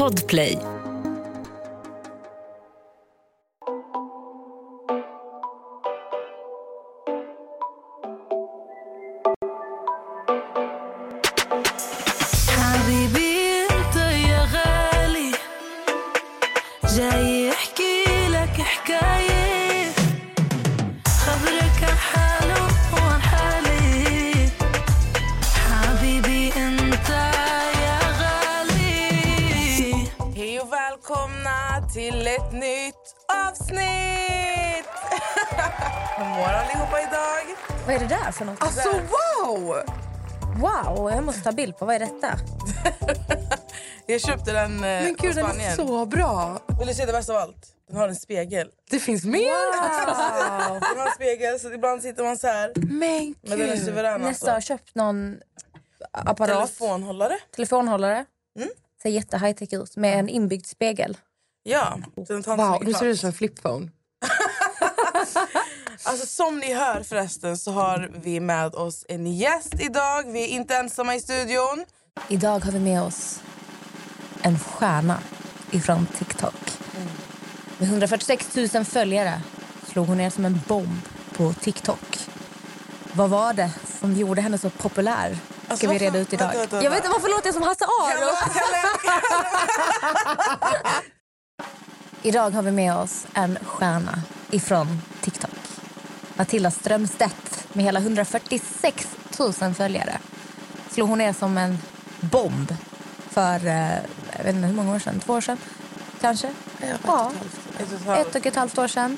Podplay. 0.00 0.79
På. 41.80 41.86
Vad 41.86 41.94
är 41.94 41.98
detta? 41.98 42.38
Jag 44.06 44.20
köpte 44.20 44.52
den 44.52 44.72
eh, 44.74 44.80
Men 44.80 45.16
gud, 45.18 45.34
den 45.36 45.60
är 45.60 45.76
så 45.76 46.06
bra. 46.06 46.60
Vill 46.78 46.88
du 46.88 46.94
se 46.94 47.06
det 47.06 47.12
bästa 47.12 47.32
av 47.32 47.38
allt? 47.38 47.66
Den 47.88 47.96
har 47.96 48.08
en 48.08 48.16
spegel. 48.16 48.70
Det 48.90 48.98
finns 48.98 49.24
mer. 49.24 49.40
Den 50.90 50.98
har 50.98 51.06
en 51.06 51.12
spegel 51.14 51.60
så 51.60 51.72
ibland 51.72 52.02
sitter 52.02 52.24
man 52.24 52.38
så 52.38 52.46
här. 52.46 52.72
Men 52.76 53.34
Men 53.42 53.58
den 53.58 53.68
är 53.70 53.74
gud. 53.76 53.84
suverän 53.84 54.20
Nästa 54.20 54.50
har 54.50 54.54
alltså. 54.54 54.68
köpt 54.68 54.94
någon 54.94 55.36
apparat, 56.12 56.56
Telefonhållare. 56.76 57.38
telefonhållare. 57.56 58.24
Mm. 58.58 58.68
Ser 59.02 59.10
jätte 59.10 59.38
high 59.38 59.52
tech 59.58 59.72
ut 59.72 59.96
med 59.96 60.18
en 60.18 60.28
inbyggd 60.28 60.66
spegel. 60.66 61.16
Ja. 61.62 61.98
Den 62.28 62.42
tar 62.42 62.56
Wow, 62.56 62.84
du 62.84 62.92
ser 62.94 63.06
ut 63.06 63.20
som 63.20 63.26
en 63.26 63.32
flipphone. 63.32 63.90
Alltså, 66.10 66.26
som 66.26 66.58
ni 66.58 66.74
hör 66.74 67.02
förresten 67.02 67.58
så 67.58 67.72
har 67.72 68.10
vi 68.14 68.40
med 68.40 68.74
oss 68.74 69.04
en 69.08 69.26
gäst 69.26 69.74
idag. 69.80 70.32
Vi 70.32 70.42
är 70.44 70.46
inte 70.48 70.74
ensamma 70.76 71.14
i 71.14 71.20
studion. 71.20 71.84
Idag 72.28 72.64
har 72.64 72.72
vi 72.72 72.78
med 72.78 73.02
oss 73.02 73.40
en 74.42 74.58
stjärna 74.58 75.18
ifrån 75.70 76.06
TikTok. 76.18 76.78
Med 77.78 77.88
146 77.88 78.56
000 78.74 78.84
följare 78.84 79.40
slog 79.92 80.06
hon 80.06 80.16
ner 80.16 80.30
som 80.30 80.44
en 80.44 80.60
bomb 80.68 81.00
på 81.36 81.52
TikTok. 81.52 82.28
Vad 83.12 83.30
var 83.30 83.52
det 83.52 83.70
som 84.00 84.12
gjorde 84.14 84.40
henne 84.40 84.58
så 84.58 84.70
populär? 84.70 85.38
Ska 85.64 85.72
Alltså, 85.72 85.88
vi 85.88 85.98
reda 85.98 86.18
ut 86.18 86.32
idag. 86.32 86.46
vänta, 86.46 86.58
vänta, 86.60 86.76
Jag 86.76 86.82
vänta. 86.82 86.96
vet 86.96 87.04
inte 87.04 87.12
varför 87.12 87.28
låter 87.28 87.46
jag 87.46 87.54
som 87.54 87.62
Hasse 87.62 87.84
Aro. 87.84 88.36
Idag 92.22 92.50
har 92.50 92.62
vi 92.62 92.70
med 92.70 92.94
oss 92.96 93.26
en 93.34 93.58
stjärna 93.66 94.22
ifrån 94.50 95.02
TikTok. 95.20 95.50
Matilda 96.40 96.70
Strömstedt 96.70 97.68
med 97.74 97.84
hela 97.84 97.98
146 98.00 99.08
000 99.38 99.74
följare. 99.74 100.18
Slog 100.90 101.08
hon 101.08 101.18
ner 101.18 101.32
som 101.32 101.58
en 101.58 101.78
bomb 102.20 102.74
för 103.30 103.66
eh, 103.66 103.94
jag 104.36 104.44
vet 104.44 104.54
inte 104.54 104.66
hur 104.66 104.74
många 104.74 104.94
år 104.94 104.98
sedan, 104.98 105.20
två 105.20 105.32
år 105.32 105.40
sedan 105.40 105.56
kanske? 106.20 106.52
Ja, 107.06 107.32
Ett 107.78 107.92
och 107.92 108.00
ett 108.00 108.06
halvt. 108.06 108.28
ett 108.28 108.34
och 108.34 108.46
ett 108.46 108.56
halvt 108.56 108.78
år 108.78 108.88
sedan. 108.88 109.16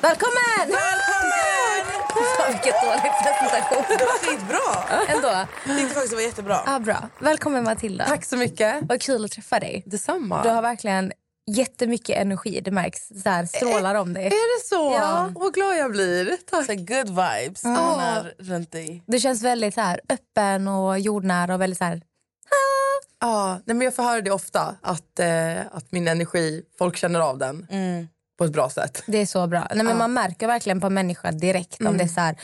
Välkommen! 0.00 0.58
Välkommen! 0.58 2.02
Så, 2.36 2.52
vilket 2.52 2.74
dålig 2.82 3.12
presentation. 3.22 3.84
Det 3.98 4.04
var 4.04 4.18
skitbra. 4.18 5.14
Ändå. 5.14 5.46
Jag 5.66 5.76
tyckte 5.78 5.94
faktiskt 5.94 6.10
det 6.10 6.16
var 6.16 6.22
jättebra. 6.22 6.60
Ah, 6.66 6.78
bra. 6.78 7.08
Välkommen 7.18 7.64
Matilda. 7.64 8.04
Tack 8.04 8.24
så 8.24 8.36
mycket. 8.36 8.76
Vad 8.82 9.00
kul 9.02 9.24
att 9.24 9.30
träffa 9.30 9.60
dig. 9.60 9.82
Detsamma. 9.86 10.42
Du 10.42 10.48
har 10.48 10.62
verkligen 10.62 11.12
jättemycket 11.46 12.16
energi. 12.16 12.60
Det 12.60 12.70
märks. 12.70 13.08
Så 13.22 13.28
här, 13.30 13.46
strålar 13.46 13.94
om 13.94 14.12
dig. 14.14 14.26
Är 14.26 14.30
det 14.30 14.66
så? 14.66 14.92
Ja. 15.00 15.30
Vad 15.34 15.54
glad 15.54 15.76
jag 15.76 15.90
blir. 15.90 16.36
Tack. 16.50 16.66
Så 16.66 16.74
good 16.74 17.08
vibes 17.08 17.64
man 17.64 18.00
är 18.00 18.34
runt 18.38 18.72
dig. 18.72 19.02
Du 19.06 19.18
känns 19.20 19.42
väldigt 19.42 19.74
så 19.74 19.80
här, 19.80 20.00
öppen 20.08 20.68
och 20.68 20.98
jordnära 21.00 21.54
och 21.54 21.60
väldigt 21.60 21.78
så 21.78 21.84
här... 21.84 22.02
Ja, 23.20 23.60
nej, 23.64 23.76
men 23.76 23.84
jag 23.84 23.94
får 23.94 24.02
höra 24.02 24.20
det 24.20 24.30
ofta, 24.30 24.76
att, 24.82 25.18
eh, 25.20 25.60
att 25.72 25.92
min 25.92 26.08
energi, 26.08 26.62
folk 26.78 26.96
känner 26.96 27.20
av 27.20 27.38
den 27.38 27.66
Mm. 27.70 28.08
på 28.38 28.44
ett 28.44 28.52
bra 28.52 28.70
sätt. 28.70 29.02
Det 29.06 29.18
är 29.18 29.26
så 29.26 29.46
bra. 29.46 29.66
Nej, 29.74 29.84
men 29.84 29.98
Man 29.98 30.12
märker 30.12 30.46
verkligen 30.46 30.80
på 30.80 30.86
en 30.86 30.94
människa 30.94 31.30
direkt 31.32 31.80
om 31.80 31.98
det 31.98 32.04
är 32.04 32.08
så 32.08 32.20
här... 32.20 32.36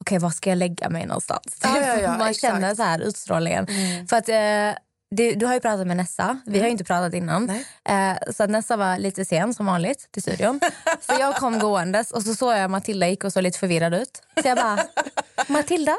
Okej, 0.00 0.18
var 0.18 0.30
ska 0.30 0.50
jag 0.50 0.56
lägga 0.58 0.88
mig 0.88 1.06
någonstans? 1.06 1.58
Ja, 1.62 1.80
ja, 1.86 1.96
ja, 2.00 2.08
man 2.18 2.28
exakt. 2.28 2.40
känner 2.54 2.74
så 2.74 2.82
här 2.82 3.00
utstrålningen. 3.00 3.66
För 4.08 4.16
att, 4.16 4.28
eh, 4.28 4.78
det, 5.10 5.34
du 5.34 5.46
har 5.46 5.54
ju 5.54 5.60
pratat 5.60 5.86
med 5.86 5.96
Nessa. 5.96 6.38
Vi 6.46 6.58
har 6.58 6.66
ju 6.66 6.70
inte 6.70 6.84
pratat 6.84 7.14
innan. 7.14 7.50
Eh, 7.50 8.32
så 8.36 8.46
Nessa 8.46 8.76
var 8.76 8.98
lite 8.98 9.24
sen 9.24 9.54
som 9.54 9.66
vanligt 9.66 10.08
till 10.12 10.22
studion. 10.22 10.60
så 11.00 11.12
jag 11.20 11.36
kom 11.36 11.58
gåendes 11.58 12.10
och 12.10 12.22
så 12.22 12.34
såg 12.34 12.52
jag 12.52 12.70
Matilda 12.70 13.08
gick 13.08 13.24
och 13.24 13.32
såg 13.32 13.42
lite 13.42 13.58
förvirrad 13.58 13.94
ut. 13.94 14.22
Så 14.42 14.48
jag 14.48 14.56
bara, 14.56 14.78
Matilda? 15.46 15.98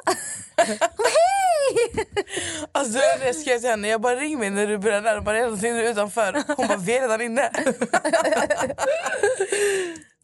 Hej! 0.57 2.05
Alltså 2.71 2.99
jag 3.25 3.35
skrev 3.35 3.59
till 3.59 3.69
henne. 3.69 3.87
Jag 3.87 4.01
bara 4.01 4.15
ring 4.15 4.39
mig 4.39 4.49
när 4.49 4.67
du 4.67 4.77
börjar 4.77 5.01
närma 5.01 5.31
dig 5.31 5.41
någonting 5.41 5.77
utanför. 5.77 6.43
Hon 6.57 6.67
bara 6.67 6.77
vi 6.77 6.97
är 6.97 7.01
redan 7.01 7.21
inne. 7.21 7.51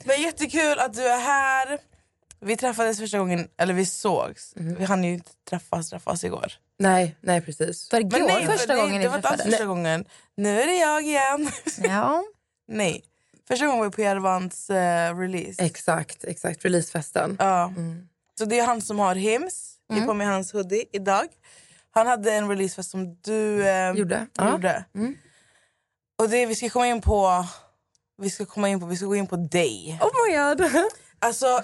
Men 0.03 0.21
jättekul 0.21 0.79
att 0.79 0.93
du 0.93 1.07
är 1.07 1.19
här. 1.19 1.79
Vi 2.45 2.57
träffades 2.57 2.99
första 2.99 3.17
gången, 3.19 3.47
eller 3.57 3.73
vi 3.73 3.85
sågs. 3.85 4.53
Vi 4.55 4.85
hann 4.85 5.03
ju 5.03 5.13
inte 5.13 5.31
träffas, 5.49 5.89
träffas 5.89 6.23
igår. 6.23 6.53
Nej, 6.79 7.15
nej 7.21 7.41
precis. 7.41 7.89
För 7.89 7.99
igår, 7.99 8.19
nej, 8.19 8.45
första 8.45 8.73
för 8.73 8.75
gången 8.81 8.91
det, 8.91 8.97
ni 8.97 9.03
det 9.03 9.09
var 9.09 9.15
inte 9.15 9.27
alls 9.27 9.37
träffades. 9.37 9.55
första 9.55 9.65
gången. 9.65 10.05
Nu 10.37 10.61
är 10.61 10.67
det 10.67 10.75
jag 10.75 11.03
igen. 11.03 11.51
Ja. 11.77 12.23
nej. 12.67 13.03
Första 13.47 13.65
gången 13.65 13.79
var 13.79 13.85
vi 13.85 13.91
på 13.91 14.01
Järvans 14.01 14.69
eh, 14.69 15.17
release. 15.17 15.63
Exakt, 15.63 16.23
exakt. 16.23 16.65
Releasefesten. 16.65 17.35
Ja. 17.39 17.73
Så 18.39 18.45
det 18.45 18.59
är 18.59 18.65
han 18.65 18.81
som 18.81 18.99
har 18.99 19.15
Hims. 19.15 19.75
Jag 19.87 19.95
har 19.95 20.05
på 20.07 20.13
mig 20.13 20.27
hans 20.27 20.53
hoodie 20.53 20.85
idag. 20.91 21.27
Han 21.91 22.07
hade 22.07 22.33
en 22.33 22.49
releasefest 22.49 22.91
som 22.91 23.15
du 23.15 23.67
eh, 23.67 23.91
Gjorde. 23.91 24.27
Ja. 24.37 24.51
gjorde. 24.51 24.85
Och 26.17 26.29
det 26.29 26.45
vi 26.45 26.55
ska 26.55 26.69
komma 26.69 26.87
in 26.87 27.01
på... 27.01 27.45
Vi 28.17 28.29
ska 28.29 28.45
komma 28.45 28.69
in 28.69 28.79
på, 28.79 28.85
vi 28.85 28.95
ska 28.97 29.05
gå 29.05 29.15
in 29.15 29.27
på 29.27 29.35
dig. 29.35 29.99
Oh 30.01 30.09
my 30.27 30.37
god. 30.37 30.71
Alltså, 31.19 31.61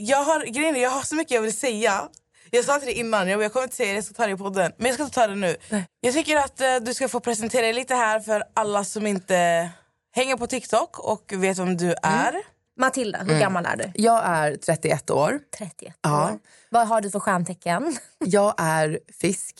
jag 0.00 0.24
har, 0.24 0.40
grejen 0.44 0.76
är, 0.76 0.80
jag 0.82 0.90
har 0.90 1.02
så 1.02 1.14
mycket 1.14 1.30
jag 1.34 1.42
vill 1.42 1.56
säga. 1.58 2.08
Jag 2.50 2.64
sa 2.64 2.78
till 2.78 2.86
dig 2.86 2.94
innan, 2.98 3.28
jag, 3.28 3.42
jag 3.42 3.52
kommer 3.52 3.64
inte 3.64 3.76
säga 3.76 3.88
det, 3.88 3.94
jag 3.94 4.04
ska 4.04 4.14
ta 4.14 4.26
det 4.26 4.32
i 4.32 4.36
podden. 4.36 4.72
Men 4.76 4.86
jag 4.86 4.94
ska 4.94 5.02
inte 5.04 5.14
ta 5.14 5.26
det 5.26 5.34
nu. 5.34 5.56
Jag 6.00 6.14
tycker 6.14 6.36
att 6.36 6.60
eh, 6.60 6.76
du 6.76 6.94
ska 6.94 7.08
få 7.08 7.20
presentera 7.20 7.62
dig 7.62 7.72
lite 7.72 7.94
här 7.94 8.20
för 8.20 8.42
alla 8.54 8.84
som 8.84 9.06
inte 9.06 9.70
hänger 10.14 10.36
på 10.36 10.46
TikTok 10.46 10.98
och 10.98 11.32
vet 11.36 11.58
vem 11.58 11.76
du 11.76 11.94
är. 12.02 12.34
Matilda, 12.80 13.18
hur 13.18 13.40
gammal 13.40 13.66
är 13.66 13.76
du? 13.76 13.90
Jag 13.94 14.22
är 14.26 14.56
31 14.56 15.10
år. 15.10 15.40
31 15.58 15.94
Ja. 16.02 16.24
år. 16.30 16.38
Vad 16.70 16.88
har 16.88 17.00
du 17.00 17.10
för 17.10 17.20
stjärntecken? 17.20 17.96
Jag 18.18 18.54
är 18.58 19.00
fisk. 19.20 19.54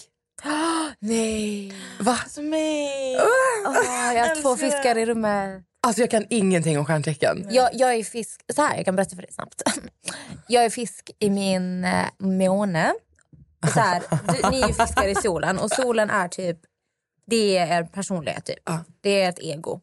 Nej. 0.99 1.72
Va? 2.00 2.19
Alltså 2.22 2.43
mig. 2.43 3.12
jag 4.15 4.26
har 4.26 4.43
två 4.43 4.56
fiskar 4.56 4.99
i 4.99 5.06
rummet. 5.06 5.62
Alltså 5.81 6.03
jag 6.03 6.10
kan 6.10 6.26
ingenting 6.31 6.78
om 6.78 6.84
stjärntecken. 6.84 7.47
Jag, 7.50 7.71
jag 7.72 7.94
är 7.94 8.04
fisk... 8.04 8.41
Så 8.54 8.62
här, 8.62 8.76
jag 8.76 8.84
kan 8.84 8.97
berätta 8.97 9.16
för 9.16 9.22
dig 9.22 9.32
snabbt. 9.32 9.62
Jag 10.50 10.65
är 10.65 10.71
fisk 10.71 11.10
i 11.19 11.31
min 11.31 11.84
eh, 11.84 12.06
måne. 12.19 12.94
Så 13.75 13.81
här, 13.81 14.03
du, 14.43 14.50
ni 14.50 14.60
är 14.60 14.69
ju 14.69 14.75
fiskar 14.75 15.09
i 15.09 15.15
solen 15.15 15.59
och 15.59 15.71
solen 15.71 16.10
är 16.10 16.28
typ... 16.28 16.59
Det 17.26 17.59
är 17.59 17.78
er 17.78 17.84
personlighet 17.84 18.44
typ. 18.44 18.59
Ja. 18.65 18.84
Det 19.00 19.22
är 19.22 19.28
ett 19.28 19.38
ego. 19.38 19.81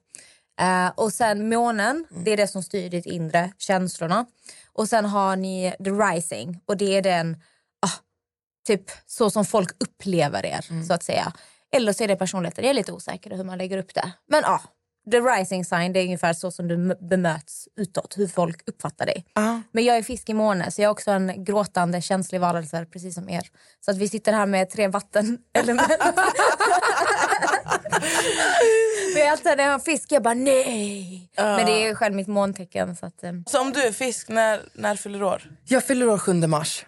Eh, 0.62 0.88
och 0.96 1.14
sen 1.14 1.50
månen, 1.50 2.06
det 2.10 2.32
är 2.32 2.38
det 2.38 2.48
som 2.48 2.64
styr 2.64 2.90
ditt 2.90 3.06
inre, 3.06 3.52
känslorna. 3.58 4.26
Och 4.74 4.90
sen 4.90 5.06
har 5.06 5.36
ni 5.36 5.74
the 5.84 5.90
rising 5.90 6.62
och 6.66 6.78
det 6.78 6.98
är 6.98 7.02
den, 7.02 7.38
typ 8.66 8.92
så 9.06 9.30
som 9.30 9.46
folk 9.46 9.70
upplever 9.80 10.46
er 10.46 10.84
så 10.88 10.94
att 10.94 11.03
säga. 11.03 11.34
Eller 11.76 11.94
så 11.94 12.03
är 12.03 12.08
det 12.08 12.16
personligheten, 12.16 12.64
jag 12.64 12.70
är 12.70 12.74
lite 12.74 12.92
osäker 12.92 13.31
hur 13.31 13.44
man 13.44 13.58
lägger 13.58 13.78
upp 13.78 13.94
det. 13.94 14.12
Men 14.30 14.42
ja, 14.44 14.62
the 15.12 15.19
rising 15.19 15.66
sign 15.66 15.94
det 15.94 16.00
är 16.00 16.04
ungefär 16.04 16.34
så 16.34 16.51
som 16.51 16.68
du 16.68 16.95
bemöts 17.01 17.68
utåt, 17.78 18.18
hur 18.18 18.28
folk 18.28 18.62
uppfattar 18.69 19.06
dig. 19.06 19.25
Ja. 19.34 19.62
Men 19.72 19.84
jag 19.84 19.98
är 19.98 20.04
fisk 20.04 20.30
i 20.30 20.34
måne 20.34 20.72
så 20.72 20.81
jag 20.81 20.88
är 20.88 20.92
också 20.92 21.12
en 21.12 21.44
gråtande 21.44 22.01
känslig 22.01 22.42
varelse 22.42 22.86
precis 22.86 23.16
som 23.16 23.30
er. 23.30 23.48
Så 23.86 23.92
att 23.92 23.98
vi 23.98 24.10
sitter 24.10 24.34
här 24.34 24.45
med 24.45 24.69
tre 24.69 24.88
vattenelement. 24.88 25.89
Men 29.13 29.24
jag 29.24 29.31
alltid 29.31 29.57
när 29.57 29.63
jag 29.63 29.72
har 29.72 29.80
fisk, 29.80 30.12
jag 30.12 30.24
bara 30.24 30.34
nej. 30.34 31.30
Men 31.38 31.66
det 31.66 31.72
är 31.88 31.95
själv 31.95 32.16
mitt 32.16 32.28
måntecken. 32.28 32.95
Så 32.95 33.06
att, 33.06 33.24
eh, 33.24 33.31
Så 33.48 33.62
om 33.62 33.72
du 33.72 33.81
är 33.84 33.92
fisk, 33.92 34.30
när, 34.30 34.62
när 34.74 34.95
fyller 34.95 35.19
du 35.19 35.25
år? 35.25 35.51
Jag 35.66 35.84
fyller 35.84 36.10
år 36.10 36.18
7 36.18 36.34
mars. 36.34 36.86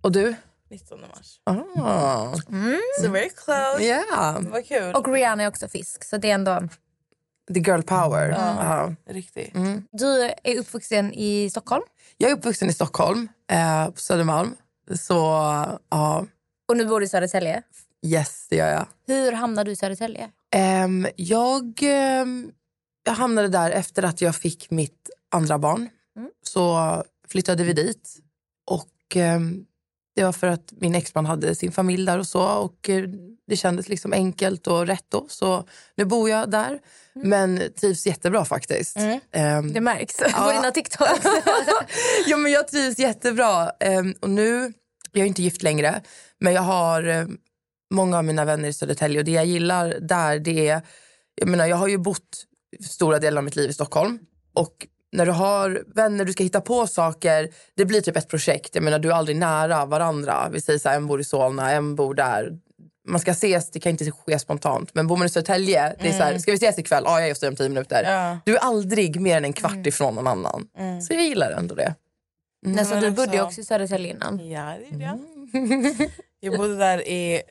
Och 0.00 0.12
du? 0.12 0.34
19 0.74 1.00
mars. 1.00 1.40
Ah. 1.44 2.34
So 3.02 3.10
very 3.10 3.30
close. 3.30 3.82
Yeah. 3.84 4.42
Vad 4.42 4.66
kul. 4.66 4.94
och 4.94 5.08
Rihanna 5.08 5.42
är 5.42 5.48
också 5.48 5.68
fisk. 5.68 6.04
Så 6.04 6.16
det 6.16 6.30
är 6.30 6.34
ändå... 6.34 6.68
The 7.54 7.60
girl 7.60 7.82
power. 7.82 8.28
Ja. 8.28 8.94
Riktigt. 9.06 9.54
Du 9.90 10.22
är 10.44 10.58
uppvuxen 10.58 11.14
i 11.14 11.50
Stockholm 11.50 11.82
Jag 12.16 12.30
är 12.30 12.34
uppvuxen 12.34 12.70
i 12.70 12.72
Stockholm, 12.72 13.28
eh, 13.50 13.90
på 13.90 14.00
Södermalm. 14.00 14.54
Så 14.94 15.14
ja, 15.90 16.26
och 16.68 16.76
nu 16.76 16.86
bor 16.86 17.00
du 17.00 17.06
i 17.06 17.08
Södertälje. 17.08 17.62
Yes, 18.06 18.46
det 18.50 18.56
gör 18.56 18.70
jag. 18.70 18.86
Hur 19.06 19.32
hamnade 19.32 19.68
du 19.68 19.72
i 19.72 19.76
Södertälje? 19.76 20.30
Ehm, 20.54 21.06
jag, 21.16 21.78
ehm, 21.82 22.50
jag 23.04 23.12
hamnade 23.12 23.48
där 23.48 23.70
efter 23.70 24.02
att 24.02 24.20
jag 24.20 24.36
fick 24.36 24.70
mitt 24.70 25.10
andra 25.30 25.58
barn. 25.58 25.88
Mm. 26.16 26.30
Så 26.42 27.02
flyttade 27.28 27.64
vi 27.64 27.72
dit. 27.72 28.18
Och 28.70 29.16
ehm, 29.16 29.64
Det 30.16 30.24
var 30.24 30.32
för 30.32 30.46
att 30.46 30.72
min 30.76 30.94
exman 30.94 31.26
hade 31.26 31.54
sin 31.54 31.72
familj 31.72 32.06
där 32.06 32.18
och 32.18 32.26
så. 32.26 32.42
Och 32.48 32.88
eh, 32.88 33.04
Det 33.46 33.56
kändes 33.56 33.88
liksom 33.88 34.12
enkelt 34.12 34.66
och 34.66 34.86
rätt 34.86 35.04
då. 35.08 35.26
Så 35.28 35.68
nu 35.96 36.04
bor 36.04 36.30
jag 36.30 36.50
där. 36.50 36.78
Men 37.14 37.60
trivs 37.80 38.06
jättebra 38.06 38.44
faktiskt. 38.44 38.96
Mm. 38.96 39.20
Ehm, 39.32 39.72
Det 39.72 39.80
märks 39.80 40.16
på 40.16 40.24
Ja. 40.32 40.52
dina 40.52 40.70
TikToks. 40.70 41.24
ja, 42.26 42.36
men 42.36 42.52
jag 42.52 42.68
trivs 42.68 42.98
jättebra. 42.98 43.70
Ehm, 43.80 44.14
och 44.20 44.30
nu, 44.30 44.72
jag 45.12 45.22
är 45.22 45.26
inte 45.26 45.42
gift 45.42 45.62
längre, 45.62 46.02
men 46.40 46.52
jag 46.52 46.62
har 46.62 47.08
eh, 47.08 47.26
många 47.94 48.18
av 48.18 48.24
mina 48.24 48.44
vänner 48.44 48.68
i 48.68 48.72
Södertälje. 48.72 49.18
Och 49.18 49.24
det 49.24 49.30
jag 49.32 49.46
gillar 49.46 49.88
där, 50.00 50.38
det 50.38 50.68
är... 50.68 50.82
Jag, 51.34 51.48
menar, 51.48 51.66
jag 51.66 51.76
har 51.76 51.88
ju 51.88 51.98
bott 51.98 52.44
stora 52.84 53.18
delar 53.18 53.38
av 53.38 53.44
mitt 53.44 53.56
liv 53.56 53.70
i 53.70 53.72
Stockholm. 53.72 54.18
Och 54.54 54.86
när 55.14 55.26
du 55.26 55.32
har 55.32 55.84
vänner, 55.94 56.24
du 56.24 56.32
ska 56.32 56.42
hitta 56.42 56.60
på 56.60 56.86
saker, 56.86 57.48
det 57.74 57.84
blir 57.84 58.00
typ 58.00 58.16
ett 58.16 58.28
projekt. 58.28 58.74
Jag 58.74 58.84
menar, 58.84 58.98
du 58.98 59.10
är 59.10 59.14
aldrig 59.14 59.36
nära 59.36 59.86
varandra. 59.86 60.48
Vi 60.52 60.60
säger 60.60 60.78
så 60.78 60.88
här, 60.88 60.96
en 60.96 61.06
bor 61.06 61.20
i 61.20 61.24
Solna, 61.24 61.70
en 61.70 61.94
bor 61.94 62.14
där. 62.14 62.58
Man 63.08 63.20
ska 63.20 63.30
ses, 63.30 63.70
det 63.70 63.80
kan 63.80 63.90
inte 63.90 64.10
ske 64.10 64.38
spontant. 64.38 64.94
Men 64.94 65.06
bor 65.06 65.16
man 65.16 65.26
i 65.26 65.30
Södertälje, 65.30 65.96
det 66.00 66.08
är 66.08 66.12
så 66.12 66.22
här, 66.22 66.38
ska 66.38 66.50
vi 66.50 66.56
ses 66.56 66.78
ikväll? 66.78 67.02
Ja, 67.06 67.12
jag 67.12 67.24
är 67.24 67.28
just 67.28 67.42
om 67.42 67.56
tio 67.56 67.68
minuter. 67.68 68.02
Ja. 68.02 68.38
Du 68.44 68.56
är 68.56 68.60
aldrig 68.60 69.20
mer 69.20 69.36
än 69.36 69.44
en 69.44 69.52
kvart 69.52 69.86
ifrån 69.86 70.14
någon 70.14 70.26
annan. 70.26 70.68
Så 71.08 71.14
jag 71.14 71.22
gillar 71.22 71.50
ändå 71.50 71.74
det. 71.74 71.94
Så 72.64 72.94
Men 72.94 73.02
du 73.02 73.10
bodde 73.10 73.36
ju 73.36 73.42
också 73.42 73.60
i 73.60 73.64
Södertälje 73.64 74.10
innan. 74.10 74.50
Ja, 74.50 74.74
det 74.78 74.86
gjorde 74.90 75.04
jag. 75.04 75.18
Jag 76.40 76.56
bodde 76.56 76.76
där 76.76 77.08
i 77.08 77.42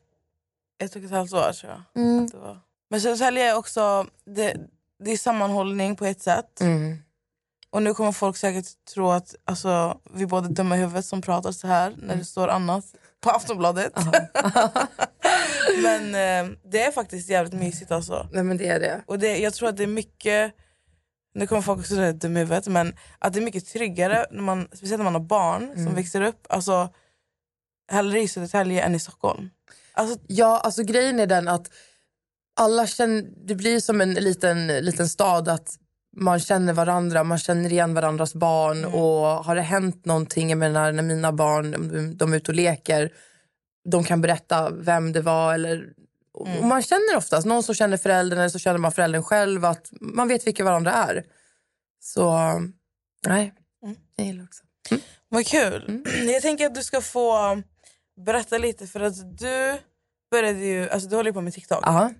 ett 0.83 0.95
och 0.95 1.03
ett 1.03 1.11
halvt 1.11 1.33
år 1.33 1.51
tror 1.51 1.71
jag. 1.71 2.03
Mm. 2.03 2.29
Men 2.89 3.01
Södertälje 3.01 3.51
är 3.51 3.57
också, 3.57 4.07
det, 4.25 4.55
det 5.03 5.11
är 5.11 5.17
sammanhållning 5.17 5.95
på 5.95 6.05
ett 6.05 6.21
sätt. 6.21 6.61
Mm. 7.73 7.77
Och 7.77 7.83
nu 7.83 7.93
kommer 7.93 8.11
folk 8.11 8.37
säkert 8.37 8.85
tro 8.93 9.09
att 9.09 9.35
alltså, 9.45 9.99
vi 10.13 10.25
båda 10.25 10.47
är 10.47 10.51
dumma 10.51 10.77
i 10.77 10.79
huvudet 10.79 11.05
som 11.05 11.21
pratar 11.21 11.51
så 11.51 11.67
här 11.67 11.93
när 11.97 12.15
det 12.15 12.25
står 12.25 12.47
annat 12.47 12.85
på 13.21 13.29
Aftonbladet. 13.29 13.93
Men 15.83 16.03
eh, 16.15 16.57
det 16.63 16.83
är 16.83 16.91
faktiskt 16.91 17.29
jävligt 17.29 17.53
mysigt 17.53 17.91
alltså. 17.91 18.27
Nej, 18.31 18.43
men 18.43 18.57
det 18.57 18.67
är 18.67 18.79
det. 18.79 19.03
Och 19.07 19.19
det, 19.19 19.37
jag 19.37 19.53
tror 19.53 19.69
att 19.69 19.77
det 19.77 19.83
är 19.83 19.87
mycket, 19.87 20.53
nu 21.33 21.47
kommer 21.47 21.61
folk 21.61 21.79
också 21.79 21.95
säga 21.95 22.01
att 22.01 22.07
jag 22.07 22.15
är 22.15 22.19
dum 22.19 22.37
i 22.37 22.39
huvudet, 22.39 22.67
men 22.67 22.95
att 23.19 23.33
det 23.33 23.39
är 23.39 23.43
mycket 23.43 23.67
tryggare, 23.67 24.25
när 24.31 24.41
man, 24.41 24.67
speciellt 24.73 24.99
när 24.99 25.11
man 25.11 25.13
har 25.13 25.21
barn 25.21 25.73
som 25.75 25.95
växer 25.95 26.21
upp, 26.21 26.45
alltså 26.49 26.89
hellre 27.91 28.21
i 28.21 28.27
Södertälje 28.27 28.83
än 28.83 28.95
i 28.95 28.99
Stockholm. 28.99 29.49
Alltså, 29.93 30.19
Ja, 30.27 30.59
alltså 30.59 30.83
grejen 30.83 31.19
är 31.19 31.27
den 31.27 31.47
att 31.47 31.69
alla 32.55 32.87
känner, 32.87 33.23
det 33.47 33.55
blir 33.55 33.79
som 33.79 34.01
en 34.01 34.13
liten, 34.13 34.67
liten 34.67 35.09
stad 35.09 35.47
att 35.47 35.77
man 36.15 36.39
känner 36.39 36.73
varandra, 36.73 37.23
man 37.23 37.37
känner 37.37 37.71
igen 37.71 37.93
varandras 37.93 38.33
barn 38.33 38.85
och 38.85 39.45
har 39.45 39.55
det 39.55 39.61
hänt 39.61 40.05
någonting, 40.05 40.49
jag 40.49 40.59
menar 40.59 40.91
när 40.91 41.03
mina 41.03 41.31
barn 41.31 41.71
de, 41.71 42.17
de 42.17 42.33
är 42.33 42.37
ute 42.37 42.51
och 42.51 42.55
leker, 42.55 43.13
de 43.89 44.03
kan 44.03 44.21
berätta 44.21 44.69
vem 44.69 45.13
det 45.13 45.21
var 45.21 45.53
eller 45.53 45.93
och 46.33 46.47
man 46.65 46.81
känner 46.81 47.17
oftast 47.17 47.47
någon 47.47 47.63
som 47.63 47.75
känner 47.75 47.97
föräldern 47.97 48.39
eller 48.39 48.49
så 48.49 48.59
känner 48.59 48.77
man 48.77 48.91
föräldern 48.91 49.23
själv 49.23 49.65
att 49.65 49.89
man 50.01 50.27
vet 50.27 50.47
vilka 50.47 50.63
varandra 50.63 50.93
är. 50.93 51.23
Så 51.99 52.33
nej, 53.27 53.53
jag 54.15 54.25
gillar 54.25 54.43
också. 54.43 54.63
vad 55.29 55.45
kul. 55.47 56.03
Jag 56.33 56.41
tänker 56.41 56.65
att 56.65 56.75
du 56.75 56.83
ska 56.83 57.01
få 57.01 57.61
berätta 58.25 58.57
lite 58.57 58.87
för 58.87 58.99
att 58.99 59.37
du 59.37 59.77
började 60.31 60.59
ju, 60.59 60.89
alltså 60.89 61.09
du 61.09 61.15
håller 61.15 61.31
på 61.31 61.41
med 61.41 61.53
TikTok. 61.53 61.79
Ja. 61.81 62.11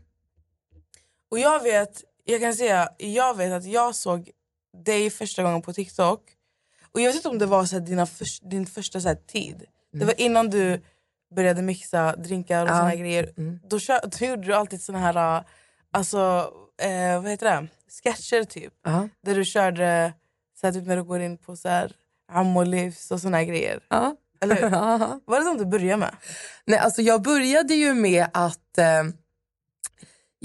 Och 1.32 1.40
jag 1.40 1.64
vet, 1.64 2.04
jag 2.26 2.42
kan 2.42 2.54
säga, 2.54 2.90
jag 2.98 3.38
vet 3.38 3.54
att 3.54 3.66
jag 3.66 3.96
såg 3.96 4.30
dig 4.86 5.10
första 5.10 5.44
gången 5.44 5.62
på 5.62 5.74
TikTok. 5.74 6.22
Och 6.92 7.02
jag 7.02 7.08
vet 7.08 7.16
inte 7.16 7.30
om 7.30 7.40
det 7.40 7.46
var 7.46 7.66
så 7.66 7.80
dina 7.80 8.06
förs- 8.06 8.40
din 8.40 8.66
första 8.66 9.02
så 9.02 9.16
tid. 9.28 9.64
Det 9.94 10.06
var 10.06 10.22
innan 10.22 10.50
du 10.50 10.82
började 11.36 11.62
mixa 11.62 12.16
drinkar 12.16 12.64
och 12.64 12.70
Ja. 12.72 12.78
såna 12.78 12.96
grejer. 12.96 13.30
Då, 13.70 13.80
kör, 13.80 14.00
då 14.20 14.26
gjorde 14.26 14.48
du 14.48 14.54
alltid 14.54 14.82
såna 14.84 15.00
här, 15.00 15.44
alltså, 15.92 16.52
eh, 16.82 17.22
vad 17.22 17.32
heter 17.32 17.46
det? 17.62 17.68
Sketcher 18.04 18.44
typ. 18.44 18.74
Ja. 18.84 19.10
Där 19.26 19.36
du 19.36 19.46
körde 19.46 20.14
så 20.62 20.68
här, 20.68 20.74
typ 20.74 20.86
när 20.88 20.96
du 20.98 21.04
går 21.04 21.20
in 21.22 21.38
på 21.38 21.56
så 21.56 21.70
här, 21.70 21.92
Ammolivs 22.32 23.12
och 23.12 23.22
såna 23.22 23.44
grejer. 23.44 23.80
Ja. 23.90 24.16
Eller 24.42 24.56
hur? 24.56 24.70
Var 25.26 25.40
det 25.40 25.46
de 25.46 25.58
du 25.58 25.66
började 25.66 25.98
med? 25.98 26.16
Nej, 26.66 26.80
alltså 26.80 27.02
jag 27.02 27.22
började 27.22 27.74
ju 27.74 27.94
med 27.94 28.28
att... 28.34 28.78
Eh, 28.78 29.04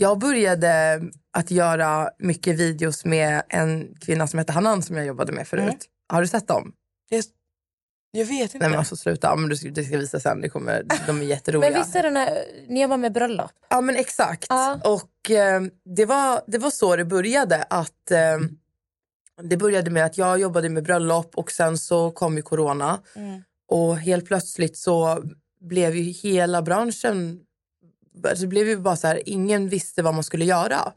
jag 0.00 0.18
började 0.18 1.02
att 1.32 1.50
göra 1.50 2.10
mycket 2.18 2.56
videos 2.56 3.04
med 3.04 3.42
en 3.48 3.94
kvinna 4.00 4.26
som 4.26 4.38
heter 4.38 4.52
Hanan 4.52 4.82
som 4.82 4.96
jag 4.96 5.06
jobbade 5.06 5.32
med 5.32 5.48
förut. 5.48 5.62
Mm. 5.62 5.78
Har 6.08 6.20
du 6.20 6.28
sett 6.28 6.48
dem? 6.48 6.72
Jag, 7.08 7.24
jag 8.10 8.24
vet 8.24 8.40
inte. 8.42 8.58
Nej 8.58 8.68
men 8.70 8.78
alltså 8.78 8.96
sluta, 8.96 9.36
men 9.36 9.48
du 9.48 9.56
ska, 9.56 9.68
det 9.68 9.84
ska 9.84 9.98
visa 9.98 10.20
sen. 10.20 10.40
Det 10.40 10.48
kommer, 10.48 10.86
de 11.06 11.20
är 11.20 11.24
jätteroliga. 11.24 11.70
Men 11.70 11.80
visst 11.80 11.96
är 11.96 12.02
det 12.02 12.10
när 12.10 12.38
ni 12.68 12.82
jobbar 12.82 12.96
med 12.96 13.12
bröllop? 13.12 13.50
Ja 13.68 13.80
men 13.80 13.96
exakt. 13.96 14.46
Ja. 14.48 14.80
Och 14.84 15.30
eh, 15.30 15.62
det, 15.96 16.04
var, 16.04 16.42
det 16.46 16.58
var 16.58 16.70
så 16.70 16.96
det 16.96 17.04
började. 17.04 17.62
Att 17.70 18.10
eh, 18.10 18.38
Det 19.42 19.56
började 19.56 19.90
med 19.90 20.04
att 20.04 20.18
jag 20.18 20.40
jobbade 20.40 20.68
med 20.68 20.84
bröllop 20.84 21.30
och 21.34 21.50
sen 21.50 21.78
så 21.78 22.10
kom 22.10 22.36
ju 22.36 22.42
corona. 22.42 23.00
Mm. 23.16 23.42
Och 23.68 23.96
helt 23.96 24.26
plötsligt 24.26 24.76
så 24.76 25.22
blev 25.60 25.96
ju 25.96 26.02
hela 26.02 26.62
branschen... 26.62 27.40
alltså 28.24 28.42
Det 28.42 28.46
blev 28.46 28.68
ju 28.68 28.76
bara 28.76 28.96
så 28.96 29.06
här, 29.06 29.22
ingen 29.26 29.68
visste 29.68 30.02
vad 30.02 30.14
man 30.14 30.24
skulle 30.24 30.44
göra. 30.44 30.92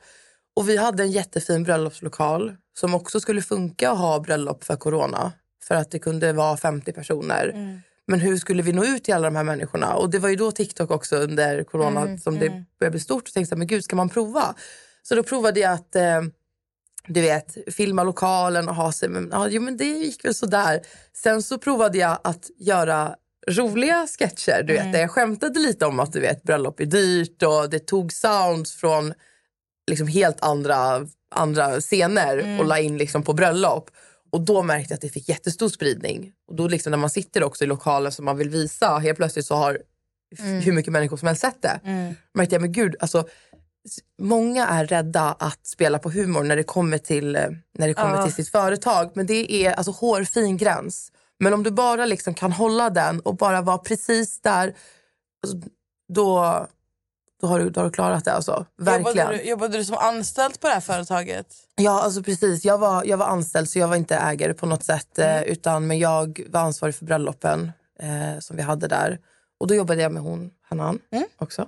Och 0.56 0.69
vi 0.69 0.77
hade 0.77 1.03
en 1.03 1.12
jättefin 1.12 1.63
bröllopslokal 1.63 2.56
som 2.79 2.94
också 2.94 3.19
skulle 3.19 3.41
funka 3.41 3.91
att 3.91 3.97
ha 3.97 4.19
bröllop 4.19 4.63
för 4.63 4.75
corona. 4.75 5.31
För 5.63 5.75
att 5.75 5.91
det 5.91 6.00
kunde 6.00 6.33
vara 6.33 6.57
50 6.57 6.94
personer. 6.94 7.51
Men 8.07 8.19
hur 8.19 8.38
skulle 8.38 8.63
vi 8.63 8.73
nå 8.73 8.85
ut 8.85 9.03
till 9.03 9.13
alla 9.13 9.27
de 9.27 9.35
här 9.35 9.44
människorna? 9.44 9.94
Och 9.95 10.09
det 10.09 10.19
var 10.19 10.29
ju 10.29 10.35
då 10.35 10.51
TikTok 10.51 10.91
också 10.91 11.15
under 11.15 11.63
corona 11.63 12.18
som 12.18 12.39
det 12.39 12.50
började 12.79 12.91
bli 12.91 13.00
stort. 13.00 13.27
Och 13.27 13.33
tänkte 13.33 13.53
jag, 13.53 13.57
men 13.57 13.68
gud, 13.68 13.83
ska 13.83 13.95
man 13.95 14.09
prova? 14.09 14.56
Så 15.03 15.15
då 15.15 15.23
provade 15.23 15.59
jag 15.59 15.73
att 15.73 15.95
eh, 15.95 16.21
du 17.07 17.21
vet, 17.21 17.57
filma 17.75 18.03
lokalen 18.03 18.69
och 18.69 18.75
ha 18.75 18.91
sig. 18.91 19.09
Men, 19.09 19.29
ja, 19.31 19.47
jo, 19.50 19.62
men 19.62 19.77
det 19.77 19.85
gick 19.85 20.25
väl 20.25 20.35
sådär. 20.35 20.81
Sen 21.13 21.44
så 21.44 21.57
provade 21.57 21.97
jag 21.97 22.19
att 22.23 22.50
göra 22.57 23.15
roliga 23.47 24.07
sketcher. 24.19 24.63
Du 24.63 24.73
vet, 24.73 24.93
där 24.93 24.99
jag 24.99 25.11
skämtade 25.11 25.59
lite 25.59 25.85
om 25.85 25.99
att 25.99 26.13
du 26.13 26.19
vet, 26.19 26.43
bröllop 26.43 26.79
är 26.79 26.85
dyrt 26.85 27.43
och 27.43 27.69
det 27.69 27.79
tog 27.79 28.13
sounds 28.13 28.73
från 28.75 29.13
liksom 29.91 30.07
helt 30.07 30.41
andra, 30.41 31.07
andra 31.35 31.81
scener 31.81 32.59
och 32.59 32.66
la 32.66 32.80
in 32.80 32.97
liksom 32.97 33.23
på 33.23 33.33
bröllop. 33.33 33.89
Och 34.31 34.42
då 34.42 34.61
märkte 34.63 34.92
jag 34.94 34.95
att 34.95 35.01
det 35.01 35.09
fick 35.09 35.30
jättestor 35.30 35.69
spridning. 35.69 36.31
Och 36.47 36.56
då 36.56 36.68
liksom 36.68 36.92
när 36.92 36.97
man 36.97 37.09
sitter 37.09 37.44
också 37.44 37.63
i 37.63 37.68
lokalen 37.68 38.11
som 38.11 38.25
man 38.25 38.37
vill 38.37 38.49
visa, 38.49 38.97
helt 38.97 39.18
plötsligt 39.18 39.45
så 39.45 39.56
har 39.56 39.80
f- 40.37 40.63
hur 40.66 40.71
mycket 40.71 40.94
människor 40.94 41.18
som 41.18 41.27
helst 41.27 41.42
sett 41.42 41.61
det. 41.61 41.80
Märkte 42.33 42.56
jag, 42.56 42.61
men 42.61 42.71
gud, 42.71 42.95
alltså 42.99 43.27
Många 44.21 44.68
är 44.68 44.87
rädda 44.87 45.35
att 45.39 45.68
spela 45.68 45.99
på 45.99 46.09
humor 46.09 46.44
när 46.44 46.56
det 46.56 46.63
kommer 46.63 46.97
till, 46.97 47.35
eh, 47.35 47.42
när 47.77 47.87
det 47.87 47.94
kommer 47.94 48.16
Ja. 48.16 48.23
till 48.25 48.33
sitt 48.33 48.49
företag. 48.49 49.11
Men 49.13 49.25
det 49.25 49.51
är 49.54 49.71
alltså 49.73 49.92
hårfin 49.92 50.57
gräns. 50.57 51.11
Men 51.42 51.54
om 51.54 51.64
du 51.64 51.71
bara 51.71 52.06
liksom 52.06 52.33
kan 52.33 52.52
hålla 52.52 52.90
den 52.90 53.19
och 53.19 53.36
bara 53.36 53.62
vara 53.62 53.78
precis 53.78 54.42
där, 54.42 54.76
alltså, 55.44 55.69
då, 56.14 56.68
då, 57.42 57.48
har 57.48 57.60
du, 57.60 57.69
då 57.69 57.80
har 57.80 57.86
du 57.86 57.92
klarat 57.92 58.26
det. 58.26 58.33
Alltså. 58.33 58.66
Verkligen. 58.78 59.18
Jobbade 59.18 59.38
du, 59.38 59.50
jobbade 59.50 59.78
du 59.78 59.86
som 59.86 59.98
anställd 59.98 60.60
på 60.60 60.68
det 60.68 60.74
här 60.74 60.81
företaget? 60.81 61.48
Ja, 61.76 62.02
alltså 62.02 62.24
precis. 62.24 62.66
Jag 62.66 62.78
var, 62.78 63.04
jag 63.06 63.18
var 63.18 63.26
anställd 63.26 63.69
så 63.69 63.80
jag 63.80 63.88
var 63.88 63.95
inte 63.95 64.16
ägare 64.16 64.54
på 64.54 64.66
något 64.66 64.83
sätt. 64.83 65.19
Eh, 65.19 65.44
utan, 65.44 65.88
men 65.88 66.00
jag 66.00 66.48
var 66.50 66.62
ansvarig 66.62 66.95
för 66.95 67.06
bröllopen 67.06 67.71
eh, 68.00 68.40
som 68.40 68.56
vi 68.57 68.62
hade 68.62 68.88
där. 68.88 69.19
Och 69.60 69.68
då 69.68 69.76
jobbade 69.76 70.02
jag 70.02 70.12
med 70.12 70.24
hon, 70.24 70.52
Hanan, 70.69 71.00
också. 71.38 71.68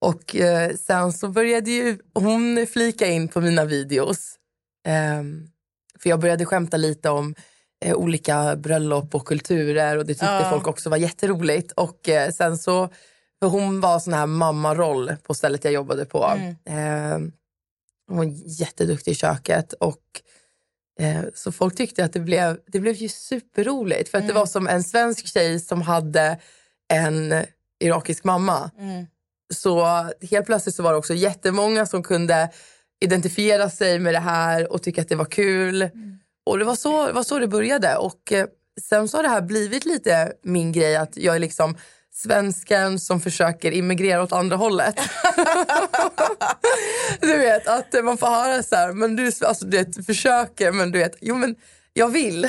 Och 0.00 0.36
eh, 0.36 0.70
sen 0.76 1.12
så 1.12 1.28
började 1.28 1.70
ju 1.70 1.98
hon 2.14 2.66
flika 2.72 3.06
in 3.06 3.28
på 3.28 3.40
mina 3.40 3.64
videos. 3.64 4.34
Ehm, 4.86 5.46
för 6.02 6.10
jag 6.10 6.20
började 6.20 6.44
skämta 6.44 6.76
lite 6.76 7.10
om 7.10 7.34
eh, 7.84 7.94
olika 7.94 8.56
bröllop 8.56 9.14
och 9.14 9.26
kulturer 9.26 9.96
och 9.98 10.06
det 10.06 10.14
tyckte 10.14 10.26
Ja. 10.26 10.50
folk 10.50 10.66
också 10.66 10.90
var 10.90 10.96
jätteroligt. 10.96 11.72
Och 11.72 12.08
eh, 12.08 12.30
sen 12.30 12.58
så, 12.58 12.88
för 13.38 13.46
hon 13.48 13.80
var 13.80 13.98
sån 13.98 14.12
här 14.12 14.26
mammaroll 14.26 15.16
på 15.22 15.34
stället 15.34 15.64
jag 15.64 15.72
jobbade 15.72 16.04
på. 16.04 16.24
Ehm, 16.64 17.32
hon 18.08 18.16
var 18.16 18.24
jätteduktig 18.60 19.12
i 19.12 19.14
köket. 19.14 19.72
Och, 19.72 20.00
eh, 21.00 21.22
så 21.34 21.52
folk 21.52 21.76
tyckte 21.76 22.04
att 22.04 22.12
det 22.12 22.20
blev, 22.20 22.58
det 22.66 22.80
blev 22.80 22.94
ju 22.94 23.08
superroligt. 23.08 24.08
För 24.10 24.18
att 24.18 24.26
det 24.26 24.32
var 24.34 24.46
som 24.46 24.66
en 24.68 24.84
svensk 24.84 25.26
tjej 25.26 25.60
som 25.60 25.82
hade 25.82 26.38
en 26.92 27.34
irakisk 27.80 28.24
mamma. 28.24 28.70
Så 29.54 29.84
helt 30.30 30.46
plötsligt 30.46 30.74
så 30.74 30.82
var 30.82 30.92
det 30.92 30.98
också 30.98 31.14
jättemånga 31.14 31.86
som 31.86 32.02
kunde 32.02 32.50
identifiera 33.00 33.70
sig 33.70 33.98
med 33.98 34.14
det 34.14 34.18
här 34.20 34.72
och 34.72 34.82
tycka 34.82 35.00
att 35.02 35.08
det 35.08 35.16
var 35.16 35.24
kul. 35.24 35.90
Och 36.46 36.58
det 36.58 36.64
var 36.64 36.74
så, 36.74 37.06
det 37.06 37.12
var 37.12 37.22
så 37.22 37.38
det 37.38 37.48
började. 37.48 37.96
Och 37.96 38.32
eh, 38.32 38.46
sen 38.88 39.08
så 39.08 39.18
har 39.18 39.22
det 39.22 39.28
här 39.28 39.42
blivit 39.42 39.84
lite 39.84 40.32
min 40.42 40.72
grej 40.72 40.96
att 40.96 41.16
jag 41.16 41.40
liksom 41.40 41.76
svensken 42.12 43.00
som 43.00 43.20
försöker 43.20 43.72
immigrera 43.72 44.22
åt 44.22 44.32
andra 44.32 44.56
hållet. 44.56 44.94
du 47.20 47.38
vet, 47.38 47.66
att 47.66 48.04
man 48.04 48.18
får 48.18 48.26
höra 48.26 48.62
så 48.62 48.76
här, 48.76 48.92
men 48.92 49.16
du, 49.16 49.32
alltså, 49.40 49.64
du 49.64 49.76
vet, 49.76 50.06
försöker, 50.06 50.72
men 50.72 50.90
du 50.90 50.98
vet, 50.98 51.16
jo 51.20 51.36
men 51.36 51.56
jag 51.92 52.08
vill. 52.08 52.42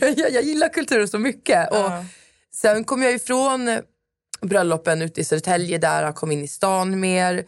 jag, 0.00 0.18
jag, 0.18 0.30
jag 0.30 0.42
gillar 0.42 0.68
kulturen 0.68 1.08
så 1.08 1.18
mycket. 1.18 1.70
Och 1.70 1.76
Ja. 1.76 2.04
Sen 2.54 2.84
kom 2.84 3.02
jag 3.02 3.12
ifrån 3.12 3.80
bröllopen 4.40 5.02
ute 5.02 5.20
i 5.20 5.24
Södertälje 5.24 5.78
där 5.78 6.02
jag 6.02 6.14
kom 6.14 6.32
in 6.32 6.44
i 6.44 6.48
stan 6.48 7.00
mer. 7.00 7.44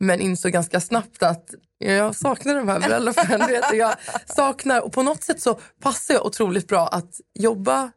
Men 0.00 0.20
insåg 0.20 0.52
ganska 0.52 0.80
snabbt 0.80 1.22
att 1.22 1.54
jag 1.78 2.16
saknar 2.16 2.54
de 2.54 2.68
här 2.68 3.48
vet, 3.48 3.74
jag 3.74 3.94
saknar, 4.26 4.80
och 4.80 4.92
på 4.92 5.02
något 5.02 5.22
sätt 5.22 5.40
så 5.40 5.54
passar 5.80 6.14
jag 6.14 6.26
otroligt 6.26 6.68
bra 6.68 6.88
att 6.88 7.20
jobba 7.34 7.92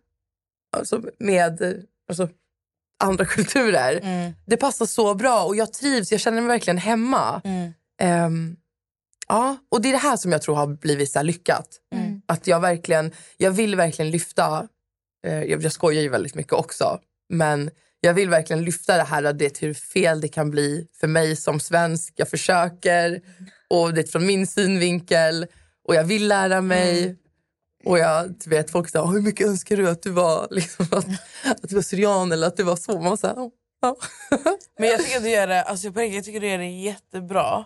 alltså, 0.78 1.02
med 1.20 1.84
alltså, 2.10 2.30
andra 3.04 3.26
kulturer. 3.26 4.00
Mm. 4.04 4.34
Det 4.46 4.58
passar 4.58 4.86
så 4.86 5.16
bra 5.16 5.44
och 5.44 5.56
jag 5.56 5.74
trivs, 5.74 6.12
jag 6.12 6.22
känner 6.22 6.42
mig 6.42 6.48
verkligen 6.48 6.78
hemma. 6.78 7.42
Mm. 7.44 7.74
Ehm, 8.02 8.56
ja, 9.28 9.58
och 9.70 9.82
det 9.82 9.90
är 9.90 9.94
det 9.94 9.98
här 9.98 10.18
som 10.18 10.32
jag 10.32 10.42
tror 10.42 10.56
har 10.56 10.68
blivit 10.68 11.12
så 11.12 11.22
lyckat. 11.22 11.68
Mm. 11.96 12.22
Att 12.26 12.48
jag 12.48 12.60
verkligen, 12.60 13.12
jag 13.38 13.52
vill 13.52 13.76
verkligen 13.76 14.12
lyfta, 14.12 14.68
eh, 15.28 15.44
jag, 15.44 15.64
jag 15.64 15.72
skojar 15.72 16.02
ju 16.02 16.10
väldigt 16.10 16.36
mycket 16.36 16.54
också, 16.54 17.00
men 17.30 17.72
jag 18.04 18.14
vill 18.14 18.30
verkligen 18.30 18.64
lyfta 18.64 18.98
det 18.98 19.04
här, 19.04 19.34
det 19.34 19.62
hur 19.62 19.74
fel 19.74 20.22
det 20.22 20.28
kan 20.28 20.52
bli 20.52 20.88
för 21.00 21.08
mig 21.08 21.36
som 21.36 21.60
svensk. 21.60 22.14
Jag 22.16 22.30
försöker 22.30 23.22
och 23.70 23.94
det 23.94 24.02
är 24.02 24.08
från 24.08 24.26
min 24.26 24.48
synvinkel 24.48 25.48
och 25.88 25.96
jag 25.96 26.04
vill 26.04 26.28
lära 26.28 26.62
mig. 26.62 27.18
Och 27.86 28.00
jag 28.00 28.36
du 28.44 28.50
vet, 28.50 28.72
folk 28.72 28.90
säger, 28.90 29.06
hur 29.06 29.22
mycket 29.22 29.48
önskar 29.48 29.78
du 29.78 29.90
att 29.90 30.04
du 30.04 30.12
var 30.12 30.48
liksom, 30.52 30.86
att, 30.92 31.06
att 31.64 31.70
du 31.70 31.76
var 31.76 31.82
syrian 31.82 32.32
eller 32.32 32.48
att 32.48 32.58
du 32.58 32.64
var 32.64 32.76
så? 32.76 33.02
Man 33.02 33.18
säger, 33.18 33.36
"Ja, 33.36 33.52
ja. 33.82 33.96
Men 34.80 34.90
jag 34.90 35.00
tycker 35.00 35.18
att 35.18 35.24
du 35.24 35.30
gör 35.30 35.48
det, 35.48 35.62
alltså 35.64 35.88
jag 35.88 36.24
tycker 36.24 36.40
du 36.40 36.48
gör 36.48 36.58
det 36.58 36.70
jättebra. 36.70 37.66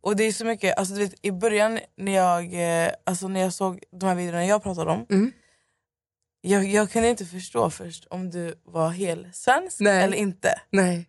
Och 0.00 0.16
det 0.16 0.24
är 0.24 0.32
så 0.32 0.44
mycket, 0.44 0.78
alltså 0.78 0.94
du 0.94 1.00
vet 1.00 1.14
i 1.22 1.32
början 1.32 1.78
när 1.96 2.12
jag, 2.12 2.54
eh, 2.84 2.90
alltså 3.06 3.28
när 3.28 3.40
jag 3.40 3.52
såg 3.52 3.82
de 4.00 4.06
här 4.06 4.14
videorna 4.14 4.46
jag 4.46 4.62
pratade 4.62 4.90
om. 4.90 5.06
Mm. 5.10 5.32
Jag, 6.40 6.64
jag 6.64 6.90
kunde 6.90 7.08
inte 7.08 7.24
förstå 7.24 7.70
först 7.70 8.06
om 8.10 8.30
du 8.30 8.60
var 8.64 8.90
helsvensk 8.90 9.80
Nej. 9.80 10.04
eller 10.04 10.16
inte. 10.16 10.60
Nej. 10.70 11.08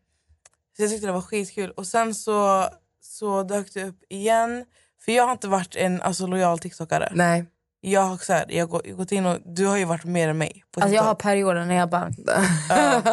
Så 0.77 0.83
jag 0.83 0.89
tyckte 0.91 1.07
det 1.07 1.13
var 1.13 1.21
skitkul. 1.21 1.71
Och 1.71 1.87
sen 1.87 2.15
så, 2.15 2.67
så 3.01 3.43
dök 3.43 3.73
det 3.73 3.83
upp 3.83 4.03
igen. 4.09 4.65
För 5.05 5.11
jag 5.11 5.23
har 5.23 5.31
inte 5.31 5.47
varit 5.47 5.75
en 5.75 6.01
alltså, 6.01 6.27
lojal 6.27 6.59
tiktokare. 6.59 7.11
Nej. 7.15 7.45
Jag 7.81 8.01
har, 8.01 8.17
så 8.17 8.33
här, 8.33 8.45
jag 8.49 8.63
har 8.65 8.67
gå- 8.69 8.81
jag 8.85 8.91
har 8.91 8.97
gått 8.97 9.11
in 9.11 9.25
och 9.25 9.37
du 9.45 9.65
har 9.65 9.77
ju 9.77 9.85
varit 9.85 10.03
mer 10.05 10.29
än 10.29 10.37
mig 10.37 10.63
på 10.71 10.81
Alltså 10.81 10.95
jag 10.95 11.03
har 11.03 11.15
perioder 11.15 11.65
när 11.65 11.75
jag 11.75 11.89
bara... 11.89 12.01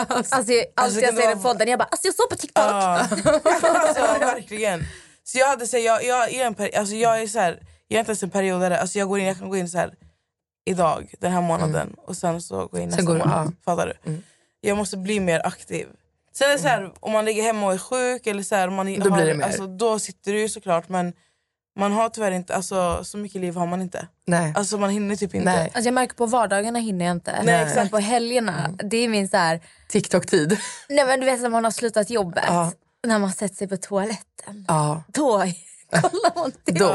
Alltså, 0.08 0.52
jag, 0.52 0.64
Alltså, 0.75 0.75
alltid 0.75 1.02
jag 1.02 1.08
kan 1.08 1.14
det 1.16 1.23
ser 1.23 1.35
vara- 1.35 1.42
podden, 1.52 1.68
jag 1.68 1.78
bara 1.78 1.85
alltså 1.90 2.06
jag 2.08 2.14
såg 2.14 2.30
på 2.30 2.37
TikTok. 2.37 2.64
Ja. 2.64 2.99
alltså, 3.44 4.00
verkligen. 4.20 4.82
Så 5.28 5.38
jag 5.38 5.47
hade 5.49 5.66
så 5.66 5.76
här, 5.76 5.85
jag, 5.85 6.04
jag, 6.04 6.35
är 6.35 6.47
en 6.47 6.80
alltså, 6.80 6.95
jag 6.95 7.23
är 7.23 7.26
så 7.26 7.38
här, 7.38 7.62
jag 7.88 7.97
är 7.97 8.00
inte 8.00 8.11
ens 8.11 8.23
en 8.23 8.30
periodare. 8.30 8.78
Alltså, 8.78 8.99
jag, 8.99 9.09
går 9.09 9.18
in, 9.18 9.26
jag 9.26 9.38
kan 9.38 9.49
gå 9.49 9.56
in 9.56 9.68
så 9.68 9.78
här 9.78 9.95
idag, 10.66 11.14
den 11.21 11.33
här 11.33 11.40
månaden 11.40 11.95
och 11.99 12.16
sen 12.16 12.42
så 12.42 12.66
gå 12.66 12.78
in 12.78 12.88
nästa 12.88 13.02
går 13.02 13.14
du- 13.14 13.18
månad. 13.18 13.56
Fattar 13.64 13.99
du? 14.02 14.23
Jag 14.61 14.76
måste 14.76 14.97
bli 14.97 15.21
mer 15.21 15.47
aktiv. 15.47 15.87
Sen 16.33 16.49
är 16.49 16.52
det 16.52 16.59
så 16.59 16.68
här, 16.68 16.92
om 17.00 17.12
man 17.12 17.25
ligger 17.25 17.42
hemma 17.42 17.66
och 17.66 17.73
är 17.73 17.78
sjuk 17.78 18.26
eller 18.26 18.42
så 18.42 18.54
här, 18.54 18.71
man 18.71 18.95
Då 18.95 19.11
har, 19.11 19.16
blir 19.16 19.26
det 19.26 19.35
mer. 19.35 19.45
Alltså, 19.45 19.66
då 19.66 19.99
sitter 19.99 20.33
du 20.33 20.40
ju 20.40 20.49
såklart 20.49 20.88
men 20.88 21.12
man 21.78 21.92
har 21.92 22.09
tyvärr 22.09 22.30
inte, 22.33 22.54
alltså, 22.54 23.04
så 23.04 23.18
mycket 23.18 23.40
liv 23.40 23.56
har 23.56 23.66
man 23.66 23.83
inte. 23.83 24.09
Nej. 24.26 24.52
Alltså 24.56 24.78
man 24.78 24.90
hinner 24.90 25.16
typ 25.16 25.35
inte. 25.35 25.45
Nej. 25.50 25.71
Alltså 25.75 25.85
jag 25.87 25.95
märker 25.95 26.14
på 26.14 26.26
vardagarna 26.26 26.78
hinner 26.78 27.04
jag 27.04 27.12
inte. 27.12 27.33
Nej, 27.33 27.45
Men 27.45 27.66
exakt. 27.68 27.90
på 27.90 27.99
helgerna, 27.99 28.75
det 28.78 28.97
är 28.97 29.09
min 29.09 29.28
så 29.28 29.37
här... 29.37 29.61
TikTok-tid. 29.88 30.59
Nej 30.88 31.06
men 31.06 31.21
du 31.21 31.26
vet 31.26 31.40
när 31.40 31.49
man 31.49 31.64
har 31.64 31.71
slutat 31.71 32.11
jobbet. 32.11 32.45
Ja. 32.47 32.73
När 33.06 33.18
man 33.18 33.32
sätter 33.32 33.54
sig 33.54 33.68
på 33.68 33.76
toaletten. 33.76 34.64
Ja. 34.68 35.02
Då 35.08 35.38
kollar 35.90 36.38
man 36.40 36.52
till. 36.64 36.75
Då. 36.75 36.88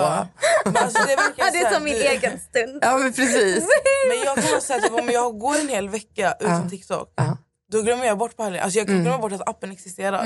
Alltså, 0.65 1.05
det, 1.05 1.17
Ja, 1.37 1.51
det 1.51 1.57
är 1.57 1.73
som 1.73 1.83
min 1.83 1.95
egen 1.95 2.39
stund. 2.39 2.79
Ja, 2.81 2.97
men 2.97 3.13
precis. 3.13 3.67
Men 4.07 4.17
jag 4.25 4.35
kan 4.35 4.43
här, 4.43 4.81
typ, 4.81 4.99
om 4.99 5.09
jag 5.09 5.39
går 5.39 5.59
en 5.59 5.69
hel 5.69 5.89
vecka 5.89 6.35
utan 6.39 6.69
TikTok 6.69 7.13
Ja. 7.15 7.37
då 7.71 7.81
glömmer 7.81 8.05
jag 8.05 8.17
bort 8.17 8.37
på 8.37 8.43
helgen. 8.43 8.63
Alltså 8.63 8.79
jag 8.79 8.87
kan 8.87 9.01
glömma 9.01 9.17
bort 9.17 9.31
att 9.31 9.49
appen 9.49 9.71
existerar. 9.71 10.25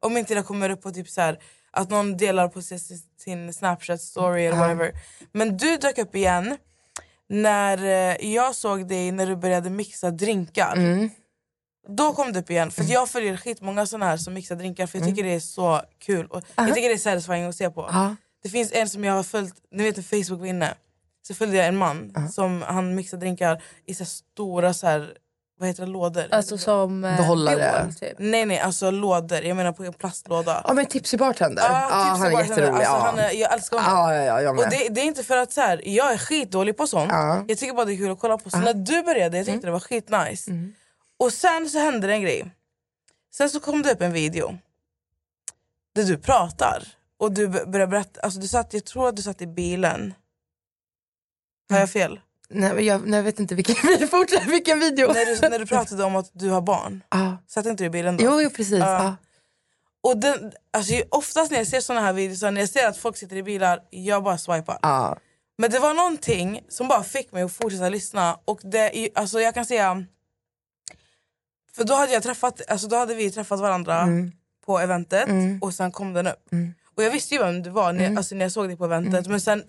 Om 0.00 0.16
inte 0.16 0.34
det 0.34 0.42
kommer 0.42 0.70
upp 0.70 0.82
på 0.82 0.90
typ 0.90 1.08
så 1.08 1.20
här, 1.20 1.38
att 1.70 1.90
någon 1.90 2.16
delar 2.16 2.48
på 2.48 2.62
sin, 2.62 2.78
sin 3.24 3.52
Snapchat 3.54 4.00
story 4.00 4.46
eller 4.46 4.58
whatever. 4.58 4.92
Men 5.32 5.56
du 5.56 5.76
dök 5.76 5.98
upp 5.98 6.14
igen 6.16 6.56
när 7.28 7.84
eh, 7.84 8.32
jag 8.34 8.54
såg 8.54 8.88
dig 8.88 9.12
när 9.12 9.26
du 9.26 9.36
började 9.36 9.70
mixa 9.70 10.10
drinkar. 10.10 10.76
Då 11.88 12.12
kom 12.12 12.32
du 12.32 12.40
upp 12.40 12.50
igen. 12.50 12.70
För 12.70 12.82
att 12.82 12.88
jag 12.88 13.08
följer 13.08 13.36
skitmånga 13.36 13.86
såna 13.86 14.06
här 14.06 14.16
som 14.16 14.34
mixar 14.34 14.56
drinkar 14.56 14.86
för 14.86 14.98
jag 14.98 15.08
tycker 15.08 15.22
det 15.24 15.34
är 15.34 15.40
så 15.40 15.80
kul. 15.98 16.26
Och 16.26 16.42
jag 16.56 16.74
tycker 16.74 16.88
det 16.88 16.94
är 16.94 16.98
satisfying 16.98 17.44
att 17.44 17.56
se 17.56 17.70
på. 17.70 17.90
Det 18.42 18.48
finns 18.48 18.72
en 18.72 18.88
som 18.88 19.04
jag 19.04 19.14
har 19.14 19.22
följt, 19.22 19.54
ni 19.72 19.82
vet 19.82 19.96
när 19.96 20.22
Facebook 20.24 20.40
var 20.40 20.46
inne. 20.46 20.74
Så 21.28 21.34
följde 21.34 21.56
jag 21.56 21.66
en 21.66 21.76
man 21.76 22.28
som 22.32 22.62
han 22.62 22.94
mixar 22.94 23.18
drinkar 23.18 23.62
i 23.86 23.94
så 23.94 24.04
här 24.04 24.08
stora 24.08 24.74
så 24.74 24.86
här, 24.86 25.14
vad 25.58 25.68
heter 25.68 25.86
det, 25.86 25.92
lådor. 25.92 26.24
Alltså 26.30 26.58
som 26.58 27.04
eh, 27.04 27.16
Behållare. 27.16 27.56
Dior, 27.56 27.92
typ. 27.92 28.18
Nej 28.18 28.46
nej, 28.46 28.58
alltså 28.58 28.90
lådor. 28.90 29.42
Jag 29.42 29.56
menar 29.56 29.72
på 29.72 29.84
en 29.84 29.92
plastlåda. 29.92 30.62
Ja, 30.68 30.72
men 30.74 30.86
Tipsy 30.86 31.16
Bartender. 31.16 31.62
Ja, 31.62 31.88
Ja, 31.90 32.14
typ 32.14 32.22
han 32.22 32.34
är 32.34 32.48
jätterolig. 32.48 32.68
Alltså, 32.68 32.92
ja. 32.92 33.02
han 33.06 33.18
är, 33.18 33.30
jag 33.30 33.52
älskar 33.52 33.78
honom. 33.78 33.92
Ja, 33.92 34.14
ja, 34.14 34.22
ja, 34.24 34.40
jag 34.42 34.54
med. 34.54 34.64
Och 34.64 34.70
det, 34.70 34.88
det 34.88 35.00
är 35.00 35.04
inte 35.04 35.24
för 35.24 35.36
att 35.36 35.52
så 35.52 35.60
här, 35.60 35.80
jag 35.84 36.12
är 36.12 36.18
skitdålig 36.18 36.76
på 36.76 36.86
sånt. 36.86 37.12
Ja. 37.12 37.44
Jag 37.48 37.58
tycker 37.58 37.74
bara 37.74 37.84
det 37.84 37.92
är 37.92 37.96
kul 37.96 38.10
att 38.10 38.20
kolla 38.20 38.38
på. 38.38 38.50
Så 38.50 38.58
när 38.58 38.74
du 38.74 39.02
började, 39.02 39.36
jag 39.36 39.46
tyckte 39.46 39.66
det 39.66 39.72
var 39.72 39.80
skitnice. 39.80 40.50
Och 41.18 41.32
sen 41.32 41.68
så 41.70 41.78
hände 41.78 42.06
det 42.06 42.12
en 42.12 42.22
grej. 42.22 42.50
Sen 43.34 43.50
så 43.50 43.60
kom 43.60 43.82
det 43.82 43.92
upp 43.92 44.02
en 44.02 44.12
video. 44.12 44.58
Där 45.94 46.04
du 46.04 46.18
pratar. 46.18 46.88
Och 47.18 47.32
du 47.32 47.48
b- 47.48 47.64
börjar 47.66 47.86
berätta, 47.86 48.20
alltså 48.20 48.40
du 48.40 48.48
satt, 48.48 48.74
jag 48.74 48.84
tror 48.84 49.08
att 49.08 49.16
du 49.16 49.22
satt 49.22 49.42
i 49.42 49.46
bilen. 49.46 50.14
Har 51.70 51.78
jag 51.78 51.90
fel? 51.90 52.20
Nej, 52.48 52.84
jag, 52.86 53.06
nej, 53.08 53.16
jag 53.18 53.24
vet 53.24 53.40
inte 53.40 53.54
vilken. 53.54 53.74
Fortsätt, 54.08 54.46
vilken 54.46 54.80
video. 54.80 55.12
när, 55.12 55.26
du, 55.42 55.48
när 55.48 55.58
du 55.58 55.66
pratade 55.66 56.04
om 56.04 56.16
att 56.16 56.30
du 56.32 56.50
har 56.50 56.60
barn. 56.60 57.02
Ja. 57.10 57.36
Satt 57.46 57.66
inte 57.66 57.82
du 57.84 57.86
i 57.86 57.90
bilen 57.90 58.16
då? 58.16 58.24
Jo, 58.24 58.40
jo, 58.42 58.50
precis. 58.50 58.78
Ja. 58.78 59.04
Ja. 59.04 59.16
Och 60.00 60.16
den, 60.16 60.52
alltså, 60.70 61.02
oftast 61.10 61.50
när 61.50 61.58
jag 61.58 61.66
ser 61.66 61.80
såna 61.80 62.00
här 62.00 62.12
videos, 62.12 62.42
när 62.42 62.60
jag 62.60 62.68
ser 62.68 62.86
att 62.88 62.96
folk 62.96 63.16
sitter 63.16 63.36
i 63.36 63.42
bilar, 63.42 63.80
jag 63.90 64.22
bara 64.22 64.38
swipar. 64.38 64.78
Ja. 64.82 65.16
Men 65.58 65.70
det 65.70 65.78
var 65.78 65.94
någonting 65.94 66.60
som 66.68 66.88
bara 66.88 67.02
fick 67.04 67.32
mig 67.32 67.42
att 67.42 67.52
fortsätta 67.52 67.88
lyssna. 67.88 68.38
Och 68.44 68.60
det, 68.62 69.08
alltså 69.14 69.40
jag 69.40 69.54
kan 69.54 69.64
säga... 69.66 70.04
För 71.76 71.84
då 71.84 71.94
hade, 71.94 72.12
jag 72.12 72.22
träffat, 72.22 72.60
alltså 72.68 72.88
då 72.88 72.96
hade 72.96 73.14
vi 73.14 73.30
träffat 73.30 73.60
varandra 73.60 74.00
Mm. 74.00 74.32
på 74.66 74.78
eventet 74.78 75.28
och 75.60 75.74
sen 75.74 75.92
kom 75.92 76.12
den 76.12 76.26
upp. 76.26 76.48
Och 76.96 77.02
jag 77.02 77.10
visste 77.10 77.34
ju 77.34 77.40
vem 77.40 77.62
du 77.62 77.70
var 77.70 77.92
när, 77.92 78.16
alltså 78.16 78.34
när 78.34 78.44
jag 78.44 78.52
såg 78.52 78.66
dig 78.68 78.76
på 78.76 78.84
eventet. 78.84 79.26
Men 79.26 79.40
sen, 79.40 79.62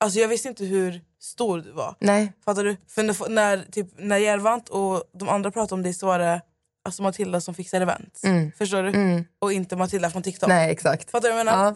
alltså 0.00 0.18
jag 0.18 0.28
visste 0.28 0.48
inte 0.48 0.64
hur 0.64 1.00
stor 1.20 1.58
du 1.60 1.70
var. 1.72 1.94
Nej. 2.00 2.32
Fattar 2.44 2.64
du? 2.64 2.76
För 2.88 3.02
när, 3.02 3.28
när, 3.28 3.64
typ, 3.72 3.86
när 3.98 4.16
Järvant 4.16 4.68
och 4.68 5.02
de 5.14 5.28
andra 5.28 5.50
pratade 5.50 5.74
om 5.74 5.82
dig 5.82 5.94
så 5.94 6.06
var 6.06 6.18
det 6.18 6.40
alltså 6.84 7.02
Matilda 7.02 7.40
som 7.40 7.54
fixar 7.54 7.80
event. 7.80 8.20
Förstår 8.58 8.82
du? 8.82 9.24
Och 9.38 9.52
inte 9.52 9.76
Matilda 9.76 10.10
från 10.10 10.22
TikTok. 10.22 10.48
Nej, 10.48 10.70
exakt. 10.70 11.10
Fattar 11.10 11.28
du 11.28 11.32
vad 11.34 11.40
jag 11.40 11.46
menar? 11.46 11.64
Ja. 11.64 11.74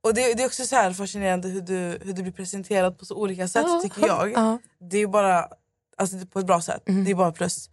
Och 0.00 0.14
det, 0.14 0.34
det 0.34 0.42
är 0.42 0.46
också 0.46 0.64
så 0.66 0.76
här 0.76 0.92
fascinerande 0.92 1.48
hur 1.48 1.60
du, 1.60 1.98
hur 2.02 2.12
du 2.12 2.22
blir 2.22 2.32
presenterad 2.32 2.98
på 2.98 3.04
så 3.04 3.14
olika 3.16 3.48
sätt 3.48 3.66
tycker 3.82 4.06
jag. 4.06 4.32
Ja. 4.32 4.58
Det 4.90 4.96
är 4.96 5.00
ju 5.00 5.06
bara 5.08 5.48
alltså, 5.96 6.16
på 6.26 6.38
ett 6.38 6.46
bra 6.46 6.60
sätt. 6.60 6.82
Det 6.84 7.10
är 7.10 7.14
bara 7.14 7.32
plus. 7.32 7.70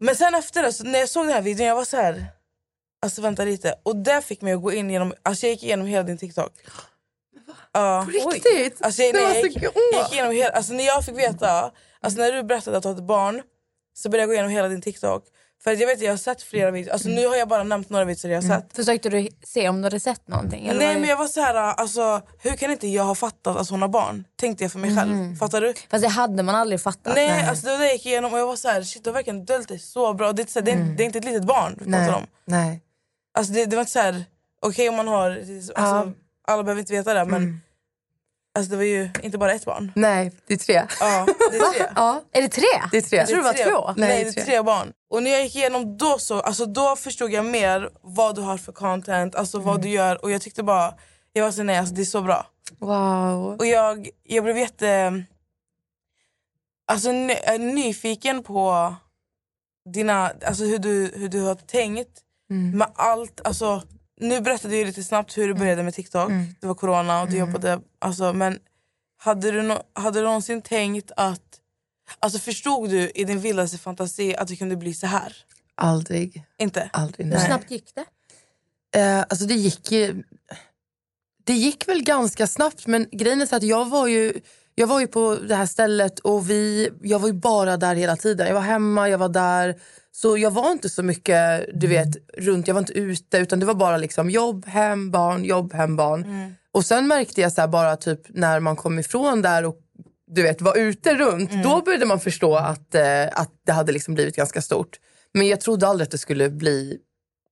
Men 0.00 0.16
sen 0.16 0.34
efter 0.34 0.62
det, 0.62 0.90
när 0.90 0.98
jag 0.98 1.08
såg 1.08 1.24
den 1.26 1.32
här 1.32 1.42
videon 1.42 1.66
jag 1.66 1.74
var 1.74 1.84
så 1.84 1.96
här. 1.96 2.26
Alltså 3.02 3.22
vänta 3.22 3.44
lite. 3.44 3.74
Och 3.82 3.96
det 3.96 4.22
fick 4.22 4.40
mig 4.40 4.52
att 4.52 4.62
gå 4.62 4.72
in 4.72 4.90
genom, 4.90 5.14
alltså 5.22 5.46
jag 5.46 5.52
gick 5.52 5.62
igenom 5.62 5.86
hela 5.86 6.02
din 6.02 6.18
TikTok. 6.18 6.52
Ja. 7.72 8.06
Riktigt? 8.08 8.82
Alltså, 8.82 9.02
jag, 9.02 9.14
nej, 9.14 9.22
jag, 9.22 9.46
gick, 9.46 9.62
jag 9.62 10.02
gick 10.02 10.12
igenom 10.12 10.32
hela, 10.32 10.50
alltså 10.50 10.72
när 10.72 10.84
jag 10.84 11.04
fick 11.04 11.18
veta, 11.18 11.72
alltså 12.00 12.20
när 12.20 12.32
du 12.32 12.42
berättade 12.42 12.76
att 12.76 12.82
du 12.82 12.88
hade 12.88 13.00
ett 13.00 13.06
barn 13.06 13.42
så 13.94 14.08
började 14.08 14.22
jag 14.22 14.28
gå 14.28 14.32
igenom 14.32 14.50
hela 14.50 14.68
din 14.68 14.82
TikTok. 14.82 15.24
För 15.64 15.70
jag 15.80 15.86
vet 15.86 16.00
jag 16.00 16.12
har 16.12 16.16
sett 16.16 16.42
flera 16.42 16.70
videos, 16.70 16.92
alltså 16.92 17.08
nu 17.08 17.26
har 17.26 17.36
jag 17.36 17.48
bara 17.48 17.62
nämnt 17.62 17.90
några 17.90 18.04
videos 18.04 18.24
jag 18.24 18.42
har 18.42 18.48
sett. 18.60 18.76
Försökte 18.76 19.08
du 19.08 19.28
se 19.44 19.68
om 19.68 19.76
du 19.80 19.86
hade 19.86 20.00
sett 20.00 20.28
någonting? 20.28 20.66
Eller 20.66 20.78
Nej 20.78 20.86
var 20.88 20.94
det- 20.94 21.00
men 21.00 21.08
jag 21.08 21.16
var 21.16 21.26
så 21.26 21.40
här, 21.40 21.54
alltså 21.54 22.20
hur 22.42 22.56
kan 22.56 22.70
inte 22.70 22.88
jag 22.88 23.04
ha 23.04 23.14
fattat 23.14 23.56
att 23.56 23.70
hon 23.70 23.82
har 23.82 23.88
barn? 23.88 24.24
Tänkte 24.36 24.64
jag 24.64 24.72
för 24.72 24.78
mig 24.78 24.96
själv. 24.96 25.36
Fattar 25.36 25.60
du? 25.60 25.74
Fast 25.90 26.02
det 26.02 26.08
hade 26.08 26.42
man 26.42 26.54
aldrig 26.54 26.80
fattat. 26.80 27.14
Nej, 27.14 27.46
alltså 27.48 27.66
det 27.66 27.72
var 27.72 27.78
det 27.78 27.84
jag 27.84 27.92
gick 27.92 28.06
igenom 28.06 28.32
och 28.32 28.38
jag 28.38 28.46
var 28.46 28.56
så 28.56 28.68
här, 28.68 28.82
shit 28.82 29.04
du 29.04 29.10
har 29.10 29.14
verkligen 29.14 29.44
döljt 29.44 29.68
det 29.68 29.78
så 29.78 30.14
bra. 30.14 30.32
Det 30.32 30.40
är, 30.40 30.42
inte 30.42 30.52
så 30.52 30.58
här, 30.58 30.66
det, 30.66 30.72
är, 30.72 30.76
det 30.96 31.02
är 31.02 31.04
inte 31.04 31.18
ett 31.18 31.24
litet 31.24 31.44
barn 31.44 31.76
vi 31.78 31.84
pratar 31.92 32.14
om. 32.16 32.26
Nej. 32.46 32.82
Alltså 33.38 33.52
det, 33.52 33.64
det 33.66 33.76
var 33.76 33.80
inte 33.80 33.92
så 33.92 33.98
här, 34.00 34.24
okej 34.62 34.88
om 34.88 34.96
man 34.96 35.08
har, 35.08 35.30
alltså, 35.74 36.12
alla 36.48 36.62
behöver 36.62 36.80
inte 36.80 36.92
veta 36.92 37.14
det 37.14 37.24
men 37.24 37.60
alltså, 38.58 38.70
det 38.70 38.76
var 38.76 38.84
ju 38.84 39.10
inte 39.22 39.38
bara 39.38 39.52
ett 39.52 39.64
barn. 39.64 39.92
Nej, 39.94 40.32
det 40.46 40.54
är 40.54 40.58
tre. 40.58 40.82
Ja, 41.00 41.26
det 41.50 41.56
är 41.56 41.72
tre. 41.72 41.86
Ja, 41.96 42.22
Är 42.32 42.42
det 42.42 42.48
tre? 42.48 42.62
det 42.90 42.96
är 42.96 43.00
tre. 43.02 43.18
Jag 43.18 43.28
tror 43.28 43.36
det 43.38 43.42
var 43.44 43.70
två. 43.70 43.94
Nej, 43.96 44.08
Nej, 44.08 44.32
det 44.34 44.40
är 44.40 44.44
tre 44.44 44.62
barn. 44.62 44.92
Och 45.14 45.22
när 45.22 45.30
jag 45.30 45.42
gick 45.42 45.56
igenom 45.56 45.96
då 45.96 46.18
så, 46.18 46.40
alltså 46.40 46.66
då 46.66 46.96
förstod 46.96 47.30
jag 47.30 47.44
mer 47.44 47.90
vad 48.00 48.34
du 48.34 48.40
har 48.40 48.58
för 48.58 48.72
content, 48.72 49.34
alltså 49.34 49.58
vad 49.58 49.82
du 49.82 49.88
gör 49.88 50.24
och 50.24 50.30
jag 50.30 50.42
tyckte 50.42 50.62
bara, 50.62 50.94
jag 51.32 51.44
var 51.44 51.52
så 51.52 51.62
nej 51.62 51.76
alltså 51.76 51.94
det 51.94 52.02
är 52.02 52.04
så 52.04 52.22
bra. 52.22 52.46
Wow. 52.78 53.56
Och 53.58 53.66
jag, 53.66 54.08
jag 54.22 54.44
blev 54.44 54.58
jätte... 54.58 55.24
Alltså 56.86 57.12
ny, 57.12 57.32
är 57.32 57.58
nyfiken 57.58 58.42
på 58.42 58.94
dina, 59.90 60.32
alltså 60.46 60.64
hur, 60.64 60.78
du, 60.78 61.12
hur 61.14 61.28
du 61.28 61.42
har 61.42 61.54
tänkt 61.54 62.20
med 62.74 62.88
allt. 62.94 63.40
Alltså, 63.44 63.82
nu 64.20 64.40
berättade 64.40 64.76
jag 64.76 64.86
lite 64.86 65.04
snabbt 65.04 65.38
hur 65.38 65.48
det 65.48 65.54
började 65.54 65.82
med 65.82 65.94
TikTok. 65.94 66.30
Det 66.60 66.66
var 66.66 66.74
corona 66.74 67.22
och 67.22 67.30
du 67.30 67.36
jobbade. 67.38 67.80
Alltså, 67.98 68.32
men 68.32 68.58
hade 69.16 69.50
du, 69.50 69.62
no, 69.62 69.74
hade 69.92 70.18
du 70.20 70.24
någonsin 70.24 70.62
tänkt 70.62 71.10
att... 71.16 71.60
Alltså 72.18 72.38
förstod 72.38 72.90
du 72.90 73.10
i 73.14 73.24
din 73.24 73.40
vildaste 73.40 73.78
fantasi 73.78 74.36
att 74.36 74.48
det 74.48 74.56
kunde 74.56 74.76
bli 74.76 74.94
så 74.94 75.06
här? 75.06 75.36
Aldrig. 75.74 76.44
Inte? 76.58 76.90
Aldrig. 76.92 77.26
Hur 77.26 77.34
Nej. 77.34 77.46
snabbt 77.46 77.70
gick 77.70 77.92
det? 77.94 78.04
Eh, 79.00 79.20
alltså 79.20 79.44
det 79.44 79.54
gick 79.54 79.92
ju... 79.92 80.22
Det 81.44 81.52
gick 81.52 81.88
väl 81.88 82.02
ganska 82.02 82.46
snabbt, 82.46 82.86
men 82.86 83.06
grejen 83.12 83.42
är 83.42 83.46
så 83.46 83.56
att 83.56 83.62
jag 83.62 83.88
var 83.88 84.06
ju... 84.06 84.40
Jag 84.74 84.86
var 84.86 85.00
ju 85.00 85.06
på 85.06 85.34
det 85.34 85.54
här 85.54 85.66
stället 85.66 86.18
och 86.18 86.50
vi, 86.50 86.90
jag 87.02 87.18
var 87.18 87.28
ju 87.28 87.34
bara 87.34 87.76
där 87.76 87.94
hela 87.94 88.16
tiden. 88.16 88.46
Jag 88.46 88.54
var 88.54 88.60
hemma, 88.60 89.08
jag 89.08 89.18
var 89.18 89.28
där. 89.28 89.80
Så 90.12 90.38
jag 90.38 90.50
var 90.50 90.72
inte 90.72 90.88
så 90.88 91.02
mycket 91.02 91.66
du 91.74 91.86
vet, 91.86 92.08
runt, 92.38 92.68
jag 92.68 92.74
var 92.74 92.80
inte 92.80 92.92
ute. 92.92 93.38
Utan 93.38 93.60
det 93.60 93.66
var 93.66 93.74
bara 93.74 93.96
liksom 93.96 94.30
jobb, 94.30 94.66
hem, 94.66 95.10
barn, 95.10 95.44
jobb, 95.44 95.72
hem, 95.72 95.96
barn. 95.96 96.54
Och 96.72 96.84
sen 96.84 97.06
märkte 97.06 97.40
jag 97.40 97.52
så 97.52 97.60
här 97.60 97.68
bara 97.68 97.96
typ 97.96 98.20
när 98.28 98.60
man 98.60 98.76
kom 98.76 98.98
ifrån 98.98 99.42
där 99.42 99.64
och 99.64 99.76
du 100.26 100.42
vet, 100.42 100.60
var 100.60 100.76
ute 100.76 101.14
runt. 101.14 101.62
Då 101.62 101.82
började 101.82 102.06
man 102.06 102.20
förstå 102.20 102.56
att, 102.56 102.94
eh, 102.94 103.26
att 103.32 103.50
det 103.66 103.72
hade 103.72 103.92
liksom 103.92 104.14
blivit 104.14 104.36
ganska 104.36 104.62
stort. 104.62 105.00
Men 105.32 105.46
jag 105.46 105.60
trodde 105.60 105.88
aldrig 105.88 106.04
att 106.04 106.10
det 106.10 106.18
skulle 106.18 106.50
bli 106.50 106.98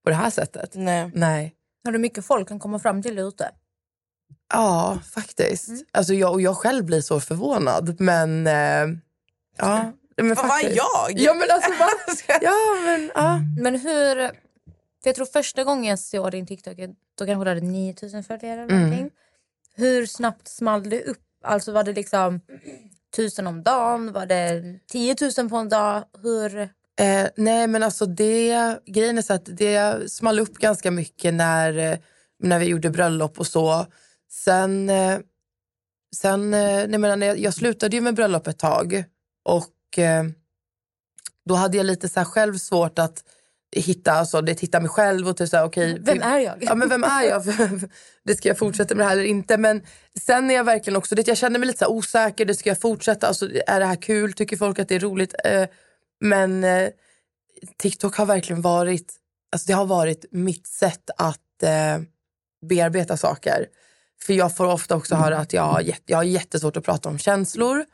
på 0.05 0.11
det 0.11 0.17
här 0.17 0.31
sättet. 0.31 0.71
Nej. 0.75 1.11
Nej. 1.14 1.55
Har 1.85 1.93
du 1.93 1.99
mycket 1.99 2.26
folk 2.26 2.49
kan 2.49 2.59
komma 2.59 2.79
fram 2.79 3.02
till 3.02 3.19
ute? 3.19 3.50
Ja, 4.52 4.99
faktiskt. 5.14 5.71
Alltså 5.93 6.14
jag, 6.14 6.33
och 6.33 6.41
jag 6.41 6.57
själv 6.57 6.85
blir 6.85 7.00
så 7.00 7.21
förvånad. 7.21 8.00
Men... 8.00 8.47
Eh, 8.47 8.99
ja, 9.57 9.93
men 10.17 10.35
Vad 10.35 10.49
var 10.49 10.61
jag? 10.62 11.12
Ja, 11.21 11.35
men 11.35 11.50
alltså... 11.50 11.71
Va? 11.71 11.88
Ja, 12.43 12.57
men... 12.85 13.11
Ja. 13.14 13.41
Men 13.62 13.81
hur... 13.81 14.14
För 15.02 15.09
jag 15.09 15.14
tror 15.14 15.26
första 15.26 15.64
gången 15.64 15.85
jag 15.85 15.99
såg 15.99 16.31
din 16.31 16.47
TikTok, 16.47 16.76
då 17.19 17.26
kanske 17.26 17.45
du 17.45 17.50
hade 17.50 17.61
9000 17.61 18.25
följare 18.25 18.62
eller 18.62 18.75
någonting. 18.79 19.11
Hur 19.75 20.07
snabbt 20.07 20.49
small 20.49 20.91
det 20.91 21.02
upp? 21.05 21.19
Alltså 21.43 21.73
var 21.73 21.85
det 21.85 21.93
liksom 21.93 22.41
tusen 23.17 23.47
om 23.47 23.63
dagen? 23.63 24.13
Var 24.13 24.27
det 24.27 24.63
10 24.89 25.17
000 25.39 25.49
på 25.49 25.57
en 25.57 25.69
dag? 25.69 26.05
Hur... 26.23 26.61
Eh, 27.01 27.29
nej, 27.37 27.67
men 27.67 27.83
alltså 27.83 28.07
det... 28.07 28.79
Grejen 28.87 29.19
är 29.19 29.23
så 29.23 29.33
att 29.35 29.57
det 29.57 30.13
small 30.13 30.41
upp 30.41 30.55
ganska 30.55 30.91
mycket 30.91 31.35
när, 31.35 31.79
eh, 31.79 31.99
när 32.39 32.59
vi 32.59 32.67
gjorde 32.67 32.91
bröllop 32.91 33.39
och 33.39 33.47
så. 33.47 33.87
Sen... 34.31 34.91
Eh, 34.91 35.19
sen 36.17 36.55
eh, 36.55 36.87
nej, 36.89 36.99
men 36.99 37.23
jag, 37.23 37.39
jag 37.39 37.55
slutade 37.55 37.97
ju 37.97 38.03
med 38.03 38.15
bröllop 38.15 38.47
ett 38.47 38.59
tag. 38.59 39.05
Och 39.45 39.99
eh, 39.99 40.25
då 41.45 41.55
hade 41.55 41.77
jag 41.77 41.87
lite 41.87 42.09
så 42.09 42.21
här 42.21 42.25
själv 42.25 42.59
svårt 42.59 42.99
att 42.99 43.25
hitta, 43.73 44.12
alltså, 44.12 44.41
det, 44.41 44.61
hitta 44.61 44.81
mig 44.81 44.88
själv 44.88 45.29
och 45.29 45.37
typ 45.37 45.49
så 45.49 45.57
här, 45.57 45.64
okej, 45.64 45.99
Vem 46.00 46.23
är 46.23 46.38
jag? 46.38 46.55
Ja, 46.61 46.75
men 46.75 46.88
vem 46.88 47.05
är 47.05 47.23
jag? 47.23 47.43
det 48.25 48.35
ska 48.35 48.49
jag 48.49 48.59
fortsätta 48.59 48.95
med 48.95 49.06
det 49.06 49.08
här 49.08 49.17
eller 49.17 49.25
inte? 49.25 49.58
Men 49.58 49.82
sen 50.21 50.50
är 50.50 50.54
jag 50.54 50.65
verkligen 50.65 50.97
också, 50.97 51.15
det, 51.15 51.28
jag 51.28 51.37
känner 51.37 51.58
mig 51.58 51.67
lite 51.67 51.85
så 51.85 51.91
osäker. 51.91 52.45
Det 52.45 52.54
ska 52.54 52.71
jag 52.71 52.80
fortsätta? 52.80 53.26
Alltså, 53.26 53.49
är 53.67 53.80
det 53.80 53.87
här 53.87 54.02
kul? 54.02 54.32
Tycker 54.32 54.56
folk 54.56 54.78
att 54.78 54.89
det 54.89 54.95
är 54.95 55.00
roligt? 55.00 55.35
Eh, 55.45 55.67
men 56.21 56.65
eh, 56.65 56.89
TikTok 57.78 58.17
har 58.17 58.26
verkligen 58.26 58.63
varit, 58.63 59.15
alltså 59.52 59.67
det 59.67 59.73
har 59.73 59.87
varit 59.87 60.25
mitt 60.30 60.67
sätt 60.67 61.11
att 61.17 61.63
eh, 61.63 62.02
bearbeta 62.69 63.17
saker. 63.17 63.67
För 64.26 64.32
jag 64.32 64.56
får 64.56 64.67
ofta 64.67 64.97
också 64.97 65.15
höra 65.15 65.39
att 65.39 65.52
jag 65.52 65.63
har, 65.63 65.80
jätte, 65.80 66.02
jag 66.06 66.17
har 66.17 66.25
jättesvårt 66.25 66.76
att 66.76 66.85
prata 66.85 67.08
om 67.08 67.19
känslor. 67.19 67.85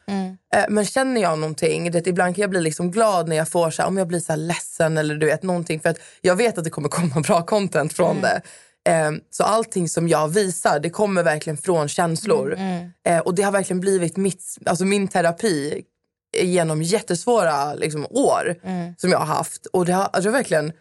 Eh, 0.54 0.64
men 0.68 0.84
känner 0.84 1.20
jag 1.20 1.38
någonting, 1.38 1.90
det, 1.90 2.06
ibland 2.06 2.34
kan 2.34 2.42
jag 2.42 2.50
bli 2.50 2.60
liksom 2.60 2.90
glad 2.90 3.28
när 3.28 3.36
jag 3.36 3.48
får 3.48 3.70
så 3.70 3.82
här, 3.82 3.88
om 3.88 3.96
jag 3.96 4.08
blir 4.08 4.20
så 4.20 4.36
ledsen 4.36 4.98
eller 4.98 5.14
du 5.14 5.26
vet 5.26 5.42
någonting. 5.42 5.80
För 5.80 5.88
att 5.88 5.98
jag 6.20 6.36
vet 6.36 6.58
att 6.58 6.64
det 6.64 6.70
kommer 6.70 6.88
komma 6.88 7.20
bra 7.26 7.42
content 7.42 7.92
från 7.92 8.16
det. 8.20 8.40
Eh, 8.88 9.10
så 9.30 9.44
allting 9.44 9.88
som 9.88 10.08
jag 10.08 10.28
visar, 10.28 10.80
det 10.80 10.90
kommer 10.90 11.22
verkligen 11.22 11.56
från 11.56 11.88
känslor. 11.88 12.58
Eh, 13.06 13.18
och 13.18 13.34
det 13.34 13.42
har 13.42 13.52
verkligen 13.52 13.80
blivit 13.80 14.16
mitt, 14.16 14.44
alltså 14.66 14.84
min 14.84 15.08
terapi 15.08 15.82
genom 16.36 16.82
jättesvåra 16.82 17.74
liksom, 17.74 18.06
år 18.10 18.56
som 18.96 19.10
jag 19.10 19.18
har 19.18 19.26
haft. 19.26 19.66
Och 19.66 19.86
det 19.86 19.92
har, 19.92 20.04
alltså, 20.04 20.30
verkligen 20.30 20.72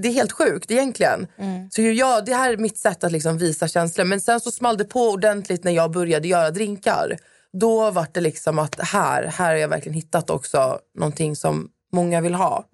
det 0.00 0.08
är 0.08 0.12
helt 0.12 0.32
sjukt 0.32 0.70
egentligen. 0.70 1.26
Så 1.70 1.82
jag, 1.82 2.24
det 2.24 2.34
här 2.34 2.52
är 2.52 2.56
mitt 2.56 2.78
sätt 2.78 3.04
att 3.04 3.12
liksom 3.12 3.38
visa 3.38 3.68
känslor. 3.68 4.04
Men 4.04 4.20
sen 4.20 4.40
så 4.40 4.50
small 4.50 4.76
det 4.76 4.84
på 4.84 5.00
ordentligt 5.10 5.64
när 5.64 5.72
jag 5.72 5.90
började 5.90 6.28
göra 6.28 6.50
drinkar. 6.50 7.16
Då 7.52 7.90
var 7.90 8.06
det 8.12 8.20
liksom 8.20 8.58
att 8.58 8.80
här, 8.80 9.22
här 9.24 9.46
har 9.50 9.54
jag 9.56 9.68
verkligen 9.68 9.94
hittat 9.94 10.30
också 10.30 10.78
någonting 10.94 11.36
som 11.36 11.70
många 11.92 12.20
vill 12.20 12.34
ha. 12.34 12.64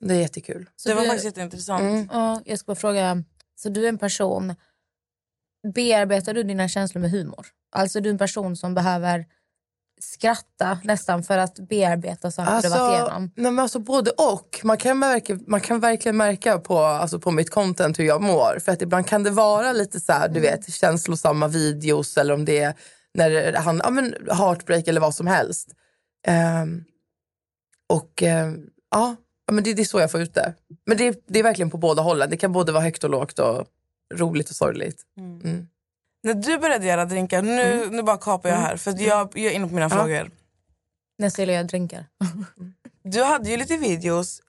Det 0.00 0.14
är 0.14 0.18
jättekul. 0.18 0.70
Så 0.76 0.88
Det 0.88 0.94
var 0.94 1.02
du- 1.02 1.08
faktiskt 1.08 1.24
jätteintressant. 1.24 1.80
Mm. 1.82 2.08
Ja, 2.12 2.42
jag 2.44 2.58
ska 2.58 2.66
bara 2.66 2.76
fråga, 2.76 3.22
så 3.56 3.68
du 3.68 3.84
är 3.84 3.88
en 3.88 3.98
person, 3.98 4.54
bearbetar 5.74 6.34
du 6.34 6.42
dina 6.42 6.68
känslor 6.68 7.00
med 7.02 7.10
humor? 7.10 7.46
Alltså 7.72 8.00
du 8.00 8.08
är 8.08 8.12
en 8.12 8.18
person 8.18 8.56
som 8.56 8.74
behöver 8.74 9.26
skratta 10.04 10.78
nästan 10.84 11.22
för 11.22 11.38
att 11.38 11.68
bearbeta 11.68 12.30
saker 12.30 12.62
du 12.62 12.68
varit 12.68 12.94
igenom? 12.94 13.30
nej, 13.36 13.52
men 13.52 13.58
alltså 13.58 13.78
både 13.78 14.10
och. 14.10 14.60
Man 14.62 14.76
kan, 14.76 14.98
märka, 14.98 15.38
man 15.46 15.60
kan 15.60 15.80
verkligen 15.80 16.16
märka 16.16 16.58
på, 16.58 16.78
alltså 16.78 17.18
på 17.18 17.30
mitt 17.30 17.50
content 17.50 17.98
hur 17.98 18.04
jag 18.04 18.22
mår. 18.22 18.58
För 18.64 18.72
att 18.72 18.82
ibland 18.82 19.06
kan 19.06 19.22
det 19.22 19.30
vara 19.30 19.72
lite 19.72 20.00
så 20.00 20.12
här, 20.12 20.28
du 20.28 20.40
vet, 20.40 20.72
känslosamma 20.72 21.48
videos 21.48 22.16
eller 22.16 22.34
om 22.34 22.44
det 22.44 22.58
är 22.58 22.74
när 23.14 23.30
det 23.30 23.58
handlar 23.58 23.88
om 23.88 24.14
ja, 24.26 24.34
heartbreak 24.34 24.88
eller 24.88 25.00
vad 25.00 25.14
som 25.14 25.26
helst. 25.26 25.68
Ehm, 26.26 26.84
och 27.88 28.22
ehm, 28.22 28.66
ja, 28.90 29.16
ja, 29.46 29.52
men 29.52 29.64
det, 29.64 29.74
det 29.74 29.82
är 29.82 29.86
så 29.86 30.00
jag 30.00 30.10
får 30.10 30.20
ut 30.20 30.34
det. 30.34 30.54
Men 30.86 30.96
det, 30.96 31.24
det 31.26 31.38
är 31.38 31.42
verkligen 31.42 31.70
på 31.70 31.76
båda 31.76 32.02
hållen. 32.02 32.30
Det 32.30 32.36
kan 32.36 32.52
både 32.52 32.72
vara 32.72 32.82
högt 32.82 33.04
och 33.04 33.10
lågt 33.10 33.38
och 33.38 33.66
roligt 34.14 34.50
och 34.50 34.56
sorgligt. 34.56 35.02
Mm. 35.18 35.68
När 36.24 36.34
du 36.34 36.58
började 36.58 36.86
göra 36.86 37.04
drinkar, 37.04 37.42
nu, 37.42 37.90
nu 37.90 38.02
bara 38.02 38.16
kapar 38.16 38.48
jag 38.48 38.56
här 38.56 38.76
för 38.76 38.90
att 38.90 39.00
jag, 39.00 39.38
jag 39.38 39.52
är 39.52 39.56
inne 39.56 39.68
på 39.68 39.74
mina 39.74 39.90
frågor. 39.90 40.30
När 41.18 41.30
Celia 41.30 41.56
gör 41.56 41.64
drinkar. 41.64 42.06
Du 43.02 43.22
hade 43.22 43.50
ju 43.50 43.56
lite 43.56 43.76
videos 43.76 44.42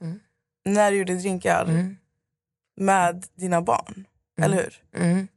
när 0.66 0.92
du 0.92 0.98
gjorde 0.98 1.16
drinkar 1.16 1.96
med 2.76 3.26
dina 3.36 3.62
barn, 3.62 4.08
eller 4.42 4.58
hur? 4.58 4.84
Mm. 5.02 5.28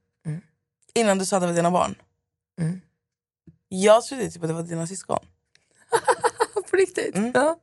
Innan 0.95 1.19
du 1.19 1.27
sa 1.27 1.37
att 1.37 1.43
det 1.43 1.47
var 1.47 1.55
dina 1.55 1.71
barn. 1.71 1.95
Mm. 2.61 2.81
Jag 3.69 4.05
trodde 4.05 4.31
typ 4.31 4.43
att 4.43 4.49
det 4.49 4.55
var 4.55 4.63
dina 4.63 4.87
syskon. 4.87 5.19
På 6.71 6.77
riktigt? 6.77 7.17
Mm. 7.17 7.33
Ja. 7.35 7.59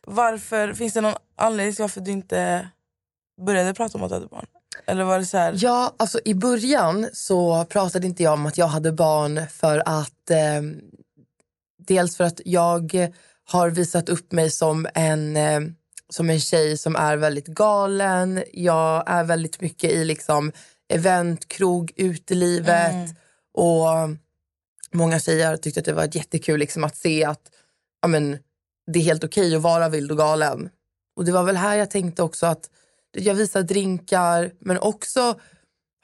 Varför, 0.00 0.74
finns 0.74 0.94
det 0.94 1.00
någon 1.00 1.14
anledning 1.36 1.74
till 1.74 1.82
varför 1.82 2.00
du 2.00 2.10
inte 2.10 2.68
började 3.46 3.74
prata 3.74 3.98
om 3.98 4.04
att 4.04 4.10
du 4.10 4.14
hade 4.14 4.26
barn? 4.26 4.46
Eller 4.86 5.04
var 5.04 5.18
det 5.18 5.26
så 5.26 5.36
här, 5.36 5.54
Ja, 5.56 5.94
alltså 5.96 6.20
i 6.24 6.34
början 6.34 7.08
så 7.12 7.64
pratade 7.64 8.06
inte 8.06 8.22
jag 8.22 8.32
om 8.32 8.46
att 8.46 8.58
jag 8.58 8.66
hade 8.66 8.92
barn 8.92 9.40
för 9.50 9.82
att 9.86 10.30
eh, 10.30 10.62
dels 11.86 12.16
för 12.16 12.24
att 12.24 12.40
jag 12.44 13.12
har 13.44 13.70
visat 13.70 14.08
upp 14.08 14.32
mig 14.32 14.50
som 14.50 14.86
en, 14.94 15.36
eh, 15.36 15.60
som 16.08 16.30
en 16.30 16.40
tjej 16.40 16.78
som 16.78 16.96
är 16.96 17.16
väldigt 17.16 17.46
galen. 17.46 18.42
Jag 18.52 19.04
är 19.06 19.24
väldigt 19.24 19.60
mycket 19.60 19.90
i 19.90 20.04
liksom 20.04 20.52
event, 20.92 21.48
krog, 21.48 21.92
utelivet 21.96 23.10
och 23.54 23.86
många 24.92 25.18
tjejer 25.18 25.48
har 25.48 25.56
tyckt 25.56 25.78
att 25.78 25.84
det 25.84 25.92
var 25.92 26.16
jättekul 26.16 26.60
liksom 26.60 26.84
att 26.84 26.96
se 26.96 27.24
att 27.24 27.42
ja, 28.02 28.08
men, 28.08 28.38
det 28.86 28.98
är 28.98 29.02
helt 29.02 29.24
okej 29.24 29.56
att 29.56 29.62
vara 29.62 29.88
vild 29.88 30.10
och 30.10 30.18
galen. 30.18 30.70
Och 31.16 31.24
det 31.24 31.32
var 31.32 31.42
väl 31.42 31.56
här 31.56 31.76
jag 31.76 31.90
tänkte 31.90 32.22
också 32.22 32.46
att 32.46 32.70
jag 33.12 33.34
visar 33.34 33.62
drinkar 33.62 34.50
men 34.60 34.78
också 34.78 35.20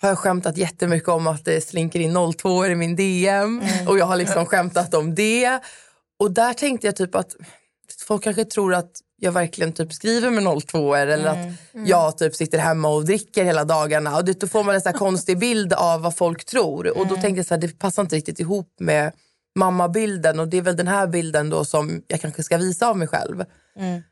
har 0.00 0.08
jag 0.08 0.18
skämtat 0.18 0.56
jättemycket 0.56 1.08
om 1.08 1.26
att 1.26 1.44
det 1.44 1.60
slinker 1.60 2.00
in 2.00 2.32
02 2.36 2.66
i 2.66 2.74
min 2.74 2.96
DM 2.96 3.62
och 3.88 3.98
jag 3.98 4.06
har 4.06 4.16
liksom 4.16 4.46
skämtat 4.46 4.94
om 4.94 5.14
det. 5.14 5.60
Och 6.18 6.30
där 6.30 6.54
tänkte 6.54 6.86
jag 6.86 6.96
typ 6.96 7.14
att 7.14 7.36
folk 8.06 8.24
kanske 8.24 8.44
tror 8.44 8.74
att 8.74 8.90
jag 9.20 9.32
verkligen 9.32 9.72
typ 9.72 9.92
skriver 9.92 10.30
med 10.30 10.62
02 10.66 10.94
eller 10.94 11.26
att 11.26 11.54
jag 11.86 12.18
typ 12.18 12.34
sitter 12.34 12.58
hemma 12.58 12.88
och 12.88 13.04
dricker 13.04 13.44
hela 13.44 13.64
dagarna. 13.64 14.16
Och 14.16 14.24
det, 14.24 14.40
då 14.40 14.46
får 14.46 14.64
man 14.64 14.74
en 14.74 14.80
här 14.84 14.92
konstig 14.98 15.38
bild 15.38 15.72
av 15.72 16.02
vad 16.02 16.16
folk 16.16 16.44
tror. 16.44 16.98
Och 16.98 17.06
då 17.06 17.14
tänkte 17.14 17.38
jag 17.38 17.46
så 17.46 17.54
här, 17.54 17.60
det 17.60 17.78
passar 17.78 18.02
inte 18.02 18.16
riktigt 18.16 18.40
ihop 18.40 18.74
med 18.80 19.12
mammabilden. 19.58 20.40
Och 20.40 20.48
det 20.48 20.56
är 20.56 20.62
väl 20.62 20.76
den 20.76 20.88
här 20.88 21.06
bilden 21.06 21.50
då 21.50 21.64
som 21.64 22.02
jag 22.06 22.20
kanske 22.20 22.42
ska 22.42 22.56
visa 22.56 22.88
av 22.88 22.96
mig 22.96 23.08
själv. 23.08 23.44
Mm, 23.76 24.02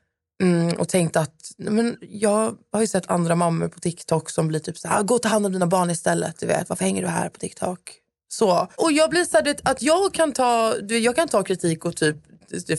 och 0.77 0.89
tänkte 0.89 1.19
att 1.19 1.51
men 1.57 1.97
jag 2.01 2.57
har 2.71 2.81
ju 2.81 2.87
sett 2.87 3.09
andra 3.09 3.35
mammor 3.35 3.67
på 3.67 3.79
TikTok 3.79 4.29
som 4.29 4.47
blir 4.47 4.59
typ 4.59 4.77
så 4.77 4.87
här, 4.87 5.03
gå 5.03 5.15
och 5.15 5.21
ta 5.21 5.29
hand 5.29 5.45
om 5.45 5.51
dina 5.51 5.67
barn 5.67 5.89
istället. 5.89 6.39
Du 6.39 6.45
vet, 6.45 6.69
varför 6.69 6.85
hänger 6.85 7.01
du 7.01 7.07
här 7.07 7.29
på 7.29 7.39
TikTok? 7.39 7.79
Så. 8.27 8.67
Och 8.75 8.91
jag 8.91 9.09
blir 9.09 9.23
så 9.23 9.37
här, 9.37 9.55
att 9.63 9.81
jag 9.81 10.13
kan 10.13 10.31
ta, 10.31 10.73
du 10.81 10.99
jag 10.99 11.15
kan 11.15 11.27
ta 11.27 11.43
kritik 11.43 11.85
och 11.85 11.95
typ, 11.95 12.15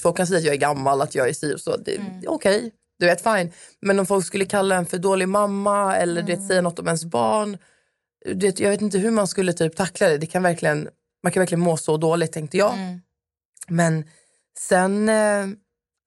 folk 0.03 0.17
kan 0.17 0.27
säga 0.27 0.39
att 0.39 0.45
jag 0.45 0.55
är 0.55 0.59
gammal, 0.59 1.01
att 1.01 1.15
jag 1.15 1.29
är 1.29 1.33
si 1.33 1.55
och 1.55 1.61
så. 1.61 1.77
Det, 1.77 1.95
är 1.97 2.23
Okej, 2.27 2.73
du 2.99 3.07
vet 3.07 3.23
fine. 3.23 3.53
Men 3.81 3.99
om 3.99 4.07
folk 4.07 4.27
skulle 4.27 4.45
kalla 4.45 4.77
en 4.77 4.87
för 4.87 4.99
dålig 4.99 5.29
mamma 5.29 5.97
eller 5.97 6.23
du 6.23 6.35
vet, 6.35 6.47
säga 6.47 6.61
något 6.63 6.79
om 6.79 6.87
ens 6.87 7.05
barn. 7.05 7.59
Du 8.25 8.47
vet, 8.47 8.61
jag 8.61 8.71
vet 8.71 8.81
inte 8.81 8.99
hur 8.99 9.11
man 9.11 9.29
skulle 9.29 9.53
typ 9.53 9.77
tackla 9.77 10.09
det. 10.09 10.19
det 10.19 10.27
kan 10.27 10.43
verkligen, 10.43 10.89
man 11.23 11.33
kan 11.33 11.41
verkligen 11.41 11.61
må 11.61 11.77
så 11.77 11.97
dåligt 11.97 12.33
tänkte 12.33 12.57
jag. 12.57 12.75
Men 13.69 14.05
sen, 14.59 15.09
eh, 15.09 15.47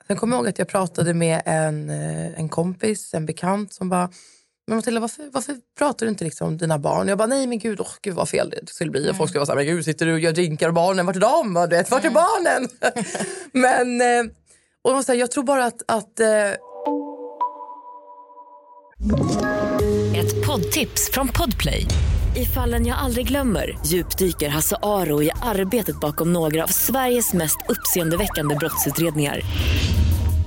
sen 0.07 0.17
kommer 0.17 0.35
jag 0.35 0.39
ihåg 0.39 0.49
att 0.49 0.59
jag 0.59 0.67
pratade 0.67 1.13
med 1.13 1.41
en, 1.45 1.89
eh, 1.89 2.39
en 2.39 2.49
kompis, 2.49 3.13
en 3.13 3.25
bekant 3.25 3.73
som 3.73 3.89
bara 3.89 4.09
men 4.67 4.75
Matilda, 4.75 4.99
varför, 4.99 5.29
varför 5.31 5.55
pratar 5.77 6.05
du 6.05 6.09
inte 6.09 6.23
liksom 6.23 6.47
om 6.47 6.57
dina 6.57 6.79
barn? 6.79 7.07
Jag 7.07 7.17
bara, 7.17 7.27
nej 7.27 7.47
men 7.47 7.59
gud, 7.59 7.79
oh, 7.79 7.91
gud 8.01 8.13
vad 8.13 8.29
fel 8.29 8.49
det 8.49 8.69
skulle 8.69 8.91
bli. 8.91 9.11
Och 9.11 9.15
folk 9.15 9.29
skulle 9.29 9.39
vara 9.39 9.45
så 9.45 9.51
här, 9.51 9.57
men 9.57 9.65
gud, 9.65 9.85
sitter 9.85 10.05
du 10.05 10.13
och 10.13 10.19
gör 10.19 10.31
drinkar 10.31 10.67
och 10.67 10.73
barnen, 10.73 11.05
vart 11.05 11.15
är 11.15 11.19
de? 11.19 11.57
Och 11.57 11.69
Du 11.69 11.75
vet, 11.75 11.91
vart 11.91 12.05
är 12.05 12.09
barnen? 12.09 12.69
men, 13.51 14.01
eh, 14.01 14.31
och 14.81 14.89
de 14.89 14.93
var 14.93 15.03
så 15.03 15.11
här, 15.11 15.19
jag 15.19 15.31
tror 15.31 15.43
bara 15.43 15.65
att, 15.65 15.81
att 15.87 16.19
eh, 16.19 16.51
Ett 20.19 20.47
poddtips 20.47 21.11
från 21.11 21.27
Podplay. 21.27 21.85
I 22.35 22.45
fallen 22.45 22.85
jag 22.85 22.97
aldrig 22.97 23.27
glömmer 23.27 23.79
djupdyker 23.85 24.49
Hasse 24.49 24.77
Aro 24.81 25.23
i 25.23 25.31
arbetet 25.41 25.99
bakom 25.99 26.33
några 26.33 26.63
av 26.63 26.67
Sveriges 26.67 27.33
mest 27.33 27.57
uppseendeväckande 27.69 28.55
brottsutredningar. 28.55 29.41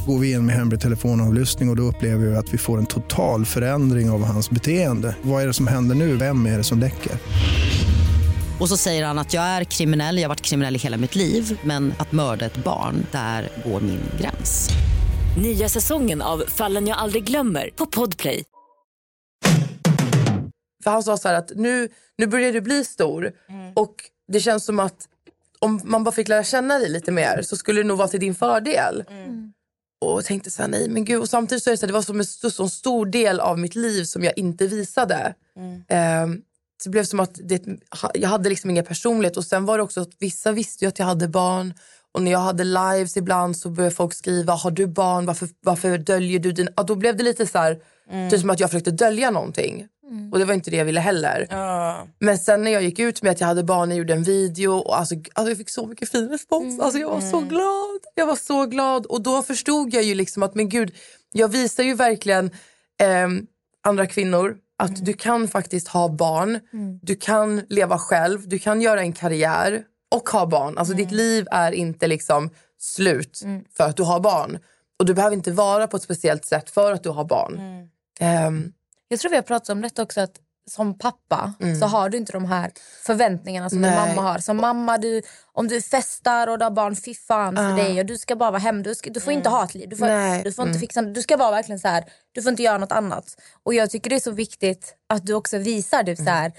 Går 0.06 0.18
vi 0.18 0.32
in 0.32 0.46
med 0.46 0.54
hemlig 0.54 0.80
telefonavlyssning 0.80 1.68
och, 1.68 1.72
och 1.72 1.76
då 1.76 1.82
upplever 1.82 2.26
vi 2.26 2.36
att 2.36 2.54
vi 2.54 2.58
får 2.58 2.78
en 2.78 2.86
total 2.86 3.44
förändring 3.44 4.10
av 4.10 4.24
hans 4.24 4.50
beteende. 4.50 5.16
Vad 5.22 5.42
är 5.42 5.46
det 5.46 5.52
som 5.52 5.66
händer 5.66 5.94
nu? 5.94 6.16
Vem 6.16 6.46
är 6.46 6.58
det 6.58 6.64
som 6.64 6.78
läcker? 6.78 7.12
Och 8.60 8.68
så 8.68 8.76
säger 8.76 9.04
han 9.04 9.18
att 9.18 9.34
jag 9.34 9.44
är 9.44 9.64
kriminell, 9.64 10.16
jag 10.16 10.24
har 10.24 10.28
varit 10.28 10.40
kriminell 10.40 10.76
i 10.76 10.78
hela 10.78 10.96
mitt 10.96 11.14
liv 11.14 11.60
men 11.64 11.94
att 11.98 12.12
mörda 12.12 12.46
ett 12.46 12.64
barn, 12.64 13.06
där 13.12 13.48
går 13.64 13.80
min 13.80 14.00
gräns. 14.20 14.68
Nya 15.42 15.68
säsongen 15.68 16.22
av 16.22 16.44
Fallen 16.48 16.86
jag 16.86 16.98
aldrig 16.98 17.24
glömmer 17.24 17.70
på 17.76 17.86
Podplay. 17.86 18.44
För 20.84 20.90
han 20.90 21.02
sa 21.02 21.16
så 21.16 21.28
här 21.28 21.34
att 21.34 21.52
nu, 21.56 21.88
nu 22.18 22.26
börjar 22.26 22.52
du 22.52 22.60
bli 22.60 22.84
stor 22.84 23.32
och 23.74 23.94
det 24.32 24.40
känns 24.40 24.64
som 24.64 24.80
att 24.80 25.08
om 25.58 25.80
man 25.84 26.04
bara 26.04 26.12
fick 26.12 26.28
lära 26.28 26.44
känna 26.44 26.78
dig 26.78 26.88
lite 26.88 27.12
mer 27.12 27.42
så 27.42 27.56
skulle 27.56 27.80
det 27.80 27.88
nog 27.88 27.98
vara 27.98 28.08
till 28.08 28.20
din 28.20 28.34
fördel. 28.34 29.04
Och 30.06 30.24
tänkte 30.24 30.50
så 30.50 30.62
här, 30.62 30.68
nej 30.68 30.88
men 30.88 31.04
gud. 31.04 31.20
Och 31.20 31.28
samtidigt 31.28 31.64
så 31.64 31.70
är 31.70 31.72
det, 31.72 31.78
så 31.78 31.82
här, 31.82 31.88
det 31.88 31.92
var 31.94 32.02
som 32.02 32.18
en 32.18 32.24
så, 32.26 32.50
så 32.50 32.68
stor 32.68 33.06
del 33.06 33.40
av 33.40 33.58
mitt 33.58 33.74
liv 33.74 34.04
som 34.04 34.24
jag 34.24 34.38
inte 34.38 34.66
visade. 34.66 35.34
Ehm, 35.88 36.42
så 36.82 36.88
det 36.88 36.90
blev 36.90 37.04
som 37.04 37.20
att 37.20 37.40
det, 37.42 37.62
jag 38.14 38.28
hade 38.28 38.48
liksom 38.48 38.70
ingen 38.70 38.84
personlighet. 38.84 39.36
Och 39.36 39.44
sen 39.44 39.64
var 39.64 39.78
det 39.78 39.84
också 39.84 40.00
att 40.00 40.12
vissa 40.18 40.52
visste 40.52 40.88
att 40.88 40.98
jag 40.98 41.06
hade 41.06 41.28
barn. 41.28 41.74
Och 42.12 42.22
när 42.22 42.30
jag 42.30 42.38
hade 42.38 42.64
lives 42.64 43.16
ibland 43.16 43.56
så 43.56 43.70
började 43.70 43.94
folk 43.94 44.14
skriva, 44.14 44.52
har 44.52 44.70
du 44.70 44.86
barn? 44.86 45.26
Varför, 45.26 45.48
varför 45.60 45.98
döljer 45.98 46.38
du 46.38 46.52
din... 46.52 46.68
Ja, 46.76 46.82
då 46.82 46.94
blev 46.94 47.16
det 47.16 47.24
lite 47.24 47.46
så 47.46 47.58
här, 47.58 47.80
typ 48.30 48.40
som 48.40 48.50
att 48.50 48.60
jag 48.60 48.70
försökte 48.70 48.90
dölja 48.90 49.30
någonting. 49.30 49.86
Och 50.32 50.38
det 50.38 50.44
var 50.44 50.54
inte 50.54 50.70
det 50.70 50.76
jag 50.76 50.84
ville 50.84 51.00
heller. 51.00 51.46
Men 52.18 52.38
sen 52.38 52.64
när 52.64 52.70
jag 52.70 52.82
gick 52.82 52.98
ut 52.98 53.22
med 53.22 53.32
att 53.32 53.40
jag 53.40 53.46
hade 53.48 53.64
barn, 53.64 53.90
jag 53.90 53.98
gjorde 53.98 54.12
en 54.12 54.22
video 54.22 54.70
och 54.72 54.98
alltså, 54.98 55.14
alltså 55.14 55.50
jag 55.50 55.58
fick 55.58 55.70
så 55.70 55.86
mycket 55.86 56.08
fin 56.08 56.28
respons. 56.28 56.80
Alltså 56.80 56.98
jag 57.00 57.10
var 57.10 57.20
så 57.20 57.40
glad. 57.40 58.00
Jag 58.14 58.26
var 58.26 58.36
så 58.36 58.66
glad. 58.66 59.06
Och 59.06 59.22
då 59.22 59.42
förstod 59.42 59.94
jag 59.94 60.02
ju 60.02 60.14
liksom 60.14 60.42
att 60.42 60.54
men 60.54 60.68
gud, 60.68 60.94
jag 61.32 61.48
visar 61.48 61.82
ju 61.84 61.94
verkligen 61.94 62.50
ehm, 63.00 63.46
andra 63.86 64.06
kvinnor 64.06 64.56
att 64.78 65.04
du 65.04 65.12
kan 65.12 65.48
faktiskt 65.48 65.88
ha 65.88 66.08
barn. 66.08 66.60
Du 67.02 67.16
kan 67.16 67.62
leva 67.68 67.98
själv, 67.98 68.48
du 68.48 68.58
kan 68.58 68.80
göra 68.80 69.00
en 69.00 69.12
karriär 69.12 69.82
och 70.10 70.28
ha 70.28 70.46
barn. 70.46 70.78
Alltså 70.78 70.94
ditt 70.94 71.10
liv 71.10 71.46
är 71.50 71.72
inte 71.72 72.06
liksom 72.06 72.50
slut 72.78 73.40
för 73.76 73.84
att 73.84 73.96
du 73.96 74.02
har 74.02 74.20
barn. 74.20 74.58
Och 74.98 75.06
du 75.06 75.14
behöver 75.14 75.36
inte 75.36 75.52
vara 75.52 75.86
på 75.86 75.96
ett 75.96 76.02
speciellt 76.02 76.44
sätt 76.44 76.70
för 76.70 76.92
att 76.92 77.02
du 77.02 77.08
har 77.08 77.24
barn. 77.24 77.60
Ehm, 78.20 78.72
Jag 79.08 79.20
tror 79.20 79.30
vi 79.30 79.36
har 79.36 79.42
pratat 79.42 79.68
om 79.68 79.80
detta 79.80 80.02
också 80.02 80.20
att 80.20 80.40
som 80.70 80.98
pappa 80.98 81.54
så 81.80 81.86
har 81.86 82.08
du 82.08 82.18
inte 82.18 82.32
de 82.32 82.44
här 82.44 82.72
förväntningarna 83.02 83.70
som 83.70 83.82
din 83.82 83.92
Mm. 83.92 84.04
Nej. 84.04 84.16
mamma 84.16 84.30
har. 84.30 84.38
Som 84.38 84.56
mamma, 84.56 84.98
du, 84.98 85.22
om 85.52 85.68
du 85.68 85.82
festar 85.82 86.46
och 86.46 86.58
du 86.58 86.64
har 86.64 86.70
barn, 86.70 86.96
fy 86.96 87.14
fan 87.14 87.56
för 87.56 87.76
dig. 87.76 88.00
Och 88.00 88.06
du 88.06 88.18
ska 88.18 88.36
bara 88.36 88.50
vara 88.50 88.60
hemma. 88.60 88.82
Du, 88.82 88.94
ska, 88.94 89.10
du 89.10 89.20
får 89.20 89.32
inte 89.32 89.48
ha 89.48 89.64
ett 89.64 89.74
liv. 89.74 89.88
Du 89.88 89.96
får, 89.96 90.06
Nej. 90.06 90.42
du 90.44 90.52
får 90.52 90.66
inte 90.66 90.78
fixa 90.78 91.02
Du 91.02 91.22
ska 91.22 91.36
vara 91.36 91.50
verkligen 91.50 91.78
så 91.78 91.88
här. 91.88 92.04
Du 92.32 92.42
får 92.42 92.50
inte 92.50 92.62
göra 92.62 92.78
något 92.78 92.92
annat. 92.92 93.36
Och 93.62 93.74
jag 93.74 93.90
tycker 93.90 94.10
det 94.10 94.16
är 94.16 94.20
så 94.20 94.30
viktigt 94.30 94.94
att 95.06 95.26
du 95.26 95.34
också 95.34 95.58
visar 95.58 96.02
det 96.02 96.16
så 96.16 96.30
här. 96.30 96.52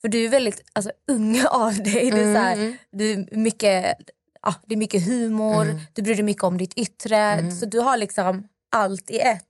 För 0.00 0.08
du 0.08 0.24
är 0.24 0.28
väldigt 0.28 0.62
alltså, 0.72 0.92
ung 1.08 1.44
av 1.46 1.74
dig. 1.74 2.10
Du 2.10 2.20
är, 2.20 2.34
så 2.34 2.40
här, 2.40 2.76
du 2.92 3.12
är 3.12 3.36
mycket, 3.36 3.96
ja, 4.42 4.54
det 4.66 4.74
är 4.74 4.78
mycket 4.78 5.06
humor, 5.06 5.80
du 5.92 6.02
bryr 6.02 6.14
dig 6.14 6.24
mycket 6.24 6.44
om 6.44 6.58
ditt 6.58 6.74
yttre. 6.74 7.50
Så 7.52 7.66
du 7.66 7.80
har 7.80 7.96
liksom 7.96 8.48
allt 8.70 9.10
i 9.10 9.18
ett. 9.18 9.44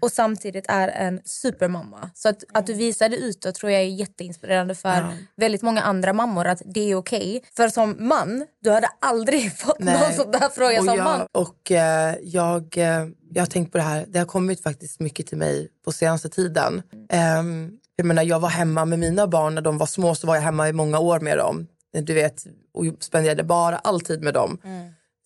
Och 0.00 0.12
samtidigt 0.12 0.64
är 0.68 0.88
en 0.88 1.20
supermamma. 1.24 2.10
Så 2.14 2.28
att, 2.28 2.44
att 2.52 2.66
du 2.66 2.74
visar 2.74 3.08
det 3.08 3.16
utåt 3.16 3.54
tror 3.54 3.72
jag 3.72 3.80
är 3.80 3.86
jätteinspirerande 3.86 4.74
för 4.74 5.06
väldigt 5.36 5.62
många 5.62 5.82
andra 5.82 6.12
mammor 6.12 6.46
att 6.46 6.62
det 6.64 6.90
är 6.90 6.94
okej. 6.94 7.44
För 7.56 7.68
som 7.68 7.96
man, 7.98 8.46
du 8.60 8.70
hade 8.70 8.88
aldrig 9.00 9.56
fått 9.56 9.78
någon 9.78 9.94
Nej. 9.94 10.12
sån 10.12 10.30
där 10.30 10.48
fråga 10.48 10.78
och 10.78 10.84
som 10.84 10.96
jag, 10.96 11.04
man. 11.04 11.26
Och 11.32 11.70
eh, 11.70 12.14
jag, 12.22 12.78
eh, 12.78 13.06
jag 13.30 13.42
har 13.42 13.46
tänkt 13.46 13.72
på 13.72 13.78
det 13.78 13.84
här. 13.84 14.04
Det 14.08 14.18
har 14.18 14.26
kommit 14.26 14.62
faktiskt 14.62 15.00
mycket 15.00 15.26
till 15.26 15.38
mig 15.38 15.68
på 15.84 15.92
senaste 15.92 16.28
tiden. 16.28 16.82
Ehm, 17.10 17.70
jag 17.96 18.06
menar, 18.06 18.22
jag 18.22 18.40
var 18.40 18.48
hemma 18.48 18.84
med 18.84 18.98
mina 18.98 19.26
barn 19.26 19.54
när 19.54 19.62
de 19.62 19.78
var 19.78 19.86
små. 19.86 20.14
Så 20.14 20.26
var 20.26 20.34
jag 20.34 20.42
hemma 20.42 20.68
i 20.68 20.72
många 20.72 20.98
år 20.98 21.20
med 21.20 21.38
dem. 21.38 21.66
Du 21.92 22.14
vet, 22.14 22.44
och 22.74 22.84
spenderade 23.00 23.44
bara 23.44 23.78
all 23.78 24.00
tid 24.00 24.22
med 24.22 24.34
dem. 24.34 24.58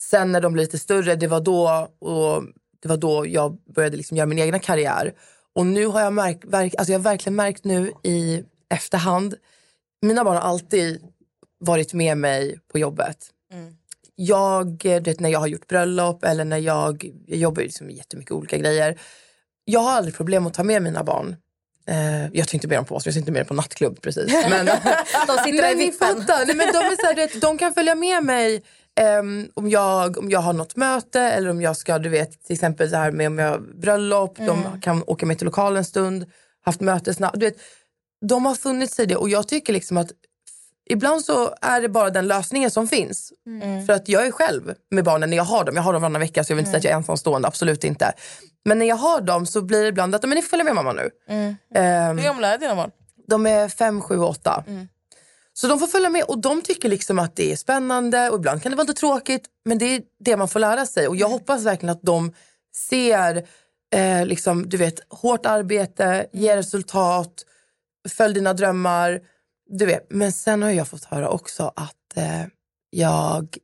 Sen 0.03 0.33
när 0.33 0.41
de 0.41 0.53
blev 0.53 0.65
lite 0.65 0.79
större, 0.79 1.17
det 1.17 1.27
var 1.27 1.41
då, 1.41 1.89
och 2.01 2.43
det 2.83 2.89
var 2.89 2.97
då 2.97 3.27
jag 3.27 3.59
började 3.75 3.97
liksom 3.97 4.17
göra 4.17 4.27
min 4.27 4.39
egna 4.39 4.59
karriär. 4.59 5.13
Och 5.55 5.67
nu 5.67 5.87
har 5.87 6.01
jag, 6.01 6.13
märkt, 6.13 6.45
verk, 6.45 6.75
alltså 6.79 6.93
jag 6.93 6.99
har 6.99 7.05
verkligen 7.05 7.37
märkt 7.37 7.65
nu 7.65 7.93
i 8.03 8.45
efterhand. 8.71 9.35
Mina 10.03 10.25
barn 10.25 10.37
har 10.37 10.43
alltid 10.43 11.03
varit 11.59 11.93
med 11.93 12.19
mig 12.19 12.61
på 12.73 12.79
jobbet. 12.79 13.17
Jag, 14.15 14.67
eh, 14.87 15.03
du 15.03 15.11
vet, 15.11 15.21
när 15.21 15.29
jag 15.31 15.39
har 15.41 15.47
gjort 15.47 15.67
bröllop 15.69 16.25
eller 16.25 16.45
när 16.45 16.59
jag, 16.59 17.11
jag 17.27 17.39
jobbar 17.39 17.63
liksom 17.63 17.87
med 17.87 17.97
jättemycket 17.97 18.33
olika 18.33 18.57
grejer. 18.59 18.99
Jag 19.65 19.81
har 19.81 19.93
aldrig 19.93 20.15
problem 20.15 20.47
att 20.47 20.55
ta 20.55 20.65
med 20.65 20.83
mina 20.83 21.05
barn. 21.05 21.37
Eh, 21.89 22.27
jag 22.33 22.49
tar 22.49 22.55
inte 22.55 22.69
med 22.69 22.79
dem 22.79 22.85
på 22.85 22.95
oss, 22.95 23.07
jag 23.07 23.15
sitter 23.15 23.23
inte 23.23 23.33
med 23.33 23.41
dem 23.41 23.47
på 23.47 23.55
nattklubb 23.55 24.01
precis. 24.01 24.33
Men, 24.51 24.67
De 25.27 25.37
sitter 25.39 25.49
i 25.49 25.61
men 25.61 25.79
ni 25.79 25.85
vippen. 25.85 26.17
fattar. 26.17 26.47
Nej, 26.47 26.57
men 26.57 26.67
de, 26.73 26.79
är 26.79 26.97
så 27.01 27.07
här, 27.07 27.15
vet, 27.15 27.41
de 27.41 27.59
kan 27.59 27.75
följa 27.75 27.95
med 27.95 28.25
mig 28.25 28.63
ehm, 29.01 29.49
om, 29.55 29.69
jag, 29.71 30.19
om 30.19 30.31
jag 30.31 30.41
har 30.41 30.53
något 30.53 30.77
möte 30.77 31.21
eller 31.21 31.51
om 31.51 31.61
jag 31.63 31.77
ska, 31.77 31.99
du 31.99 32.09
vet, 32.09 32.45
till 32.45 32.55
exempel 32.55 32.91
så 32.91 32.97
här 32.97 33.11
med 33.11 33.27
om 33.27 33.39
jag 33.39 33.51
har 33.51 33.59
bröllop. 33.59 34.37
De 34.39 34.81
kan 34.81 35.03
åka 35.07 35.27
med 35.27 35.39
till 35.39 35.45
lokalen 35.45 35.77
en 35.79 35.85
stund, 35.85 36.27
haft 36.65 36.81
möte 36.81 37.15
snabbt. 37.15 37.41
Du 37.41 37.47
vet, 37.47 37.57
de 38.29 38.47
har 38.47 38.55
funnits 38.55 39.01
i 39.01 39.07
det 39.07 39.17
och 39.17 39.29
jag 39.29 39.49
tycker 39.49 39.73
liksom 39.73 39.97
att 39.97 40.09
ibland 40.91 41.25
så 41.25 41.55
är 41.61 41.81
det 41.81 41.89
bara 41.89 42.11
den 42.11 42.27
lösningen 42.29 42.71
som 42.71 42.89
finns. 42.89 43.33
För 43.87 43.93
att 43.93 44.09
jag 44.09 44.27
är 44.27 44.31
själv 44.31 44.75
med 44.91 45.05
barnen 45.05 45.31
när 45.31 45.37
jag 45.37 45.45
har 45.45 45.65
dem. 45.65 45.77
Jag 45.77 45.83
har 45.83 45.93
dem 45.93 46.03
varannan 46.03 46.21
vecka 46.21 46.45
så 46.45 46.53
jag 46.53 46.57
vill 46.57 46.61
inte 46.63 46.71
säga 46.71 46.79
att 46.79 46.85
jag 46.85 46.93
är 46.93 46.97
ensamstående, 46.97 47.49
absolut 47.49 47.85
inte. 47.85 48.13
Men 48.65 48.79
när 48.79 48.87
jag 48.87 48.97
har 48.97 49.21
dem 49.21 49.47
så 49.47 49.63
blir 49.63 49.83
det 49.83 49.89
ibland 49.89 50.15
att 50.15 50.23
men 50.23 50.31
ni 50.31 50.43
får 50.43 50.49
följa 50.49 50.65
med 50.65 50.75
mamma 50.75 50.93
nu. 50.93 51.11
Ehm, 51.75 52.19
Hur 52.19 52.25
gamla 52.25 52.55
är 52.55 52.59
dina 52.59 52.75
barn? 52.75 52.91
de 53.29 53.47
är 53.47 53.69
fem, 53.69 54.01
sju 54.01 54.19
och 54.19 54.29
åtta. 54.31 54.65
Så 55.55 55.69
de 55.69 55.79
får 55.79 55.87
följa 55.87 56.11
med 56.11 56.25
och 56.25 56.39
de 56.39 56.63
tycker 56.63 56.89
liksom 56.89 57.19
att 57.19 57.37
det 57.37 57.53
är 57.53 57.57
spännande 57.57 58.31
och 58.31 58.37
ibland 58.37 58.63
kan 58.63 58.73
det 58.73 58.77
vara 58.77 58.87
lite 58.87 59.01
tråkigt 59.01 59.45
men 59.65 59.79
det 59.79 59.85
är 59.85 60.03
det 60.25 60.37
man 60.37 60.49
får 60.49 60.61
lära 60.61 60.87
sig 60.87 61.09
och 61.09 61.17
jag 61.17 61.29
hoppas 61.29 61.65
verkligen 61.65 61.93
att 61.93 62.03
de 62.03 62.33
ser 62.77 63.47
eh, 63.95 64.27
liksom, 64.27 64.69
du 64.69 64.77
vet, 64.77 65.01
hårt 65.09 65.47
arbete, 65.47 66.27
ger 66.33 66.57
resultat, 66.57 67.45
följ 68.09 68.35
dina 68.35 68.55
drömmar. 68.55 69.21
Du 69.67 69.87
vet. 69.87 70.07
Men 70.11 70.33
sen 70.33 70.63
har 70.63 70.71
jag 70.71 70.89
fått 70.89 71.05
höra 71.05 71.29
också 71.29 71.73
att 71.77 72.17
eh, 72.17 72.45
jag 72.91 73.59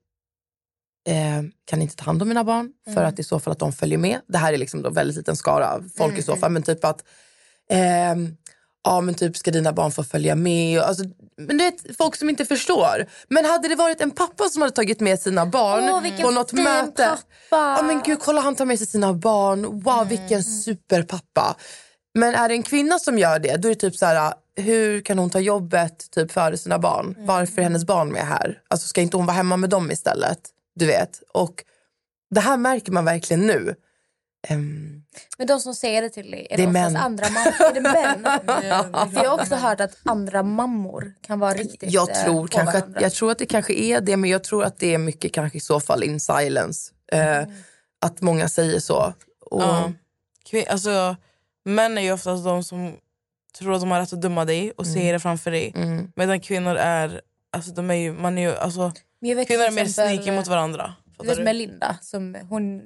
eh, 1.08 1.42
kan 1.64 1.82
inte 1.82 1.96
ta 1.96 2.04
hand 2.04 2.22
om 2.22 2.28
mina 2.28 2.44
barn 2.44 2.72
för 2.94 3.04
att 3.04 3.18
i 3.18 3.24
så 3.24 3.40
fall 3.40 3.52
att 3.52 3.58
de 3.58 3.72
följer 3.72 3.98
med. 3.98 4.20
Det 4.28 4.38
här 4.38 4.52
är 4.52 4.58
liksom 4.58 4.82
då 4.82 4.90
väldigt 4.90 5.16
liten 5.16 5.36
skara 5.36 5.82
folk 5.96 6.18
i 6.18 6.22
så 6.22 6.36
fall. 6.36 6.52
Men 6.52 6.62
typ 6.62 6.84
att 6.84 7.04
ehm, 7.70 8.36
ja 8.88 9.00
men 9.00 9.14
typ 9.14 9.36
ska 9.36 9.50
dina 9.50 9.72
barn 9.72 9.92
få 9.92 10.04
följa 10.04 10.34
med? 10.34 10.80
Alltså, 10.80 11.04
men 11.36 11.58
det 11.58 11.64
är 11.64 11.94
folk 11.94 12.16
som 12.16 12.28
inte 12.30 12.44
förstår. 12.44 13.06
Men 13.28 13.44
hade 13.44 13.68
det 13.68 13.74
varit 13.74 14.00
en 14.00 14.10
pappa 14.10 14.44
som 14.44 14.62
hade 14.62 14.74
tagit 14.74 15.00
med 15.00 15.20
sina 15.20 15.46
barn 15.46 16.02
vilken 16.02 16.22
på 16.22 16.30
något 16.30 16.52
möte. 16.52 17.08
pappa. 17.50 17.76
Ja 17.78 17.82
men 17.82 18.02
gud 18.02 18.18
kolla 18.20 18.40
han 18.40 18.54
tar 18.56 18.64
med 18.64 18.78
sig 18.78 18.86
sina 18.86 19.12
barn. 19.14 19.80
Wow 19.80 19.94
Mm. 19.94 20.08
vilken 20.08 20.44
superpappa. 20.44 21.56
Men 22.14 22.34
är 22.34 22.48
det 22.48 22.54
en 22.54 22.62
kvinna 22.62 22.98
som 22.98 23.18
gör 23.18 23.38
det 23.38 23.56
då 23.56 23.68
är 23.68 23.74
det 23.74 23.80
typ 23.80 23.96
så 23.96 24.06
här 24.06 24.34
hur 24.56 25.00
kan 25.00 25.18
hon 25.18 25.30
ta 25.30 25.38
jobbet 25.40 26.10
typ 26.10 26.32
före 26.32 26.56
sina 26.58 26.78
barn? 26.78 27.06
Mm. 27.14 27.26
Varför 27.26 27.58
är 27.58 27.62
hennes 27.62 27.84
barn 27.86 28.08
med 28.08 28.22
här? 28.26 28.58
Alltså 28.68 28.88
ska 28.88 29.00
inte 29.00 29.16
hon 29.16 29.26
vara 29.26 29.36
hemma 29.36 29.56
med 29.56 29.70
dem 29.70 29.90
istället? 29.90 30.38
Du 30.74 30.86
vet. 30.86 31.22
Och 31.34 31.64
det 32.30 32.40
här 32.40 32.56
märker 32.56 32.92
man 32.92 33.04
verkligen 33.04 33.46
nu. 33.46 33.74
Ehm, 34.50 35.02
Men 35.38 35.46
de 35.46 35.60
som 35.60 35.74
säger 35.74 36.02
det 36.02 36.10
till 36.10 36.30
dig, 36.30 36.46
är 36.50 36.56
Det 36.56 36.62
det, 36.66 36.72
män. 36.72 36.96
andra 36.96 37.26
mammor? 37.30 37.52
Är 37.60 37.74
det 37.74 37.80
män? 37.80 38.24
För 39.12 39.22
jag 39.24 39.30
har 39.30 39.40
också 39.42 39.54
hört 39.54 39.80
att 39.80 39.96
andra 40.04 40.42
mammor 40.42 41.14
kan 41.22 41.38
vara 41.38 41.54
riktigt 41.54 41.92
Jag 41.92 42.10
eh, 42.10 42.24
tror, 42.24 42.42
på 42.42 42.48
kanske 42.48 42.78
att, 42.78 43.00
jag 43.00 43.12
tror 43.12 43.30
att 43.30 43.38
det 43.38 43.46
kanske 43.46 43.72
är 43.74 44.00
det, 44.00 44.16
men 44.16 44.30
jag 44.30 44.44
tror 44.44 44.64
att 44.64 44.78
det 44.78 44.94
är 44.94 44.98
mycket 44.98 45.32
kanske 45.32 45.58
i 45.58 45.60
så 45.60 45.80
fall 45.80 46.02
in 46.04 46.20
silence. 46.20 46.92
Eh, 47.12 47.42
Att 48.00 48.20
många 48.20 48.48
säger 48.48 48.80
så. 48.80 49.12
Och, 49.50 49.62
Ja. 49.62 49.92
Alltså, 50.68 51.16
män 51.64 51.98
är 51.98 52.02
ju 52.02 52.12
oftast 52.12 52.44
de 52.44 52.64
som 52.64 52.96
tror 53.58 53.74
att 53.74 53.80
de 53.80 53.90
har 53.90 54.00
rätt 54.00 54.12
att 54.12 54.22
döma 54.22 54.44
dig 54.44 54.70
och 54.76 54.86
säger 54.86 55.12
det 55.12 55.20
framför 55.20 55.50
dig. 55.50 55.72
mm. 55.76 56.12
Medan 56.16 56.40
kvinnor 56.40 56.76
är, 56.76 57.20
alltså, 57.52 57.70
de 57.72 57.90
är 57.90 57.94
ju, 57.94 58.12
man 58.12 58.38
är 58.38 58.42
ju, 58.42 58.56
alltså, 58.56 58.92
kvinnor 59.20 59.62
är 59.64 59.70
mer 59.70 59.84
sneaky 59.86 60.30
mot 60.32 60.46
varandra. 60.46 60.94
Du 61.20 61.26
vet? 61.28 61.38
Melinda, 61.44 61.96
som, 62.02 62.36
hon, 62.48 62.82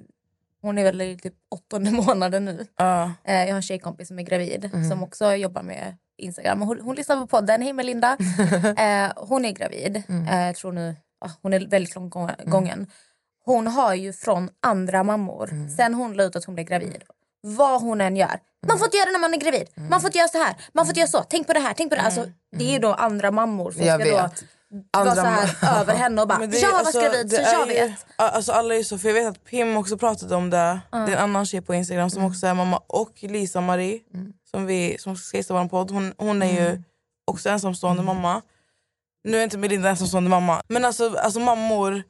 hon 0.62 0.79
är 0.79 0.85
väl 0.85 1.01
i 1.01 1.16
typ 1.18 1.35
åttonde 1.51 1.90
månaden 2.07 2.44
nu. 2.44 2.66
Ja. 2.77 3.12
Eh, 3.25 3.35
jag 3.40 3.46
har 3.48 3.57
en 3.57 3.62
tjejkompis 3.62 4.09
som 4.09 4.18
är 4.18 4.22
gravid 4.22 4.70
Mm. 4.75 4.90
som 4.90 5.03
också 5.03 5.35
jobbar 5.35 5.62
med 5.62 5.96
Instagram. 6.18 6.61
Hon, 6.62 6.81
hon 6.81 6.94
lyssnar 6.96 7.16
på 7.16 7.27
podden. 7.27 7.62
Hej 7.62 7.72
Melinda! 7.72 8.12
eh, 8.79 9.12
hon 9.16 9.44
är 9.44 9.53
gravid. 9.53 10.03
Mm. 10.09 10.27
Eh, 10.29 10.46
jag 10.46 10.57
tror 10.57 10.72
nu, 10.72 10.96
ah, 11.25 11.31
hon 11.42 11.53
är 11.53 11.61
väldigt 11.66 11.94
långt 11.94 12.12
gång- 12.14 12.31
gången. 12.44 12.87
Hon 13.44 13.66
har 13.66 13.94
ju 13.94 14.12
från 14.12 14.51
andra 14.62 15.03
mammor, 15.03 15.51
Mm. 15.53 15.68
sen 15.70 15.94
hon 15.94 16.12
la 16.14 16.22
ut 16.25 16.37
att 16.37 16.44
hon 16.44 16.55
blev 16.55 16.66
gravid. 16.66 17.03
Vad 17.40 17.81
hon 17.83 18.01
än 18.01 18.16
gör. 18.16 18.40
Man 18.66 18.79
får 18.79 18.87
inte 18.87 18.96
göra 18.96 19.07
det 19.07 19.12
när 19.12 19.18
man 19.18 19.35
är 19.35 19.38
gravid. 19.38 19.68
Mm. 19.77 19.90
Man 19.90 20.01
får 20.01 20.09
inte 20.09 20.18
göra 20.18 20.29
så 20.29 20.38
här. 20.38 20.55
Man 20.72 20.85
får 20.87 20.90
inte 20.90 21.01
göra 21.01 21.09
så. 21.09 21.22
Tänk 21.29 21.46
på 21.46 21.53
det 21.53 21.61
här. 21.61 21.75
Tänk 21.77 21.90
på 21.90 21.96
det. 21.96 22.03
Alltså, 22.03 22.27
det 22.57 22.64
är 22.64 22.72
ju 22.72 22.79
då 22.79 22.94
andra 22.94 23.31
mammor 23.31 23.70
som 23.70 23.83
Jag 23.87 24.01
ska 24.01 24.05
då 24.11 24.11
vet. 24.16 24.20
vara 24.20 24.31
Andra 24.90 25.14
så 25.14 25.20
här 25.20 25.80
över 25.80 25.94
henne 25.94 26.22
och 26.22 26.28
bara 26.28 26.38
Men 26.38 26.50
det 26.50 26.58
jag 26.58 26.74
alltså, 26.74 27.00
gravid 27.00 27.30
så 27.30 27.37
är 27.37 27.52
jag 27.52 27.66
vet. 27.66 28.06
Alltså 28.16 28.52
alla 28.52 28.74
är 28.74 28.82
så, 28.82 28.98
för 28.98 29.08
jag 29.08 29.14
vet 29.14 29.26
att 29.28 29.44
Pim 29.44 29.76
också 29.76 29.98
pratade 29.98 30.35
om 30.37 30.50
det. 30.50 30.80
Det 30.90 30.96
är 30.96 31.06
en 31.08 31.18
annan 31.18 31.46
tjej 31.46 31.61
på 31.61 31.74
Instagram 31.74 32.11
som 32.11 32.24
också 32.24 32.46
är 32.46 32.54
mamma. 32.54 32.80
Och 32.87 33.11
Lisa 33.22 33.61
Marie 33.61 34.00
som, 34.50 34.66
vi, 34.66 34.96
som 34.98 35.16
ska 35.16 35.37
gästa 35.37 35.54
vår 35.54 35.68
podd. 35.68 35.90
Hon, 35.90 36.14
hon 36.18 36.42
är 36.42 36.52
ju 36.70 36.82
också 37.26 37.48
ensamstående 37.48 38.02
mamma. 38.02 38.42
Nu 39.24 39.38
är 39.38 39.44
inte 39.44 39.58
Melinda 39.58 39.88
ensamstående 39.88 40.30
mamma. 40.30 40.62
Men 40.68 40.85
alltså, 40.85 41.14
alltså 41.16 41.40
mammor, 41.40 42.02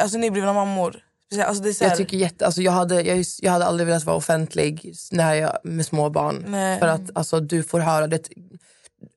alltså 0.00 0.18
nyblivna 0.18 0.52
mammor. 0.52 0.90
speciellt- 1.30 1.48
Alltså 1.48 1.84
här, 1.84 1.90
Jag, 1.90 1.98
tycker 1.98 2.16
jätte, 2.16 2.46
alltså 2.46 2.62
jag, 2.62 2.72
hade, 2.72 3.02
jag, 3.02 3.24
jag 3.40 3.52
hade 3.52 3.64
aldrig 3.66 3.86
velat 3.86 4.04
vara 4.04 4.16
offentlig 4.16 4.94
när 5.12 5.34
jag, 5.34 5.58
med 5.64 5.86
små 5.86 6.10
barn. 6.10 6.44
Nej. 6.48 6.78
För 6.80 6.86
att 6.86 7.00
alltså, 7.14 7.40
du 7.40 7.62
får 7.62 7.80
höra 7.80 8.06
det. 8.06 8.28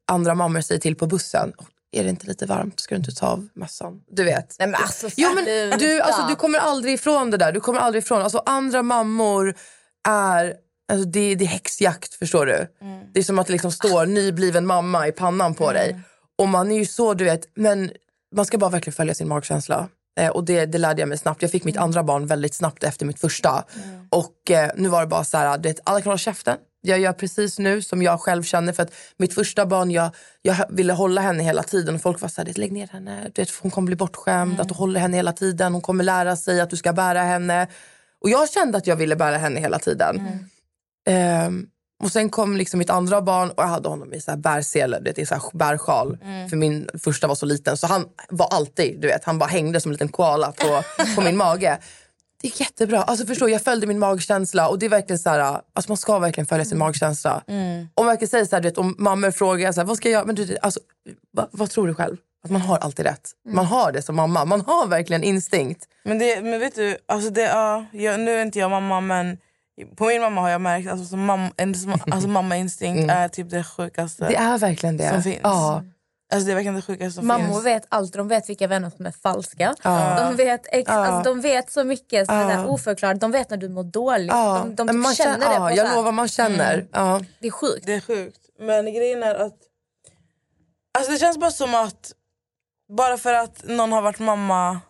Andra 0.07 0.35
mammor 0.35 0.61
säger 0.61 0.81
till 0.81 0.95
på 0.95 1.07
bussen. 1.07 1.53
Är 1.91 2.03
det 2.03 2.09
inte 2.09 2.27
lite 2.27 2.45
varmt? 2.45 2.79
Ska 2.79 2.95
du 2.95 2.99
inte 2.99 3.11
ta 3.11 3.27
av 3.27 3.47
mössan? 3.53 4.01
Du 4.11 4.23
vet. 4.23 4.55
Nej, 4.59 4.67
men 4.67 4.81
alltså, 4.81 5.09
Jo, 5.17 5.29
men 5.35 5.45
du, 5.79 6.01
alltså, 6.01 6.27
du 6.29 6.35
kommer 6.35 6.59
aldrig 6.59 6.93
ifrån 6.93 7.31
det 7.31 7.37
där. 7.37 7.51
Du 7.51 7.59
kommer 7.59 7.79
aldrig 7.79 8.03
ifrån. 8.03 8.21
Alltså, 8.21 8.43
andra 8.45 8.83
mammor 8.83 9.55
är... 10.07 10.53
Alltså, 10.91 11.09
det, 11.09 11.35
det 11.35 11.45
är 11.45 11.49
häxjakt, 11.49 12.13
förstår 12.13 12.45
du? 12.45 12.67
Det 13.13 13.19
är 13.19 13.23
som 13.23 13.39
att 13.39 13.47
det 13.47 13.53
liksom 13.53 13.71
står 13.71 14.05
nybliven 14.05 14.65
mamma 14.65 15.07
i 15.07 15.11
pannan 15.11 15.53
på 15.55 15.71
dig. 15.73 15.99
Och 16.37 16.47
man 16.49 16.71
är 16.71 16.77
ju 16.77 16.85
så, 16.85 17.13
du 17.13 17.23
vet... 17.23 17.41
Men 17.55 17.91
man 18.35 18.45
ska 18.45 18.57
bara 18.57 18.69
verkligen 18.69 18.95
följa 18.95 19.13
sin 19.13 19.27
magkänsla. 19.27 19.87
Eh, 20.19 20.29
och 20.29 20.43
det, 20.43 20.65
det 20.65 20.77
lärde 20.77 21.01
jag 21.01 21.09
mig 21.09 21.17
snabbt. 21.17 21.41
Jag 21.41 21.51
fick 21.51 21.63
mitt 21.63 21.77
andra 21.77 22.03
barn 22.03 22.27
väldigt 22.27 22.53
snabbt 22.55 22.83
efter 22.83 23.05
mitt 23.05 23.19
första. 23.19 23.63
Och 24.09 24.51
eh, 24.51 24.71
nu 24.75 24.89
var 24.89 25.01
det 25.01 25.07
bara 25.07 25.23
så 25.23 25.37
här, 25.37 25.57
du 25.57 25.69
vet, 25.69 25.79
alla 25.83 26.01
kan 26.01 26.09
hålla 26.09 26.17
käften. 26.17 26.57
Jag 26.81 26.99
gör 26.99 27.13
precis 27.13 27.59
nu 27.59 27.81
som 27.81 28.01
jag 28.01 28.19
själv 28.21 28.43
känner. 28.43 28.73
För 28.73 28.83
att 28.83 28.93
mitt 29.17 29.33
första 29.33 29.65
barn, 29.65 29.91
jag, 29.91 30.11
jag 30.41 30.55
ville 30.69 30.93
hålla 30.93 31.21
henne 31.21 31.43
hela 31.43 31.63
tiden. 31.63 31.95
Och 31.95 32.01
folk 32.01 32.21
var 32.21 32.29
så 32.29 32.41
här, 32.41 32.53
lägg 32.55 32.71
ner 32.71 32.87
henne. 32.87 33.31
Du 33.33 33.41
vet, 33.41 33.49
hon 33.61 33.71
kommer 33.71 33.85
bli 33.85 33.95
bortskämd. 33.95 34.59
Att 34.59 34.67
du 34.67 34.73
håller 34.73 34.99
henne 34.99 35.17
hela 35.17 35.33
tiden. 35.33 35.73
Hon 35.73 35.81
kommer 35.81 36.03
lära 36.03 36.35
sig 36.35 36.61
att 36.61 36.69
du 36.69 36.77
ska 36.77 36.93
bära 36.93 37.21
henne. 37.21 37.67
Och 38.21 38.29
jag 38.29 38.49
kände 38.49 38.77
att 38.77 38.87
jag 38.87 38.95
ville 38.95 39.15
bära 39.15 39.37
henne 39.37 39.59
hela 39.59 39.79
tiden. 39.79 40.15
Ehm, 41.07 41.67
och 42.03 42.11
sen 42.11 42.29
kom 42.29 42.57
liksom 42.57 42.77
mitt 42.77 42.89
andra 42.89 43.21
barn 43.21 43.49
och 43.49 43.63
jag 43.63 43.67
hade 43.67 43.89
honom 43.89 44.13
i 44.13 44.21
så 44.21 44.31
här 44.31 44.37
bärsele, 44.37 44.99
det 44.99 45.19
är 45.21 45.25
så 45.25 45.35
här 45.35 45.43
bärsjal. 45.53 46.17
För 46.49 46.57
min 46.57 46.89
första 47.03 47.27
var 47.27 47.35
så 47.35 47.45
liten 47.45 47.77
så 47.77 47.87
han 47.87 48.05
var 48.29 48.47
alltid, 48.47 49.01
du 49.01 49.07
vet, 49.07 49.23
han 49.23 49.39
bara 49.39 49.49
hängde 49.49 49.81
som 49.81 49.89
en 49.89 49.93
liten 49.93 50.09
koala 50.09 50.51
på, 50.51 50.83
på 51.15 51.21
min 51.21 51.37
mage. 51.37 51.77
Det 52.41 52.47
gick 52.47 52.59
jättebra. 52.59 53.03
Alltså 53.03 53.25
förstår, 53.25 53.49
jag 53.49 53.61
följde 53.61 53.87
min 53.87 53.99
magkänsla 53.99 54.67
och 54.69 54.79
det 54.79 54.85
är 54.85 54.89
verkligen 54.89 55.19
så 55.19 55.29
här, 55.29 55.39
alltså 55.73 55.91
man 55.91 55.97
ska 55.97 56.19
verkligen 56.19 56.45
följa 56.47 56.65
sin 56.65 56.77
magkänsla. 56.77 57.43
Om 57.93 58.05
man 58.05 58.17
kan 58.17 58.27
säga 58.27 58.45
så 58.45 58.55
här, 58.55 58.63
vet, 58.63 58.77
om 58.77 58.95
mammor 58.97 59.31
frågar 59.31 59.71
så 59.71 59.79
här, 59.81 59.85
vad 59.87 59.97
ska 59.97 60.09
jag 60.09 60.13
göra? 60.13 60.25
Men 60.25 60.35
du, 60.35 60.57
alltså, 60.61 60.79
vad, 61.31 61.47
vad 61.51 61.69
tror 61.69 61.87
du 61.87 61.93
själv? 61.93 62.17
Att 62.43 62.51
man 62.51 62.61
har 62.61 62.77
alltid 62.77 63.05
rätt. 63.05 63.31
Man 63.49 63.65
har 63.65 63.91
det 63.91 64.01
som 64.01 64.15
mamma. 64.15 64.45
Man 64.45 64.61
har 64.61 64.87
verkligen 64.87 65.23
instinkt. 65.23 65.85
Men, 66.03 66.19
det, 66.19 66.41
men 66.41 66.59
vet 66.59 66.75
du, 66.75 66.97
alltså 67.05 67.29
det, 67.29 67.41
ja, 67.41 67.85
jag, 67.91 68.19
nu 68.19 68.31
är 68.31 68.41
inte 68.41 68.59
jag 68.59 68.71
mamma 68.71 69.01
men 69.01 69.37
på 69.95 70.05
min 70.05 70.21
mamma 70.21 70.41
har 70.41 70.49
jag 70.49 70.61
märkt 70.61 70.89
alltså, 70.89 71.05
som 71.05 71.25
mamma, 71.25 71.51
en, 71.57 71.75
som, 71.75 72.01
alltså, 72.11 72.27
mammainstinkt 72.39 73.11
är 73.11 73.27
typ 73.27 73.49
det 73.49 73.63
sjukaste 73.63 74.27
Det 74.27 74.35
är 74.35 74.57
verkligen 74.57 74.97
det. 74.97 75.09
som 75.09 75.23
finns. 75.23 75.39
Ja. 75.43 75.83
Alltså, 76.31 76.47
det 76.47 76.53
verkligen 76.55 76.75
det 76.75 76.81
sjukaste 76.81 77.11
som 77.11 77.27
Mammor 77.27 77.53
finns. 77.53 77.65
vet 77.65 77.83
allt. 77.89 78.13
De 78.13 78.27
vet 78.27 78.49
vilka 78.49 78.67
vänner 78.67 78.89
som 78.89 79.05
är 79.05 79.11
falska. 79.11 79.75
Ja. 79.83 80.15
De, 80.29 80.35
vet 80.35 80.61
ex, 80.71 80.87
Ja. 80.87 80.93
alltså, 81.05 81.33
de 81.33 81.41
vet 81.41 81.71
så 81.71 81.83
mycket 81.83 82.25
som 82.27 82.35
är 82.35 82.47
där 82.57 82.67
oförklarat. 82.69 83.19
De 83.19 83.31
vet 83.31 83.49
när 83.49 83.57
du 83.57 83.69
mår 83.69 83.83
dåligt. 83.83 84.27
Ja, 84.31 84.61
De, 84.65 84.75
de 84.75 84.87
typ 84.87 84.95
man 84.97 85.15
känner 85.15 85.37
det. 85.37 85.45
ja, 85.53 85.59
på 85.69 85.69
så 85.69 85.75
jag 85.81 85.85
här- 85.85 85.95
lovar, 85.95 86.11
man 86.11 86.27
känner. 86.27 86.87
Ja. 86.91 87.21
Det 87.39 87.47
är 87.47 87.51
sjukt. 87.51 87.85
Det 87.85 87.93
är 87.93 88.01
sjukt. 88.01 88.39
Men 88.59 88.85
grejen 88.85 89.23
är 89.23 89.35
att 89.35 89.55
alltså, 90.97 91.11
det 91.11 91.17
känns 91.17 91.37
bara 91.37 91.51
som 91.51 91.75
att 91.75 92.11
bara 92.97 93.17
för 93.17 93.33
att 93.33 93.63
någon 93.67 93.91
har 93.91 94.01
varit 94.01 94.19
mamma 94.19 94.81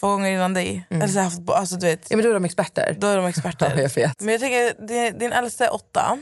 två 0.00 0.06
gånger 0.08 0.30
innan 0.30 0.54
dig, 0.54 0.86
eller 0.90 1.06
så 1.08 1.20
haft, 1.20 1.50
alltså, 1.50 1.76
du 1.76 1.86
vet, 1.86 2.10
ja, 2.10 2.16
men 2.16 2.24
då 2.24 2.30
är 2.30 2.34
de 2.34 2.44
experter. 2.44 2.96
då 2.98 3.06
är 3.06 3.16
de 3.16 3.26
experter. 3.26 3.72
Ja, 3.76 3.82
jag 3.82 3.94
vet. 3.94 4.20
Men 4.20 4.32
jag 4.32 4.40
tänker, 4.40 4.86
din, 4.86 5.18
din 5.18 5.32
äldsta 5.32 5.64
är 5.66 5.74
åtta. 5.74 6.18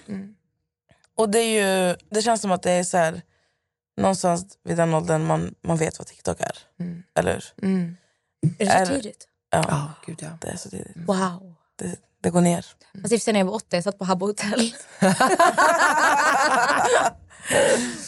Och 1.17 1.29
det, 1.31 1.39
är 1.39 1.89
ju, 1.89 1.97
det 2.11 2.23
känns 2.23 2.41
som 2.41 2.51
att 2.53 2.63
det 2.63 2.71
är 2.73 2.85
så 2.85 2.97
här, 2.97 3.23
någonstans 4.01 4.59
vid 4.65 4.77
den 4.77 4.95
åldern 4.95 5.25
man, 5.25 5.55
man 5.63 5.77
vet 5.77 5.99
vad 5.99 6.07
TikTok 6.07 6.41
är. 6.41 6.59
Eller 7.15 7.33
hur? 7.33 7.45
Mm. 7.63 7.97
Är 8.59 8.65
det 8.81 8.87
så 8.87 8.93
tidigt? 8.95 9.27
Ja, 9.51 9.65
Ja, 9.69 9.93
gud 10.07 10.19
ja. 10.23 10.29
det 10.41 10.49
är 10.49 10.57
så 10.57 10.71
tidigt. 10.71 10.97
Wow. 10.97 11.55
Det, 11.77 11.97
det 12.23 12.31
går 12.31 12.41
ner. 12.41 12.67
Alltså, 12.95 13.19
sen 13.19 13.33
när 13.33 13.41
jag 13.41 13.47
var 13.47 13.55
åtta 13.55 13.77
jag 13.77 13.85
satt 13.85 13.99
på 13.99 14.05
Habbo 14.05 14.27
Hotel. 14.27 14.73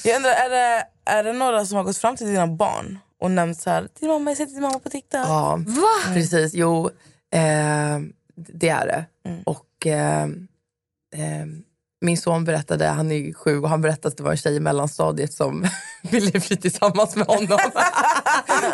Jag 0.04 0.16
undrar, 0.16 0.30
är 0.30 0.50
det, 0.50 0.86
är 1.04 1.24
det 1.24 1.32
några 1.32 1.66
som 1.66 1.76
har 1.76 1.84
gått 1.84 1.96
fram 1.98 2.16
till 2.16 2.26
dina 2.26 2.46
barn 2.46 2.98
och 3.20 3.30
nämnt 3.30 3.60
så 3.60 3.70
här, 3.70 3.88
din 4.00 4.08
mamma, 4.08 4.30
jag 4.30 4.36
sett 4.36 4.48
din 4.48 4.62
mamma 4.62 4.78
på 4.78 4.90
TikTok? 4.90 5.20
Ja, 5.26 5.56
Va? 5.66 6.12
precis. 6.14 6.54
Jo, 6.54 6.86
eh, 7.32 7.98
det 8.36 8.68
är 8.68 8.86
det. 8.86 9.04
Mm. 9.24 9.42
Och 9.42 9.86
eh, 9.86 10.22
eh, 11.14 11.46
min 12.02 12.16
son 12.18 12.44
berättade, 12.44 12.86
han 12.86 13.12
är 13.12 13.32
sju, 13.32 13.58
och 13.58 13.68
han 13.68 13.80
berättade 13.80 14.08
att 14.08 14.16
det 14.16 14.22
var 14.22 14.30
en 14.30 14.36
tjej 14.36 14.56
i 14.56 14.60
mellanstadiet 14.60 15.32
som 15.32 15.66
ville 16.02 16.30
bli 16.30 16.56
tillsammans 16.56 17.16
med 17.16 17.26
honom. 17.26 17.58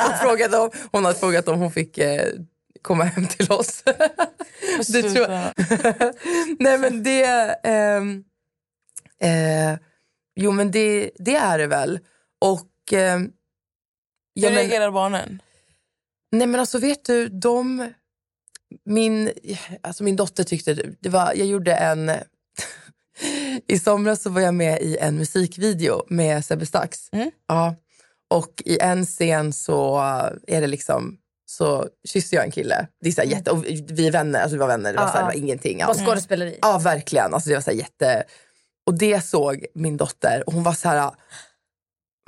och 0.08 0.18
frågade 0.22 0.58
om, 0.58 0.70
hon 0.92 1.04
hade 1.04 1.18
frågat 1.18 1.48
om 1.48 1.58
hon 1.60 1.72
fick 1.72 1.98
eh, 1.98 2.28
komma 2.82 3.04
hem 3.04 3.26
till 3.26 3.52
oss. 3.52 3.82
det 4.88 5.02
tror 5.02 5.30
jag. 5.30 5.52
Nej 6.58 6.78
men 6.78 7.02
det... 7.02 7.24
ehm, 7.64 8.24
eh, 9.20 9.78
jo 10.36 10.52
men 10.52 10.70
det, 10.70 11.10
det 11.18 11.36
är 11.36 11.58
det 11.58 11.66
väl. 11.66 11.98
Och... 12.40 12.92
Eh, 12.92 13.18
Hur 14.34 14.50
reagerar 14.50 14.90
barnen? 14.90 15.42
Nej 16.32 16.46
men 16.46 16.60
alltså 16.60 16.78
vet 16.78 17.04
du, 17.04 17.28
de... 17.28 17.92
Min, 18.84 19.30
alltså 19.82 20.04
min 20.04 20.16
dotter 20.16 20.44
tyckte, 20.44 20.74
det 21.00 21.08
var, 21.08 21.32
jag 21.34 21.46
gjorde 21.46 21.74
en... 21.74 22.10
I 23.66 23.78
somras 23.78 24.22
så 24.22 24.30
var 24.30 24.40
jag 24.40 24.54
med 24.54 24.82
i 24.82 24.96
en 24.96 25.16
musikvideo 25.16 26.04
med 26.08 26.44
Sebbe 26.44 26.66
Stax. 26.66 27.08
Mm. 27.12 27.30
Ja. 27.48 27.74
Och 28.30 28.62
i 28.64 28.78
en 28.78 29.06
scen 29.06 29.52
så 29.52 29.98
är 30.46 30.60
det 30.60 30.66
liksom 30.66 31.18
så 31.46 31.88
kysser 32.08 32.36
jag 32.36 32.46
en 32.46 32.50
kille. 32.52 32.88
Det 33.00 33.08
är 33.08 33.12
så 33.12 33.20
här 33.20 33.28
jätte, 33.28 33.50
och 33.50 33.64
vi 33.64 34.06
är 34.06 34.12
vänner, 34.12 34.40
alltså 34.40 34.54
vi 34.56 34.60
var 34.60 34.66
vänner, 34.66 34.92
det 34.92 34.98
var, 34.98 35.06
så 35.06 35.12
här, 35.12 35.20
det 35.20 35.24
var 35.24 35.32
ingenting 35.32 35.82
alls. 35.82 35.98
skådespeleri. 35.98 36.58
Ja, 36.62 36.78
verkligen. 36.78 37.34
Alltså, 37.34 37.48
det 37.48 37.54
var 37.54 37.62
så 37.62 37.70
jätte... 37.70 38.24
Och 38.86 38.98
det 38.98 39.24
såg 39.24 39.66
min 39.74 39.96
dotter 39.96 40.42
och 40.46 40.52
hon 40.52 40.62
var 40.62 40.72
så 40.72 40.88
här... 40.88 41.10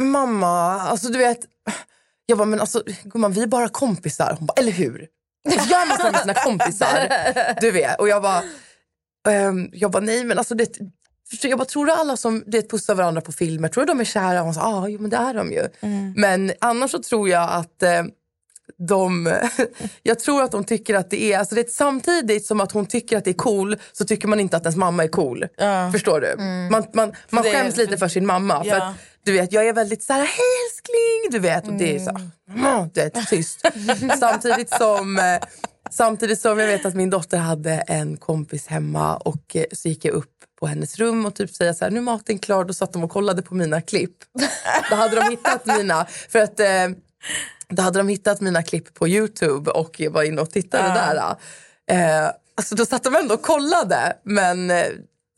Mamma, 0.02 0.80
alltså 0.80 1.08
du 1.08 1.18
vet... 1.18 1.38
Jag 2.26 2.38
bara, 2.38 2.44
men 2.44 2.60
alltså 2.60 2.82
gumman, 3.04 3.32
vi 3.32 3.42
är 3.42 3.46
bara 3.46 3.68
kompisar. 3.68 4.36
Hon 4.38 4.46
bara, 4.46 4.60
eller 4.60 4.72
hur? 4.72 5.08
Alltså, 5.48 5.68
gör 5.68 5.88
man 5.88 5.98
så 5.98 6.10
med 6.10 6.20
sina 6.20 6.34
kompisar? 6.34 7.08
Du 7.60 7.70
vet. 7.70 8.00
Och 8.00 8.08
jag 8.08 8.22
bara, 8.22 8.42
ehm, 9.28 9.70
jag 9.72 9.90
bara 9.90 10.02
nej 10.02 10.24
men 10.24 10.38
alltså 10.38 10.54
det, 10.54 10.78
jag 11.42 11.58
bara, 11.58 11.64
tror 11.64 11.86
du 11.86 11.92
alla 11.92 12.16
som 12.16 12.44
det 12.46 12.70
pussar 12.70 12.94
varandra 12.94 13.20
på 13.20 13.32
filmer, 13.32 13.68
tror 13.68 13.84
du 13.84 13.92
de 13.92 14.00
är 14.00 14.04
kära? 14.04 14.40
Och 14.40 14.46
man 14.46 14.54
sa, 14.54 14.60
ah, 14.62 14.88
jo, 14.88 15.00
men 15.00 15.10
det 15.10 15.16
är 15.16 15.34
de 15.34 15.52
ju. 15.52 15.68
Men 16.16 16.52
annars 16.60 16.90
så 16.90 17.02
tror 17.02 17.28
jag 17.28 17.50
att 17.50 17.82
eh, 17.82 18.02
de, 18.88 19.34
jag 20.02 20.18
tror 20.18 20.42
att 20.42 20.52
de 20.52 20.64
tycker 20.64 20.94
att 20.94 21.10
det 21.10 21.32
är, 21.32 21.38
alltså 21.38 21.54
det 21.54 21.60
är 21.60 21.70
samtidigt 21.70 22.46
som 22.46 22.60
att 22.60 22.72
hon 22.72 22.86
tycker 22.86 23.16
att 23.18 23.24
det 23.24 23.30
är 23.30 23.34
cool 23.34 23.76
så 23.92 24.04
tycker 24.04 24.28
man 24.28 24.40
inte 24.40 24.56
att 24.56 24.62
ens 24.62 24.76
mamma 24.76 25.04
är 25.04 25.08
cool. 25.08 25.46
Förstår 25.92 26.20
du? 26.20 26.42
Man, 26.70 26.84
man, 26.94 27.12
man 27.30 27.44
det- 27.44 27.52
skäms 27.52 27.76
lite 27.76 27.98
för 27.98 28.08
sin 28.08 28.26
mamma. 28.26 28.64
För 28.64 28.70
Ja. 28.70 28.88
att, 28.88 28.94
du 29.24 29.32
vet, 29.32 29.52
jag 29.52 29.68
är 29.68 29.72
väldigt 29.72 30.02
så 30.02 30.12
här, 30.12 30.20
hej 30.20 30.46
älskling, 30.66 31.30
du 31.30 31.38
vet. 31.38 31.68
Och 31.68 31.74
det 31.74 31.96
är 31.96 31.98
så, 31.98 32.10
mm. 32.10 32.88
du 32.94 33.00
vet, 33.00 33.28
tyst. 33.28 33.60
samtidigt 34.20 34.70
som 34.70 35.18
eh, 35.18 35.48
Samtidigt 35.92 36.40
som 36.40 36.58
jag 36.58 36.66
vet 36.66 36.86
att 36.86 36.94
min 36.94 37.10
dotter 37.10 37.38
hade 37.38 37.72
en 37.72 38.16
kompis 38.16 38.66
hemma 38.66 39.16
och 39.16 39.56
eh, 39.56 39.64
så 39.72 39.88
gick 39.88 40.04
jag 40.04 40.14
upp 40.14 40.26
på 40.60 40.66
hennes 40.66 40.98
rum 40.98 41.26
och 41.26 41.34
typ 41.34 41.54
säga 41.54 41.74
så 41.74 41.84
här, 41.84 41.90
nu 41.90 41.98
är 41.98 42.02
maten 42.02 42.38
klar. 42.38 42.64
Då 42.64 42.74
satt 42.74 42.92
de 42.92 43.04
och 43.04 43.10
kollade 43.10 43.42
på 43.42 43.54
mina 43.54 43.80
klipp. 43.80 44.16
Då 44.90 44.96
hade 44.96 45.16
de 45.16 45.30
hittat 45.30 45.66
mina, 45.66 46.06
för 46.28 46.38
att 46.38 46.60
eh, 46.60 46.88
då 47.68 47.82
hade 47.82 47.98
de 47.98 48.08
hittat 48.08 48.40
mina 48.40 48.62
klipp 48.62 48.94
på 48.94 49.08
Youtube 49.08 49.70
och 49.70 50.00
jag 50.00 50.10
var 50.10 50.22
inne 50.22 50.40
och 50.42 50.50
tittade 50.50 50.88
där. 50.88 51.16
Eh, 51.90 52.30
alltså 52.54 52.74
då 52.74 52.86
satt 52.86 53.04
de 53.04 53.16
ändå 53.16 53.34
och 53.34 53.42
kollade. 53.42 54.16
Men, 54.24 54.70
eh, 54.70 54.86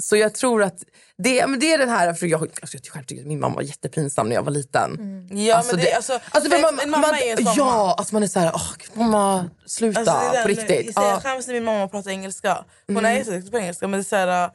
så 0.02 0.16
jag 0.16 0.35
tror 0.35 0.62
att 0.62 0.76
det, 1.18 1.46
men 1.46 1.61
det 1.61 1.72
är 1.72 1.78
den 1.78 1.88
här, 1.88 2.14
för 2.14 2.26
jag, 2.26 2.40
alltså 2.42 2.76
jag 2.76 2.92
själv 2.92 3.04
tycker 3.04 3.22
att 3.22 3.28
min 3.28 3.40
mamma 3.40 3.54
var 3.54 3.62
jättepinsam 3.62 4.28
när 4.28 4.35
jag 4.37 4.42
var 4.42 4.50
liten. 4.52 4.90
Ja, 5.30 5.62
men 5.66 5.76
det, 5.76 5.92
alltså, 5.92 6.12
Alltså, 6.30 6.50
för 6.50 6.56
för 6.56 6.62
man, 6.62 6.80
en 6.80 6.90
mamma 6.90 7.06
man, 7.06 7.14
är 7.16 7.30
en 7.38 7.44
sån 7.44 7.54
Ja, 7.56 7.94
alltså 7.98 8.14
man 8.14 8.22
är 8.22 8.26
så 8.26 8.40
här, 8.40 8.52
gud, 8.78 8.90
mamma 8.96 9.50
sluta 9.66 10.00
Alltså, 10.00 10.14
det 10.14 10.20
där 10.37 10.42
på 10.42 10.48
med- 10.48 10.56
riktigt. 10.58 10.92
Jag, 10.96 11.04
Ja. 11.04 11.11
jag 11.11 11.22
skäms 11.22 11.46
när 11.46 11.54
min 11.54 11.64
mamma 11.64 11.88
pratar 11.88 12.11
engelska. 12.11 12.64
Hon 12.87 12.96
Mm. 12.96 13.11
är 13.12 13.18
jätteduktig 13.18 13.52
på 13.52 13.58
engelska 13.58 13.88
men 13.88 14.00
det 14.00 14.02
är 14.02 14.08
så 14.08 14.16
här, 14.16 14.50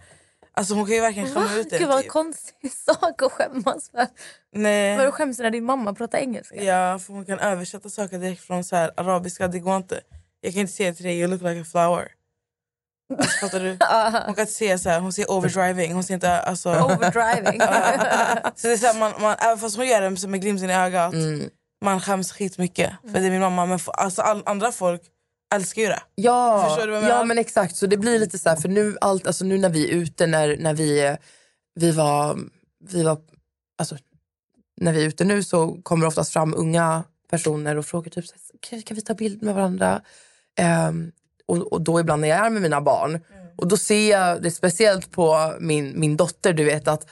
alltså, 0.58 0.74
hon 0.74 0.86
kan 0.86 0.96
ju 0.96 1.02
verkligen 1.02 1.34
skämma 1.34 1.54
ut 1.56 1.70
det. 1.70 1.78
Gud 1.78 1.88
vad 1.88 2.02
typ. 2.02 2.12
konstig 2.12 2.72
sak 2.86 3.22
att 3.22 3.32
skämmas 3.32 3.89
för. 3.91 4.08
Nej. 4.56 4.98
Vadå 4.98 5.12
skäms 5.12 5.38
du 5.38 5.43
när 5.43 5.52
din 5.52 5.63
mamma 5.65 5.93
pratar 5.93 6.17
engelska? 6.17 6.63
Ja, 6.63 7.00
för 7.00 7.13
hon 7.13 7.26
kan 7.26 7.39
översätta 7.39 7.89
saker 7.89 8.20
direkt 8.20 8.41
från 8.41 8.63
så 8.63 8.76
här, 8.76 8.91
arabiska. 8.98 9.48
Det 9.48 9.60
går 9.60 9.78
inte. 9.78 10.00
Jag 10.41 10.54
kan 10.54 10.62
inte 10.62 10.74
säga 10.74 10.93
till 10.93 11.06
dig, 11.06 11.20
you 11.20 11.28
look 11.30 11.41
like 11.41 11.62
a 11.62 11.65
flower. 11.72 12.08
Alltså, 13.17 13.38
fattar 13.39 13.60
du? 13.60 13.70
Hon 14.26 14.36
kan 14.36 14.41
inte 14.41 14.54
säga 14.54 14.78
så 14.78 14.89
här, 14.89 15.00
hon 15.00 15.13
säger 15.13 15.32
overdriving. 15.32 15.93
Hon 15.93 16.04
säger 16.04 16.15
inte 16.15 16.39
alltså... 16.41 16.70
Overdriving. 16.70 17.60
så 18.56 18.67
det 18.67 18.74
är 18.74 18.78
så 18.78 18.88
här, 18.88 19.00
man, 19.00 19.13
man, 19.22 19.36
även 19.39 19.58
fast 19.58 19.78
hon 19.78 19.88
gör 19.88 20.02
det 20.02 20.28
med 20.28 20.41
glimten 20.41 20.70
i 20.70 20.74
ögat, 20.74 21.13
Mm. 21.13 21.50
man 21.86 22.02
skäms 22.02 22.32
skitmycket. 22.32 22.91
För 23.12 23.20
det 23.20 23.26
är 23.26 23.32
min 23.32 23.39
mamma. 23.39 23.65
Men 23.65 23.76
f- 23.76 23.89
alltså, 23.93 24.22
all, 24.22 24.43
andra 24.46 24.72
folk 24.72 25.02
älskar 25.56 25.82
ju 25.82 25.88
det. 25.88 26.02
Ja, 26.16 26.66
Förstår 26.68 26.88
du 26.88 26.92
vad 26.94 27.04
jag 27.04 27.10
ja 27.10 27.14
menar? 27.14 27.26
men 27.26 27.38
exakt. 27.38 27.76
Så 27.76 27.88
det 27.88 27.98
blir 27.98 28.20
lite 28.20 28.40
så 28.40 28.50
här, 28.50 28.56
för 28.56 28.70
nu, 28.70 28.98
allt, 29.02 29.28
alltså 29.28 29.46
nu 29.46 29.58
när 29.58 29.70
vi 29.70 29.90
är 29.90 29.94
ute, 29.94 30.28
när, 30.28 30.58
när 30.58 30.74
vi, 30.74 31.18
vi 31.76 31.92
var, 31.92 32.40
vi 32.90 33.04
var 33.04 33.18
alltså, 33.78 33.98
när 34.82 34.94
vi 34.94 35.04
är 35.04 35.08
ute 35.08 35.24
nu 35.24 35.44
så 35.44 35.78
kommer 35.84 36.02
det 36.02 36.08
oftast 36.08 36.34
fram 36.34 36.54
unga 36.58 37.04
personer 37.30 37.76
och 37.78 37.86
frågar 37.86 38.10
typ 38.10 38.26
kan, 38.60 38.82
kan 38.82 38.96
vi 38.96 39.02
ta 39.02 39.14
bild 39.14 39.44
med 39.44 39.56
varandra? 39.56 40.02
Ehm, 40.60 41.12
och, 41.46 41.58
och 41.74 41.82
då 41.82 42.00
ibland 42.00 42.22
när 42.22 42.28
jag 42.28 42.46
är 42.46 42.50
med 42.50 42.62
mina 42.62 42.82
barn. 42.82 43.20
Och 43.58 43.68
då 43.68 43.78
ser 43.78 44.12
jag 44.12 44.44
det 44.44 44.52
speciellt 44.52 45.12
på 45.12 45.54
min, 45.60 46.00
min 46.00 46.18
dotter, 46.18 46.54
du 46.54 46.64
vet 46.64 46.88
att 46.88 47.08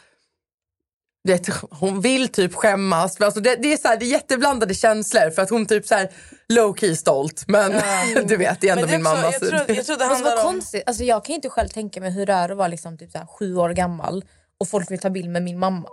vet, 1.34 1.48
hon 1.72 2.02
vill 2.02 2.28
typ 2.28 2.54
skämmas. 2.54 3.22
Alltså 3.22 3.40
det, 3.40 3.56
det, 3.56 3.74
är 3.74 3.78
så 3.78 3.88
här, 3.88 3.98
det 3.98 4.06
är 4.06 4.10
jätteblandade 4.12 4.74
känslor 4.74 5.30
för 5.32 5.42
att 5.42 5.50
hon 5.50 5.66
typ 5.66 5.88
så 5.88 5.96
här 5.96 6.10
low 6.50 6.76
key 6.76 6.96
stolt. 6.96 7.44
Men 7.48 7.72
du 8.28 8.38
vet, 8.38 8.62
det 8.62 8.70
är 8.70 8.72
ändå 8.78 8.88
min 8.88 8.96
också- 8.96 9.04
mamma. 9.16 9.24
jag 9.24 9.34
så- 9.34 9.40
tror- 9.50 9.54
jag 9.76 9.86
tror 9.86 9.98
det 9.98 10.06
Alltså, 10.06 10.26
handlar 10.26 10.46
om... 10.46 10.52
konstigt. 10.54 10.84
Alltså, 10.86 11.04
jag 11.04 11.26
kan 11.26 11.36
inte 11.36 11.50
själv 11.50 11.68
tänka 11.70 12.02
mig 12.02 12.12
hur 12.12 12.26
det 12.26 12.34
är 12.34 12.50
att 12.50 12.58
vara 12.58 12.68
liksom, 12.68 12.98
typ, 12.98 13.12
så 13.12 13.18
här, 13.18 13.28
sju 13.40 13.56
år 13.56 13.70
gammal 13.70 14.24
och 14.60 14.68
folk 14.68 14.92
vill 14.92 15.00
ta 15.00 15.10
bild 15.10 15.30
med 15.30 15.44
min 15.44 15.60
mamma. 15.60 15.88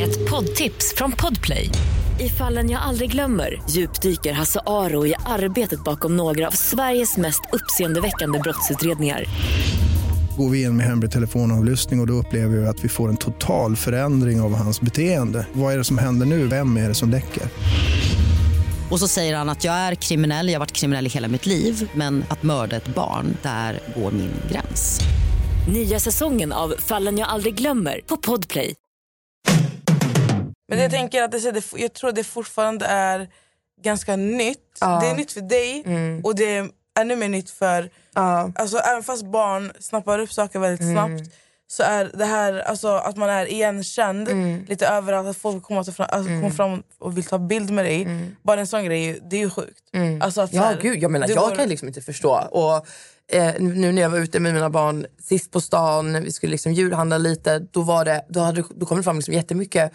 Ett 0.00 0.30
poddtips 0.30 0.94
från 0.96 1.12
Podplay. 1.12 1.70
I 2.20 2.28
fallen 2.28 2.70
jag 2.70 2.82
aldrig 2.82 3.10
glömmer 3.12 3.62
djupdyker 3.70 4.32
Hasse 4.32 4.60
Aro 4.66 5.06
i 5.06 5.14
arbetet 5.26 5.84
bakom 5.84 6.16
några 6.16 6.46
av 6.46 6.50
Sveriges 6.50 7.16
mest 7.16 7.40
uppseendeväckande 7.52 8.38
brottsutredningar. 8.38 9.24
Går 10.36 10.50
vi 10.50 10.62
in 10.62 10.76
med 10.76 10.86
hemlig 10.86 11.10
telefonavlyssning 11.10 12.00
och, 12.00 12.02
och 12.02 12.06
då 12.06 12.12
upplever 12.12 12.56
vi 12.56 12.66
att 12.66 12.84
vi 12.84 12.88
får 12.88 13.08
en 13.08 13.16
total 13.16 13.76
förändring 13.76 14.40
av 14.40 14.54
hans 14.54 14.80
beteende. 14.80 15.46
Vad 15.52 15.74
är 15.74 15.78
det 15.78 15.84
som 15.84 15.98
händer 15.98 16.26
nu? 16.26 16.46
Vem 16.46 16.76
är 16.76 16.88
det 16.88 16.94
som 16.94 17.10
läcker? 17.10 17.42
Och 18.90 19.00
så 19.00 19.08
säger 19.08 19.36
han 19.36 19.48
att 19.48 19.64
jag 19.64 19.74
är 19.74 19.94
kriminell, 19.94 20.48
jag 20.48 20.54
har 20.54 20.60
varit 20.60 20.72
kriminell 20.72 21.06
i 21.06 21.10
hela 21.10 21.28
mitt 21.28 21.46
liv 21.46 21.90
men 21.94 22.24
att 22.28 22.42
mörda 22.42 22.76
ett 22.76 22.94
barn, 22.94 23.36
där 23.42 23.80
går 23.96 24.10
min 24.10 24.30
gräns. 24.50 25.00
Nya 25.72 26.00
säsongen 26.00 26.52
av 26.52 26.74
Fallen 26.78 27.18
jag 27.18 27.28
aldrig 27.28 27.54
glömmer 27.54 28.00
på 28.06 28.16
Podplay. 28.16 28.74
Men 30.68 30.78
jag 30.78 30.90
tänker 30.90 31.22
att 31.22 31.32
det, 31.32 31.62
jag 31.76 31.92
tror 31.92 32.12
det 32.12 32.24
fortfarande 32.24 32.86
är 32.86 33.28
ganska 33.82 34.16
nytt. 34.16 34.78
Ja. 34.80 35.00
Det 35.00 35.06
är 35.06 35.14
nytt 35.14 35.32
för 35.32 35.40
dig 35.40 35.84
och 36.22 36.34
det 36.36 36.56
är 36.56 36.68
ännu 37.00 37.16
mer 37.16 37.28
nytt 37.28 37.50
för... 37.50 37.90
Ja. 38.14 38.52
Alltså, 38.54 38.78
även 38.78 39.02
fast 39.02 39.26
barn 39.26 39.72
snappar 39.80 40.18
upp 40.18 40.32
saker 40.32 40.58
väldigt 40.58 40.90
snabbt 40.92 41.22
så 41.66 41.82
är 41.82 42.10
det 42.14 42.24
här 42.24 42.58
alltså, 42.60 42.88
att 42.88 43.16
man 43.16 43.28
är 43.30 43.46
igenkänd 43.52 44.28
lite 44.68 44.86
överallt, 44.86 45.28
att 45.28 45.36
folk 45.36 45.62
kommer, 45.62 45.80
att, 45.80 45.96
fram, 45.96 46.06
alltså, 46.10 46.28
kommer 46.28 46.50
fram 46.50 46.82
och 46.98 47.16
vill 47.16 47.24
ta 47.24 47.38
bild 47.38 47.70
med 47.70 47.84
dig. 47.84 48.08
Bara 48.42 48.60
en 48.60 48.66
sån 48.66 48.84
grej, 48.84 49.20
det 49.30 49.36
är 49.36 49.40
ju 49.40 49.50
sjukt. 49.50 49.80
Alltså, 50.20 50.40
att, 50.40 50.52
Ja, 50.52 50.62
här, 50.62 50.78
gud, 50.82 51.02
jag 51.02 51.10
menar, 51.10 51.28
jag 51.28 51.38
går- 51.38 51.56
kan 51.56 51.68
liksom 51.68 51.88
inte 51.88 52.00
förstå. 52.00 52.30
Och, 52.50 52.86
eh, 53.36 53.54
nu 53.58 53.92
när 53.92 54.02
jag 54.02 54.10
var 54.10 54.18
ute 54.18 54.40
med 54.40 54.54
mina 54.54 54.70
barn 54.70 55.06
sist 55.22 55.50
på 55.50 55.60
stan, 55.60 56.22
vi 56.22 56.32
skulle 56.32 56.50
liksom 56.50 56.72
djurhandla 56.72 57.18
lite, 57.18 57.58
då, 57.58 57.82
var 57.82 58.04
det, 58.04 58.24
då, 58.28 58.40
hade, 58.40 58.64
då 58.74 58.86
kom 58.86 58.96
det 58.96 59.02
fram 59.02 59.16
liksom 59.16 59.34
jättemycket 59.34 59.92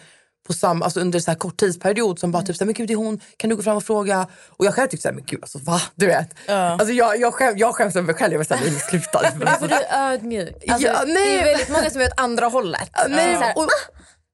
på 0.50 0.54
sam, 0.54 0.82
alltså 0.82 1.00
under 1.00 1.20
så 1.20 1.30
här 1.30 1.38
kort 1.38 1.56
tidsperiod 1.56 2.18
som 2.18 2.32
bara 2.32 2.42
typ 2.42 2.56
såhär, 2.56 2.66
men 2.66 2.74
gud 2.74 2.88
det 2.88 2.92
är 2.94 2.96
hon, 2.96 3.20
kan 3.36 3.50
du 3.50 3.56
gå 3.56 3.62
fram 3.62 3.76
och 3.76 3.84
fråga? 3.84 4.26
Och 4.48 4.64
jag 4.64 4.74
själv 4.74 4.88
tyckte 4.88 5.02
såhär, 5.02 5.14
men 5.14 5.24
gud 5.26 5.38
alltså 5.42 5.58
va? 5.58 5.80
Du 5.94 6.06
vet. 6.06 6.34
Alltså 6.48 6.92
jag, 6.92 7.20
jag, 7.20 7.34
skäm, 7.34 7.58
jag 7.58 7.74
skäms 7.74 7.96
över 7.96 8.06
mig 8.06 8.14
själv, 8.14 8.32
jag 8.32 8.38
var 8.38 8.44
såhär, 8.44 8.64
nej 8.70 8.80
sluta. 8.80 9.18
För 9.58 9.68
du 9.68 9.74
är 9.74 10.12
ödmjuk. 10.12 10.64
Alltså, 10.68 10.88
Ja, 10.88 11.02
nej. 11.06 11.14
Det 11.14 11.40
är 11.40 11.44
väldigt 11.44 11.68
många 11.68 11.90
som 11.90 12.00
är 12.00 12.06
åt 12.06 12.12
andra 12.20 12.46
hållet. 12.46 12.90
Nej, 13.08 13.34
Så 13.36 13.40
här, 13.42 13.58
och, 13.58 13.68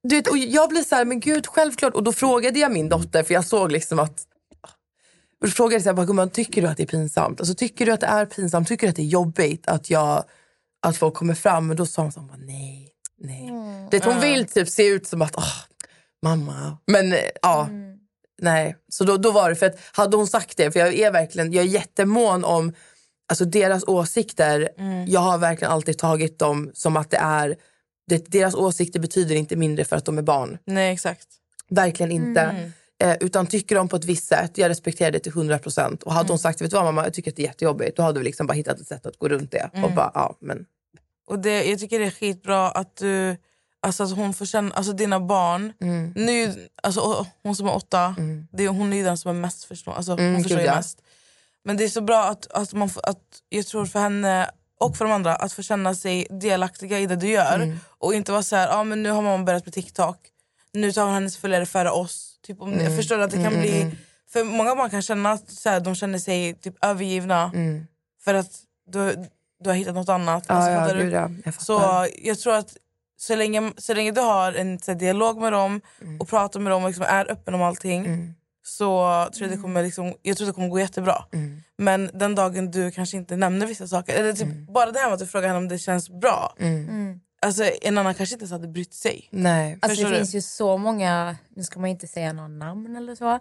du 0.03 0.15
vet, 0.15 0.27
och 0.27 0.37
jag 0.37 0.69
blir 0.69 0.81
så 0.83 0.95
här, 0.95 1.05
men 1.05 1.19
gud 1.19 1.47
självklart. 1.47 1.93
Och 1.93 2.03
då 2.03 2.13
frågade 2.13 2.59
jag 2.59 2.71
min 2.71 2.89
dotter, 2.89 3.23
för 3.23 3.33
jag 3.33 3.45
såg 3.45 3.71
liksom 3.71 3.99
att... 3.99 4.23
Och 5.41 5.47
då 5.47 5.51
frågade 5.51 5.75
jag 5.75 5.81
så 5.83 5.89
här, 5.89 5.93
bara, 5.93 6.05
"Gumman, 6.05 6.29
tycker 6.29 6.61
du 6.61 6.67
att 6.67 6.77
det 6.77 6.83
är 6.83 6.87
pinsamt? 6.87 7.39
Alltså, 7.39 7.55
tycker 7.55 7.85
du 7.85 7.91
att 7.91 7.99
det 8.01 8.07
är 8.07 8.25
pinsamt? 8.25 8.67
Tycker 8.67 8.87
du 8.87 8.89
att 8.89 8.95
det 8.95 9.01
är 9.01 9.05
jobbigt 9.05 9.67
att, 9.67 9.89
jag, 9.89 10.23
att 10.85 10.97
folk 10.97 11.13
kommer 11.13 11.33
fram? 11.33 11.67
Men 11.67 11.77
då 11.77 11.85
sa 11.85 12.01
hon 12.01 12.11
så 12.11 12.19
här, 12.19 12.27
nej, 12.37 12.89
nej. 13.21 13.51
Det, 13.91 14.05
hon 14.05 14.19
vill 14.19 14.45
typ 14.45 14.69
se 14.69 14.87
ut 14.87 15.07
som 15.07 15.21
att, 15.21 15.35
åh, 15.37 15.53
mamma. 16.23 16.77
Men 16.87 17.13
eh, 17.13 17.19
ja, 17.41 17.69
nej. 18.41 18.75
Så 18.89 19.03
då, 19.03 19.17
då 19.17 19.31
var 19.31 19.49
det, 19.49 19.55
för 19.55 19.65
att 19.65 19.79
hade 19.91 20.17
hon 20.17 20.27
sagt 20.27 20.57
det, 20.57 20.71
för 20.71 20.79
jag 20.79 20.93
är 20.93 21.11
verkligen, 21.11 21.53
jag 21.53 21.65
är 21.65 21.69
jättemån 21.69 22.43
om 22.43 22.73
alltså 23.29 23.45
deras 23.45 23.83
åsikter. 23.83 24.69
Jag 25.07 25.19
har 25.19 25.37
verkligen 25.37 25.71
alltid 25.71 25.97
tagit 25.97 26.39
dem 26.39 26.71
som 26.73 26.97
att 26.97 27.09
det 27.09 27.17
är 27.17 27.55
det, 28.07 28.31
deras 28.31 28.55
åsikter 28.55 28.99
betyder 28.99 29.35
inte 29.35 29.55
mindre 29.55 29.85
för 29.85 29.95
att 29.95 30.05
de 30.05 30.17
är 30.17 30.21
barn. 30.21 30.57
Nej, 30.65 30.93
exakt. 30.93 31.27
Verkligen 31.69 32.11
inte. 32.11 32.71
Eh, 32.99 33.15
utan 33.19 33.47
tycker 33.47 33.75
de 33.75 33.89
på 33.89 33.95
ett 33.95 34.05
visst 34.05 34.27
sätt, 34.27 34.57
jag 34.57 34.69
respekterar 34.69 35.11
det 35.11 35.19
till 35.19 35.31
100 35.31 35.59
procent. 35.59 36.03
Och 36.03 36.13
hade 36.13 36.31
hon 36.31 36.39
sagt, 36.39 36.61
vet 36.61 36.71
du 36.71 36.75
vad 36.75 36.85
mamma, 36.85 37.03
jag 37.03 37.13
tycker 37.13 37.31
att 37.31 37.35
det 37.35 37.41
är 37.41 37.47
jättejobbigt. 37.47 37.97
Då 37.97 38.03
hade 38.03 38.19
vi 38.19 38.25
liksom 38.25 38.47
bara 38.47 38.53
hittat 38.53 38.79
ett 38.79 38.87
sätt 38.87 39.05
att 39.05 39.17
gå 39.17 39.27
runt 39.27 39.51
det. 39.51 39.69
Och 39.83 39.91
bara, 39.91 40.11
ja, 40.13 40.37
men, 40.39 40.65
Och 41.27 41.39
det, 41.39 41.63
jag 41.63 41.79
tycker 41.79 41.99
det 41.99 42.05
är 42.05 42.11
skitbra 42.11 42.71
att 42.71 42.95
du 42.95 43.37
Alltså 43.81 44.03
att 44.03 44.11
hon 44.15 44.33
får 44.33 44.45
känna, 44.45 44.75
alltså 44.75 44.93
dina 44.93 45.19
barn, 45.19 45.73
Mm. 45.81 46.13
nu, 46.15 46.67
alltså, 46.83 47.25
hon 47.43 47.55
som 47.55 47.67
är 47.67 47.75
åtta, 47.75 48.15
det 48.51 48.63
är, 48.63 48.67
hon 48.69 48.93
är 48.93 48.97
ju 48.97 49.03
den 49.03 49.17
som 49.17 49.29
är 49.29 49.41
mest 49.41 49.63
förstå, 49.63 49.91
alltså, 49.91 50.11
Mm, 50.11 50.33
hon 50.33 50.43
förstår 50.43 50.59
ju 50.61 50.65
mest. 50.75 51.01
Men 51.63 51.77
det 51.77 51.83
är 51.83 51.89
så 51.89 52.01
bra 52.01 52.23
att, 52.23 52.51
att, 52.51 52.73
man 52.73 52.89
att 53.03 53.21
jag 53.49 53.65
tror 53.67 53.85
för 53.85 53.99
henne 53.99 54.49
och 54.79 54.97
för 54.97 55.05
de 55.05 55.11
andra 55.11 55.35
att 55.35 55.53
få 55.53 55.61
känna 55.61 55.95
sig 55.95 56.27
delaktiga 56.29 56.99
i 56.99 57.05
det 57.05 57.15
du 57.15 57.27
gör. 57.27 57.55
Mm. 57.59 57.79
Och 57.87 58.13
inte 58.13 58.31
vara 58.31 58.43
så 58.43 58.55
här, 58.55 58.79
ah, 58.79 58.83
men 58.83 59.03
nu 59.03 59.09
har 59.09 59.21
mamma 59.21 59.43
börjat 59.43 59.65
med 59.65 59.73
TikTok, 59.73 60.17
nu 60.73 60.91
tar 60.91 61.03
hon 61.05 61.13
hennes 61.13 61.37
följare 61.37 61.65
före 61.65 61.89
oss. 61.91 62.39
Typ 62.47 62.61
om, 62.61 62.73
Mm. 62.73 62.85
Jag 62.85 62.95
förstår 62.95 63.19
att 63.19 63.31
det 63.31 63.43
kan 63.43 63.53
bli, 63.59 63.91
för 64.29 64.43
många 64.43 64.75
barn 64.75 64.89
kan 64.89 65.01
känna 65.01 65.31
att 65.31 65.51
så 65.51 65.69
här, 65.69 65.79
de 65.79 65.95
känner 65.95 66.19
sig 66.19 66.53
typ 66.53 66.85
övergivna 66.85 67.51
för 68.23 68.33
att 68.33 68.51
du, 68.91 69.25
du 69.63 69.69
har 69.69 69.75
hittat 69.75 69.95
något 69.95 70.09
annat. 70.09 70.49
Alltså, 70.49 70.71
ja, 70.71 70.93
du? 70.93 71.09
ja, 71.09 71.29
jag. 71.45 71.61
Så 71.61 72.07
jag 72.23 72.39
tror 72.39 72.55
att 72.55 72.77
så 73.17 73.35
länge, 73.35 73.71
så 73.77 73.93
länge 73.93 74.11
du 74.11 74.21
har 74.21 74.53
en 74.53 74.79
så 74.79 74.91
här, 74.91 74.99
dialog 74.99 75.37
med 75.41 75.53
dem 75.53 75.81
Mm. 76.01 76.19
och 76.21 76.27
pratar 76.27 76.59
med 76.59 76.71
dem 76.71 76.83
och 76.83 76.89
liksom 76.89 77.05
är 77.07 77.31
öppen 77.31 77.53
om 77.53 77.61
allting 77.61 78.33
så 78.63 78.87
tror 79.33 79.49
jag 79.49 79.57
det 79.57 79.61
kommer, 79.61 79.83
liksom, 79.83 80.13
jag 80.21 80.37
tror 80.37 80.47
det 80.47 80.53
kommer 80.53 80.67
gå 80.67 80.79
jättebra. 80.79 81.23
Mm. 81.33 81.61
Men 81.77 82.09
den 82.13 82.35
dagen 82.35 82.71
du 82.71 82.91
kanske 82.91 83.17
inte 83.17 83.35
nämner 83.35 83.65
vissa 83.67 83.87
saker, 83.87 84.15
eller 84.15 84.33
typ 84.33 84.47
bara 84.73 84.91
det 84.91 84.99
här 84.99 85.05
med 85.05 85.13
att 85.13 85.19
du 85.19 85.25
frågar 85.27 85.47
henne 85.47 85.57
om 85.57 85.67
det 85.67 85.77
känns 85.79 86.09
bra. 86.09 86.55
Alltså, 87.41 87.63
en 87.81 87.97
annan 87.97 88.13
kanske 88.13 88.35
inte 88.35 88.43
ens 88.43 88.51
hade 88.51 88.67
brytt 88.67 88.93
sig. 88.93 89.27
Nej. 89.31 89.73
Alltså 89.81 89.89
Förstår 89.89 90.09
det 90.09 90.15
du? 90.15 90.17
finns 90.19 90.35
ju 90.35 90.41
så 90.41 90.77
många, 90.77 91.35
nu 91.55 91.63
ska 91.63 91.79
man 91.79 91.89
inte 91.89 92.07
säga 92.07 92.33
någon 92.33 92.59
namn 92.59 92.95
eller 92.95 93.15
så, 93.15 93.39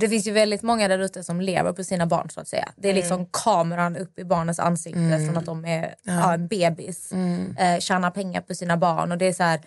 det 0.00 0.08
finns 0.08 0.26
ju 0.26 0.32
väldigt 0.32 0.62
många 0.62 0.88
där 0.88 0.98
ute 0.98 1.24
som 1.24 1.40
lever 1.40 1.72
på 1.72 1.84
sina 1.84 2.06
barn 2.06 2.30
så 2.30 2.40
att 2.40 2.48
säga. 2.48 2.68
Det 2.76 2.90
är 2.90 2.94
liksom 2.94 3.26
kameran 3.32 3.96
upp 3.96 4.18
i 4.18 4.24
barnens 4.24 4.58
ansikte 4.58 4.98
Mm. 5.00 5.26
från 5.26 5.36
att 5.36 5.46
de 5.46 5.64
är 5.64 5.94
ja. 6.02 6.34
en 6.34 6.48
bebis. 6.48 7.12
Eh, 7.58 7.78
tjänar 7.80 8.10
pengar 8.10 8.40
på 8.40 8.54
sina 8.54 8.76
barn 8.76 9.12
och 9.12 9.18
det 9.18 9.26
är 9.26 9.32
så 9.32 9.42
här. 9.42 9.60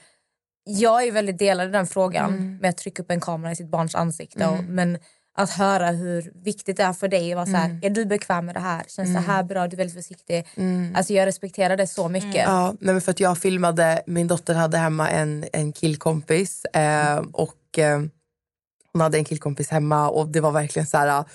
Jag 0.66 1.08
är 1.08 1.12
väldigt 1.12 1.40
delad 1.40 1.68
i 1.68 1.72
den 1.72 1.88
frågan 1.88 2.30
Mm. 2.34 2.58
med 2.58 2.70
att 2.70 2.78
trycka 2.78 3.04
upp 3.04 3.12
en 3.12 3.20
kamera 3.22 3.52
i 3.52 3.56
sitt 3.56 3.70
barns 3.72 3.96
ansikte. 3.96 4.48
Och, 4.48 4.64
men 4.64 4.98
att 5.38 5.50
höra 5.50 5.92
hur 5.92 6.32
viktigt 6.44 6.78
det 6.78 6.84
är 6.84 6.94
för 6.94 7.08
dig. 7.08 7.34
vara 7.36 7.46
Så 7.46 7.52
här, 7.52 7.66
Mm. 7.66 7.80
Är 7.84 7.90
du 7.90 8.06
bekväm 8.06 8.46
med 8.46 8.56
det 8.56 8.60
här? 8.60 8.84
Känns 8.88 9.14
det 9.14 9.20
här 9.20 9.44
bra? 9.44 9.68
Du 9.68 9.76
är 9.76 9.78
väldigt 9.78 9.96
försiktig. 9.96 10.48
Alltså 10.96 11.14
jag 11.14 11.26
respekterar 11.26 11.78
det 11.78 11.88
så 11.88 12.10
mycket. 12.10 12.44
Ja, 12.46 12.74
nej 12.80 12.94
men 12.94 13.02
för 13.02 13.12
att 13.12 13.20
jag 13.20 13.38
filmade, 13.38 14.02
min 14.08 14.28
dotter 14.28 14.54
hade 14.54 14.78
hemma 14.78 15.10
en, 15.10 15.46
en 15.54 15.74
killkompis 15.74 16.66
eh, 16.66 17.18
och 17.34 17.80
eh, 17.80 18.02
hon 18.94 19.02
hade 19.02 19.18
en 19.18 19.26
killkompis 19.26 19.70
hemma 19.70 20.10
och 20.10 20.28
det 20.28 20.42
var 20.42 20.52
verkligen 20.52 20.88
så 20.88 20.98
här 20.98 21.26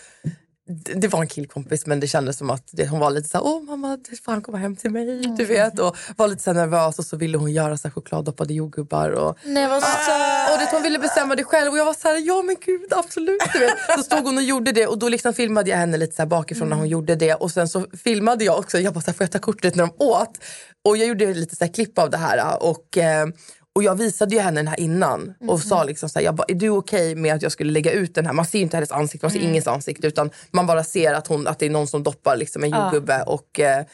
det 0.67 0.95
det 0.95 1.09
var 1.09 1.21
en 1.21 1.27
killkompis 1.27 1.87
men 1.87 2.01
det 2.01 2.07
kändes 2.07 2.39
som 2.39 2.51
att 2.51 2.69
det, 2.73 2.89
hon 2.89 3.01
var 3.01 3.11
lite 3.11 3.29
så 3.29 3.39
här, 3.39 3.45
åh 3.45 3.63
mamma 3.63 3.99
du 4.11 4.17
får 4.17 4.33
han 4.33 4.43
komma 4.43 4.59
hem 4.59 4.77
till 4.77 4.91
mig. 4.91 5.35
Du 5.37 5.45
vet 5.45 5.79
och 5.79 5.97
var 6.17 6.29
lite 6.29 6.43
så 6.43 6.53
nervös 6.53 6.99
och 6.99 7.05
så 7.05 7.17
ville 7.17 7.39
hon 7.39 7.53
göra 7.53 7.77
så 7.77 7.89
här 7.89 7.93
chokladdoppade 7.93 8.55
jordgubbar. 8.55 9.11
Och, 9.11 9.39
Nej 9.45 9.69
vad 9.69 9.77
och 9.77 10.59
det, 10.59 10.69
hon 10.71 10.83
ville 10.83 10.99
bestämma 10.99 11.35
det 11.35 11.45
själv 11.45 11.73
och 11.73 11.79
jag 11.79 11.85
var 11.85 11.95
så 11.95 12.09
här, 12.09 12.27
ja 12.27 12.43
men 12.43 12.57
gud 12.65 12.93
absolut. 12.93 13.41
Du 13.53 13.59
vet. 13.59 13.75
Så 13.97 14.03
stod 14.03 14.25
hon 14.25 14.37
och 14.37 14.43
gjorde 14.43 14.73
det 14.73 14.87
och 14.87 14.99
då 14.99 15.09
liksom 15.09 15.35
filmade 15.35 15.71
jag 15.71 15.77
henne 15.77 15.97
lite 15.97 16.17
så 16.17 16.27
bakifrån 16.27 16.69
när 16.69 16.77
hon 16.77 16.89
gjorde 16.89 17.17
det 17.17 17.35
och 17.35 17.51
sen 17.51 17.69
så 17.69 17.87
filmade 18.05 18.45
jag 18.45 18.59
också, 18.59 18.79
jag 18.79 18.95
bara 18.95 19.01
så 19.01 19.07
här, 19.07 19.15
får 19.15 19.25
jag 19.25 19.31
ta 19.33 19.39
kortet 19.39 19.75
när 19.75 19.87
de 19.87 20.05
åt? 20.05 20.39
Och 20.85 20.97
jag 20.97 21.09
gjorde 21.09 21.35
lite 21.35 21.57
så 21.57 21.65
här 21.65 21.73
klipp 21.73 21.99
av 21.99 22.11
det 22.11 22.19
här 22.19 22.63
och, 22.63 22.99
eh, 22.99 23.27
och 23.75 23.83
jag 23.83 23.95
visade 23.95 24.35
ju 24.35 24.41
henne 24.41 24.59
den 24.61 24.69
här 24.69 24.81
innan 24.81 25.35
och 25.41 25.61
sa 25.61 25.85
liksom 25.85 26.09
så 26.09 26.19
här, 26.19 26.27
jag 26.27 26.35
bara, 26.35 26.45
är 26.49 26.55
du 26.55 26.69
okej 26.69 27.15
med 27.15 27.35
att 27.35 27.43
jag 27.43 27.53
skulle 27.53 27.73
lägga 27.73 27.93
ut 27.93 28.15
den 28.15 28.27
här? 28.27 28.33
Man 28.33 28.47
ser 28.47 28.59
ju 28.59 28.63
inte 28.63 28.77
hennes 28.77 28.93
ansikte, 28.93 29.25
man 29.25 29.31
ser 29.31 29.41
ingens 29.41 29.67
ansikte 29.67 30.07
utan 30.07 30.31
man 30.51 30.67
bara 30.67 30.85
ser 30.85 31.15
att, 31.15 31.27
hon, 31.27 31.47
att 31.47 31.59
det 31.59 31.67
är 31.67 31.71
någon 31.71 31.87
som 31.87 32.03
doppar 32.03 32.37
liksom 32.37 32.65
en 32.65 32.71
jordgubbe 32.71 33.23
och 33.23 33.61
eh, 33.61 33.85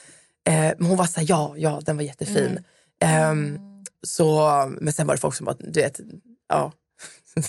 eh, 0.48 0.76
hon 0.78 0.96
var 0.96 1.04
så 1.04 1.20
här, 1.20 1.26
ja, 1.30 1.54
ja 1.56 1.80
den 1.84 1.96
var 1.96 2.04
jättefin. 2.04 2.64
Ehm, 3.00 3.58
så, 4.06 4.50
men 4.80 4.92
sen 4.92 5.06
var 5.06 5.14
det 5.14 5.20
folk 5.20 5.34
som 5.34 5.44
bara, 5.44 5.56
du 5.58 5.80
vet, 5.80 6.00
ja. 6.48 6.72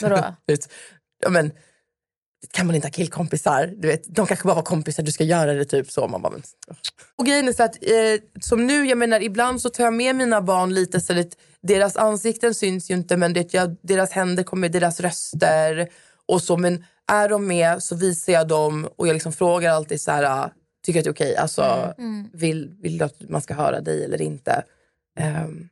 Vadå? 0.01 0.35
Ja 1.23 1.29
men, 1.29 1.51
kan 2.51 2.67
man 2.67 2.75
inte 2.75 2.87
ha 2.87 2.91
killkompisar? 2.91 3.73
Du 3.77 3.87
vet, 3.87 4.15
de 4.15 4.27
kanske 4.27 4.45
bara 4.45 4.55
var 4.55 4.61
kompisar, 4.61 5.03
du 5.03 5.11
ska 5.11 5.23
göra 5.23 5.53
det 5.53 5.65
typ 5.65 5.91
så. 5.91 6.07
Man 6.07 6.21
bara, 6.21 6.31
men... 6.31 6.43
Och 7.15 7.25
grejen 7.25 7.47
är 7.47 7.53
så 7.53 7.63
att 7.63 7.75
eh, 7.81 8.41
som 8.41 8.67
nu, 8.67 8.85
jag 8.85 8.97
menar 8.97 9.21
ibland 9.23 9.61
så 9.61 9.69
tar 9.69 9.83
jag 9.83 9.93
med 9.93 10.15
mina 10.15 10.41
barn 10.41 10.73
lite 10.73 11.01
så 11.01 11.19
att 11.19 11.37
deras 11.61 11.97
ansikten 11.97 12.53
syns 12.53 12.91
ju 12.91 12.93
inte 12.93 13.17
men 13.17 13.33
det, 13.33 13.53
jag, 13.53 13.75
deras 13.81 14.11
händer 14.11 14.43
kommer, 14.43 14.69
deras 14.69 14.99
röster 14.99 15.89
och 16.25 16.41
så. 16.41 16.57
Men 16.57 16.85
är 17.11 17.29
de 17.29 17.47
med 17.47 17.83
så 17.83 17.95
visar 17.95 18.33
jag 18.33 18.47
dem 18.47 18.89
och 18.95 19.07
jag 19.07 19.13
liksom 19.13 19.33
frågar 19.33 19.71
alltid 19.71 20.01
så 20.01 20.11
här, 20.11 20.23
ah, 20.23 20.51
tycker 20.85 20.99
att 20.99 21.03
det 21.03 21.09
är 21.09 21.13
okej? 21.13 21.35
Alltså, 21.35 21.93
vill, 22.33 22.75
vill 22.81 22.97
du 22.97 23.05
att 23.05 23.29
man 23.29 23.41
ska 23.41 23.53
höra 23.53 23.81
dig 23.81 24.03
eller 24.03 24.21
inte? 24.21 24.63
Ehm, 25.19 25.69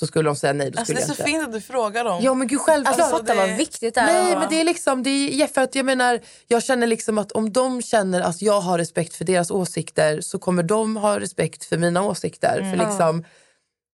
så 0.00 0.06
skulle 0.06 0.28
de 0.28 0.36
säga 0.36 0.52
nej, 0.52 0.70
då 0.70 0.78
Alltså, 0.78 0.94
det 0.94 1.00
är 1.00 1.06
så 1.06 1.12
inte. 1.12 1.24
fint 1.24 1.44
att 1.44 1.52
du 1.52 1.60
frågar 1.60 2.04
dem. 2.04 2.20
Ja 2.22 2.34
men 2.34 2.46
gud 2.46 2.60
självklart. 2.60 3.00
Alltså 3.00 3.16
fatta 3.16 3.34
det- 3.34 3.40
vad 3.40 3.56
viktigt 3.56 3.94
det 3.94 4.00
är. 4.00 4.06
Nej 4.06 4.36
men 4.36 4.48
det 4.48 4.60
är 4.60 4.64
liksom, 4.64 5.02
det 5.02 5.10
är, 5.42 5.46
för 5.46 5.60
att 5.60 5.74
jag 5.74 5.86
menar, 5.86 6.20
jag 6.46 6.62
känner 6.62 6.86
liksom 6.86 7.18
att 7.18 7.32
om 7.32 7.52
de 7.52 7.82
känner 7.82 8.20
att 8.20 8.42
jag 8.42 8.60
har 8.60 8.78
respekt 8.78 9.14
för 9.14 9.24
deras 9.24 9.50
åsikter 9.50 10.20
så 10.20 10.38
kommer 10.38 10.62
de 10.62 10.96
ha 10.96 11.20
respekt 11.20 11.64
för 11.64 11.78
mina 11.78 12.02
åsikter. 12.02 12.58
Mm. 12.58 12.78
För 12.78 12.86
liksom, 12.88 13.24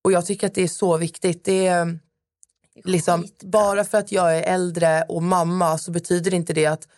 och 0.04 0.12
jag 0.12 0.26
tycker 0.26 0.46
att 0.46 0.54
det 0.54 0.62
är 0.62 0.68
så 0.68 0.96
viktigt. 0.96 1.44
Det 1.44 1.66
är, 1.66 1.98
liksom, 2.84 3.26
bara 3.42 3.84
för 3.84 3.98
att 3.98 4.12
jag 4.12 4.36
är 4.38 4.42
äldre 4.42 5.02
och 5.08 5.22
mamma 5.22 5.78
så 5.78 5.90
betyder 5.90 6.34
inte 6.34 6.52
det 6.52 6.66
att 6.66 6.88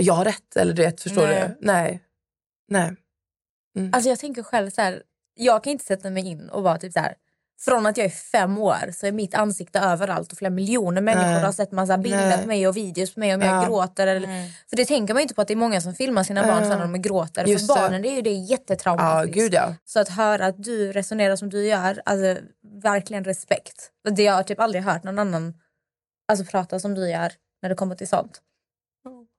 jag 0.00 0.14
har 0.14 0.24
rätt. 0.24 0.56
Eller 0.56 0.72
du 0.72 0.82
vet, 0.82 1.00
förstår 1.00 1.26
Nej. 1.26 1.48
du? 1.48 1.66
Nej. 1.66 2.00
Nej. 2.68 2.96
Alltså 3.92 4.08
jag 4.10 4.18
tänker 4.18 4.42
själv 4.42 4.70
så 4.70 4.80
här, 4.80 5.02
jag 5.34 5.64
kan 5.64 5.70
inte 5.72 5.84
sätta 5.84 6.10
mig 6.10 6.26
in 6.26 6.48
och 6.48 6.62
vara 6.62 6.78
typ 6.78 6.92
så 6.92 7.00
här. 7.00 7.14
Från 7.64 7.86
att 7.86 7.96
jag 7.96 8.04
är 8.06 8.10
fem 8.10 8.58
år 8.58 8.92
så 8.92 9.06
är 9.06 9.12
mitt 9.12 9.34
ansikte 9.34 9.78
överallt 9.78 10.32
och 10.32 10.38
flera 10.38 10.50
miljoner 10.50 11.00
människor 11.00 11.30
Nej. 11.30 11.42
har 11.42 11.52
sett 11.52 11.72
massa 11.72 11.98
bilder 11.98 12.28
Nej. 12.28 12.40
på 12.42 12.46
mig 12.48 12.68
och 12.68 12.76
videos 12.76 13.14
på 13.14 13.20
mig 13.20 13.34
om 13.34 13.40
Ja. 13.40 13.46
jag 13.54 13.66
gråter. 13.66 14.06
Eller, 14.06 14.28
För 14.68 14.76
det 14.76 14.84
tänker 14.84 15.14
man 15.14 15.20
ju 15.20 15.22
inte 15.22 15.34
på 15.34 15.40
att 15.42 15.48
det 15.48 15.54
är 15.54 15.56
många 15.56 15.80
som 15.80 15.94
filmar 15.94 16.22
sina 16.22 16.46
barn 16.46 16.60
sen 16.60 16.68
när 16.68 16.80
de 16.80 17.02
gråter. 17.02 17.44
Just 17.44 17.66
för 17.66 17.74
barnen 17.74 18.02
det 18.02 18.08
är 18.08 18.14
ju 18.16 18.22
det 18.22 18.30
Ja, 18.32 18.44
jättetraumatiskt. 18.50 19.34
gud 19.34 19.54
ja. 19.54 19.74
Så 19.84 20.00
att 20.00 20.08
höra 20.08 20.46
att 20.46 20.62
du 20.62 20.92
resonerar 20.92 21.36
som 21.36 21.48
du 21.50 21.66
gör, 21.66 22.02
alltså 22.04 22.42
verkligen 22.82 23.24
respekt. 23.24 23.90
Det 24.10 24.22
jag 24.22 24.32
har 24.32 24.42
typ 24.42 24.60
aldrig 24.60 24.82
hört 24.84 25.04
någon 25.04 25.18
annan 25.18 25.54
alltså, 26.32 26.44
prata 26.44 26.80
som 26.80 26.94
du 26.94 27.10
gör 27.10 27.32
när 27.62 27.68
det 27.68 27.74
kommer 27.74 27.94
till 27.94 28.08
sånt. 28.08 28.40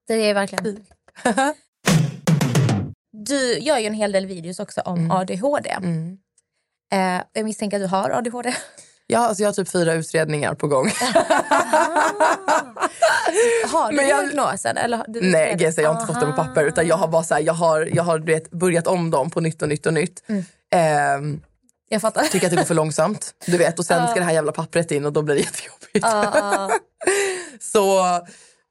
Det 0.07 0.13
är 0.13 0.33
verkligen... 0.33 0.85
Du 3.13 3.59
gör 3.59 3.77
ju 3.77 3.85
en 3.85 3.93
hel 3.93 4.11
del 4.11 4.25
videos 4.25 4.59
också 4.59 4.81
om 4.81 5.11
ADHD. 5.11 5.69
Mm. 5.69 6.17
Eh, 6.91 7.21
jag 7.33 7.45
misstänker 7.45 7.77
att 7.77 7.83
du 7.83 7.87
har 7.87 8.09
ADHD. 8.09 8.53
Ja, 9.07 9.19
alltså 9.19 9.43
jag 9.43 9.47
har 9.49 9.53
typ 9.53 9.69
fyra 9.69 9.93
utredningar 9.93 10.53
på 10.55 10.67
gång. 10.67 10.91
Har 13.71 13.89
du 13.91 13.95
Men 13.97 14.07
jag- 14.07 14.23
diagnosen? 14.23 14.77
Eller 14.77 14.97
har 14.97 15.05
du 15.07 15.21
Nej? 15.21 15.55
GC, 15.57 15.81
jag 15.81 15.93
har 15.93 16.01
inte 16.01 16.13
fått 16.13 16.21
det 16.21 16.31
på 16.31 16.33
papper. 16.43 16.63
Utan 16.65 16.87
jag 16.87 16.95
har 16.95 17.07
bara 17.07 17.23
så 17.23 17.33
här, 17.33 17.41
jag 17.41 17.53
har, 17.53 17.89
jag 17.93 18.03
har 18.03 18.19
du 18.19 18.33
vet, 18.33 18.51
börjat 18.51 18.87
om 18.87 19.11
dem 19.11 19.29
på 19.29 19.41
nytt 19.41 19.61
och 19.61 19.69
nytt 19.69 19.85
och 19.85 19.93
nytt. 19.93 20.23
Ehm, 20.73 21.41
Jag 21.89 22.01
fattar. 22.01 22.23
tycker 22.23 22.47
att 22.47 22.51
det 22.51 22.57
går 22.57 22.63
för 22.63 22.75
långsamt. 22.75 23.33
Du 23.45 23.57
vet, 23.57 23.79
och 23.79 23.85
sen 23.85 24.07
ska 24.07 24.19
det 24.19 24.25
här 24.25 24.33
jävla 24.33 24.51
pappret 24.51 24.91
in 24.91 25.05
och 25.05 25.13
då 25.13 25.21
blir 25.21 25.35
det 25.35 25.41
jättejobbigt. 25.41 26.05
så, 27.73 28.01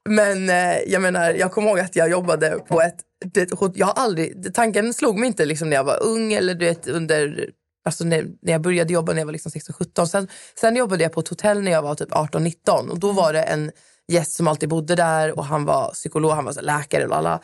men 0.09 0.49
eh, 0.49 0.77
jag 0.87 1.01
menar, 1.01 1.29
jag 1.33 1.51
kommer 1.51 1.69
ihåg 1.69 1.79
att 1.79 1.95
jag 1.95 2.09
jobbade 2.09 2.59
på 2.67 2.81
ett... 2.81 2.95
Det, 3.33 3.49
jag 3.75 3.85
har 3.87 3.93
aldrig, 4.03 4.53
tanken 4.53 4.93
slog 4.93 5.19
mig 5.19 5.27
inte 5.27 5.45
liksom 5.45 5.69
när 5.69 5.77
jag 5.77 5.83
var 5.83 6.03
ung 6.03 6.33
eller 6.33 6.53
du 6.53 6.65
vet 6.65 6.87
under... 6.87 7.49
Alltså 7.83 8.03
när, 8.03 8.27
när 8.41 8.51
jag 8.51 8.61
började 8.61 8.93
jobba 8.93 9.11
när 9.13 9.19
jag 9.19 9.25
var 9.25 9.33
liksom 9.33 9.51
16-17. 9.51 10.05
Sen, 10.05 10.27
sen 10.59 10.75
jobbade 10.75 11.03
jag 11.03 11.11
på 11.11 11.19
ett 11.19 11.27
hotell 11.27 11.61
när 11.61 11.71
jag 11.71 11.81
var 11.81 11.95
typ 11.95 12.11
18-19 12.11 12.89
och 12.89 12.99
då 12.99 13.11
var 13.11 13.33
det 13.33 13.43
en 13.43 13.71
gäst 14.07 14.33
som 14.33 14.47
alltid 14.47 14.69
bodde 14.69 14.95
där 14.95 15.37
och 15.37 15.45
han 15.45 15.65
var 15.65 15.91
psykolog, 15.91 16.31
han 16.31 16.45
var 16.45 16.53
så 16.53 16.61
läkare 16.61 17.07
och 17.07 17.15
alla. 17.15 17.41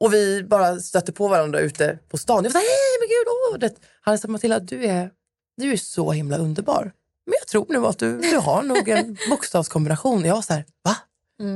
Och 0.00 0.12
vi 0.12 0.42
bara 0.42 0.80
stötte 0.80 1.12
på 1.12 1.28
varandra 1.28 1.60
ute 1.60 1.98
på 2.08 2.18
stan. 2.18 2.44
Jag 2.44 2.50
var 2.50 2.50
så 2.50 2.58
hej 2.58 2.98
men 3.00 3.08
gud, 3.08 3.26
åh! 3.28 3.58
Det. 3.58 3.86
Han 4.00 4.18
sa 4.18 4.28
Matilda, 4.28 4.58
du 4.58 4.84
är, 4.84 5.10
du 5.56 5.72
är 5.72 5.76
så 5.76 6.12
himla 6.12 6.36
underbar. 6.36 6.92
Men 7.26 7.34
jag 7.40 7.48
tror 7.48 7.66
nu 7.68 7.86
att 7.86 7.98
du, 7.98 8.18
du 8.18 8.36
har 8.36 8.62
nog 8.62 8.88
en 8.88 9.16
bokstavskombination. 9.30 10.24
Jag 10.24 10.34
var 10.34 10.42
så 10.42 10.52
här, 10.52 10.64
va? 10.84 10.96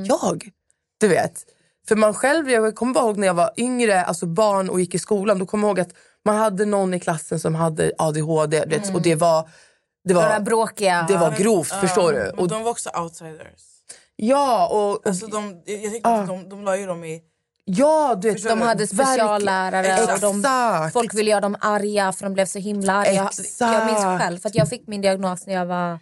Jag? 0.07 0.51
Du 1.01 1.09
vet. 1.09 1.45
För 1.89 1.97
man 1.97 2.15
själv, 2.15 2.51
jag 2.51 2.75
kommer 2.75 2.95
bara 2.95 3.05
ihåg 3.05 3.17
när 3.17 3.27
jag 3.27 3.35
var 3.35 3.51
yngre, 3.57 4.05
alltså 4.05 4.27
barn 4.27 4.71
och 4.71 4.81
gick 4.81 4.95
i 4.95 4.99
skolan, 4.99 5.39
då 5.39 5.47
kommer 5.47 5.69
jag 5.69 5.79
ihåg 5.79 5.81
att 5.81 5.95
man 6.29 6.37
hade 6.37 6.65
någon 6.65 6.95
i 6.95 7.01
klassen 7.01 7.41
som 7.41 7.55
hade 7.55 7.93
ADHD 7.99 8.65
vet, 8.67 8.95
och 8.95 9.03
det 9.03 9.15
var, 9.15 9.49
det 10.05 10.15
var, 10.15 10.41
bråkiga. 10.41 11.05
det 11.09 11.17
var 11.17 11.31
grovt, 11.31 11.73
förstår 11.73 12.13
du? 12.13 12.31
Och, 12.31 12.49
de 12.49 12.63
var 12.63 12.71
också 12.71 12.91
outsiders. 12.91 13.63
ja, 14.17 14.69
och, 14.69 14.91
och 14.91 15.07
Alltså 15.07 15.27
de, 15.27 15.63
jag 15.67 15.93
tyckte 15.93 16.09
att 16.11 16.27
de, 16.27 16.49
de 16.49 16.65
la 16.65 16.77
ju 16.77 16.87
dem 16.87 17.05
i... 17.05 17.23
ja, 17.65 18.15
du 18.23 18.31
vet, 18.31 18.45
de 18.45 18.61
hade 18.61 18.87
speciallärare 18.87 20.15
och 20.15 20.21
de, 20.21 20.39
Exakt. 20.39 20.93
folk 20.93 21.15
ville 21.15 21.31
göra 21.31 21.41
dem 21.41 21.57
arga 21.61 22.13
för 22.13 22.25
de 22.25 22.35
blev 22.35 22.47
så 22.47 22.59
himla 22.59 22.93
arga. 22.93 23.13
Jag, 23.13 23.27
Exakt. 23.27 23.75
jag 23.75 23.87
minns 23.87 24.21
själv 24.21 24.39
för 24.39 24.49
att 24.49 24.55
jag 24.55 24.69
fick 24.69 24.87
min 24.87 25.01
diagnos 25.01 25.47
när 25.47 25.55
jag 25.55 25.67
var 25.67 25.99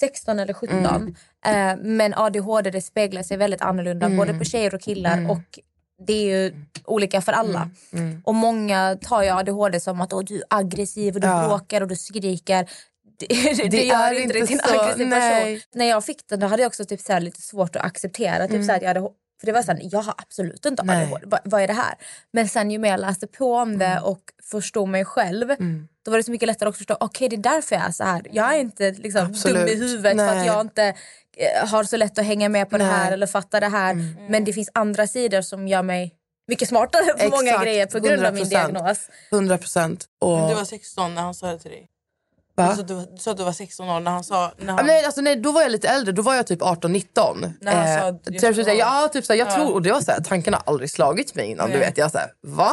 16 0.00 0.38
eller 0.38 0.54
17. 0.54 0.78
Mm. 0.78 1.14
Eh, 1.46 1.82
men 1.82 2.14
ADHD 2.14 2.70
det 2.70 2.82
speglar 2.82 3.22
sig 3.22 3.36
väldigt 3.36 3.62
annorlunda 3.62 4.06
Mm. 4.06 4.18
både 4.18 4.34
på 4.34 4.44
tjejer 4.44 4.74
och 4.74 4.80
killar 4.80 5.30
och 5.30 5.58
det 6.06 6.12
är 6.12 6.24
ju 6.24 6.54
olika 6.84 7.20
för 7.20 7.32
alla. 7.32 7.70
Mm. 7.92 8.22
Och 8.24 8.34
många 8.34 8.98
tar 9.02 9.22
ju 9.22 9.28
ADHD 9.28 9.80
som 9.80 10.00
att 10.00 10.10
du 10.26 10.36
är 10.36 10.42
aggressiv 10.50 11.14
och 11.14 11.20
du 11.20 11.26
Ja. 11.26 11.48
bråkar 11.48 11.80
och 11.80 11.88
du 11.88 11.96
skriker. 11.96 12.70
Det, 13.20 13.26
det, 13.56 13.68
Det 13.68 13.84
gör 13.84 13.96
är 14.14 14.20
inte 14.20 14.38
inte 14.38 14.46
till 14.46 14.60
en 14.60 14.68
så, 14.68 14.80
aggressiv 14.80 15.08
nej. 15.08 15.54
person. 15.54 15.68
När 15.74 15.84
jag 15.84 16.04
fick 16.04 16.28
den 16.28 16.40
då 16.40 16.46
hade 16.46 16.62
jag 16.62 16.68
också 16.68 16.84
typ 16.84 17.00
så 17.00 17.18
lite 17.18 17.40
svårt 17.42 17.76
att 17.76 17.84
acceptera. 17.84 18.48
Typ 18.48 18.64
så 18.64 18.70
här, 18.72 18.76
att 18.76 18.82
jag 18.82 18.88
hade, 18.88 19.08
för 19.40 19.46
det 19.46 19.52
var 19.52 19.62
så 19.62 19.72
här, 19.72 19.80
jag 19.82 20.02
har 20.02 20.14
absolut 20.18 20.66
inte 20.66 20.82
Nej. 20.82 21.04
ADHD. 21.04 21.26
Va, 21.26 21.38
vad 21.44 21.62
är 21.62 21.66
det 21.66 21.72
här? 21.72 21.94
Men 22.32 22.48
sen 22.48 22.70
ju 22.70 22.78
mer 22.78 22.90
jag 22.90 23.00
läste 23.00 23.26
på 23.26 23.54
om 23.54 23.78
det 23.78 24.00
och 24.00 24.20
förstod 24.50 24.88
mig 24.88 25.04
själv 25.04 25.54
då 26.04 26.10
var 26.10 26.18
det 26.18 26.24
så 26.24 26.30
mycket 26.30 26.46
lättare 26.46 26.68
att 26.68 26.76
förstå 26.76 26.96
okej 27.00 27.28
det 27.28 27.36
är 27.36 27.54
därför 27.54 27.76
jag 27.76 27.84
är 27.84 27.92
så 27.92 28.04
här. 28.04 28.22
Jag 28.30 28.54
är 28.54 28.58
inte 28.58 28.90
liksom, 28.90 29.32
dum 29.32 29.68
i 29.68 29.74
huvudet 29.74 30.16
för 30.18 30.28
att 30.28 30.36
Nej. 30.36 30.46
jag 30.46 30.60
inte 30.60 30.94
eh, 31.36 31.68
har 31.68 31.84
så 31.84 31.96
lätt 31.96 32.18
att 32.18 32.24
hänga 32.24 32.48
med 32.48 32.70
på 32.70 32.78
det 32.78 32.84
här 32.84 33.04
Nej. 33.04 33.12
eller 33.12 33.26
fatta 33.26 33.60
det 33.60 33.68
här. 33.68 33.94
Men 34.30 34.44
det 34.44 34.52
finns 34.52 34.70
andra 34.74 35.06
sidor 35.06 35.42
som 35.42 35.68
gör 35.68 35.82
mig 35.82 36.14
mycket 36.48 36.68
smartare 36.68 37.12
på 37.12 37.28
många 37.28 37.50
Exakt, 37.50 37.64
grejer 37.64 37.86
på 37.86 38.00
grund 38.00 38.24
av 38.24 38.34
min 38.34 38.44
100%. 38.44 38.48
diagnos. 38.48 39.08
100 39.32 39.58
procent. 39.58 40.06
Men 40.20 40.48
du 40.48 40.54
var 40.54 40.64
16 40.64 41.14
när 41.14 41.22
han 41.22 41.34
sa 41.34 41.52
det 41.52 41.58
till 41.58 41.70
dig. 41.70 41.88
Va? 42.62 42.70
Du 42.70 42.76
sa, 42.76 42.82
du, 42.82 42.94
var- 42.94 43.06
du 43.12 43.16
sa 43.18 43.30
att 43.30 43.36
du 43.36 43.44
var 43.44 43.52
16 43.52 43.88
år 43.88 44.00
när 44.00 44.10
han 44.10 44.24
sa... 44.24 44.52
När 44.58 44.72
han, 44.72 44.86
nej, 44.86 45.04
alltså, 45.04 45.20
nej, 45.20 45.36
då 45.36 45.52
var 45.52 45.62
jag 45.62 45.70
lite 45.72 45.88
äldre, 45.88 46.12
då 46.12 46.22
var 46.22 46.34
jag 46.34 46.46
typ 46.46 46.60
18-19. 46.60 47.52
När 47.60 47.72
han 47.74 48.00
sa 48.00 48.06
att- 48.08 48.24
typ, 48.24 48.76
ja, 48.78 49.08
typ 49.12 49.24
jag 49.28 49.38
Ja. 49.38 49.54
tror, 49.54 49.72
och 49.74 49.82
det 49.82 49.92
var 49.92 50.00
så 50.00 50.10
här, 50.10 50.20
tanken 50.20 50.54
har 50.54 50.62
aldrig 50.66 50.90
slagit 50.90 51.34
mig 51.34 51.50
innan. 51.50 51.70
Du 51.70 51.76
Nej. 51.78 51.86
vet, 51.86 51.98
jag 51.98 52.10
så 52.10 52.18
här, 52.18 52.30
va? 52.42 52.72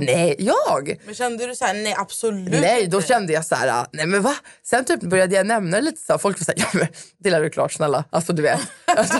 Nej, 0.00 0.36
jag? 0.38 0.98
Men 1.06 1.14
kände 1.14 1.46
du 1.46 1.54
så 1.54 1.64
här, 1.64 1.74
nej 1.74 1.94
absolut 1.98 2.60
Nej, 2.60 2.86
då 2.86 3.02
kände 3.02 3.32
jag 3.32 3.44
så 3.46 3.54
här, 3.54 3.86
nej 3.92 4.06
men 4.06 4.22
va? 4.22 4.34
Sen 4.66 4.84
typ 4.84 5.00
började 5.00 5.34
jag 5.34 5.46
nämna 5.46 5.76
det 5.76 5.82
lite 5.82 6.00
så 6.00 6.12
här, 6.12 6.18
folk 6.18 6.38
var 6.40 6.44
så 6.44 6.52
här, 6.56 6.58
ja 6.72 6.78
men 6.78 6.88
det 7.18 7.30
är 7.30 7.42
du 7.42 7.50
klart 7.50 7.72
snälla. 7.72 8.04
Alltså 8.10 8.32
du 8.32 8.42
vet. 8.42 8.60
Alltså, 8.96 9.16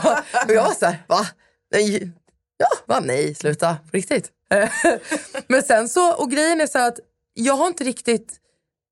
och 0.46 0.50
jag 0.54 0.64
var 0.64 0.74
så 0.74 0.86
här, 0.86 1.02
va? 1.08 1.26
Nej, 1.72 2.12
Ja, 2.56 2.66
va? 2.86 3.00
Nej, 3.00 3.34
sluta. 3.34 3.74
På 3.90 3.96
riktigt. 3.96 4.28
Men 5.48 5.62
sen 5.62 5.88
så, 5.88 6.12
och 6.14 6.30
grejen 6.30 6.60
är 6.60 6.66
så 6.66 6.78
att 6.78 6.98
jag 7.34 7.54
har 7.54 7.66
inte 7.66 7.84
riktigt, 7.84 8.32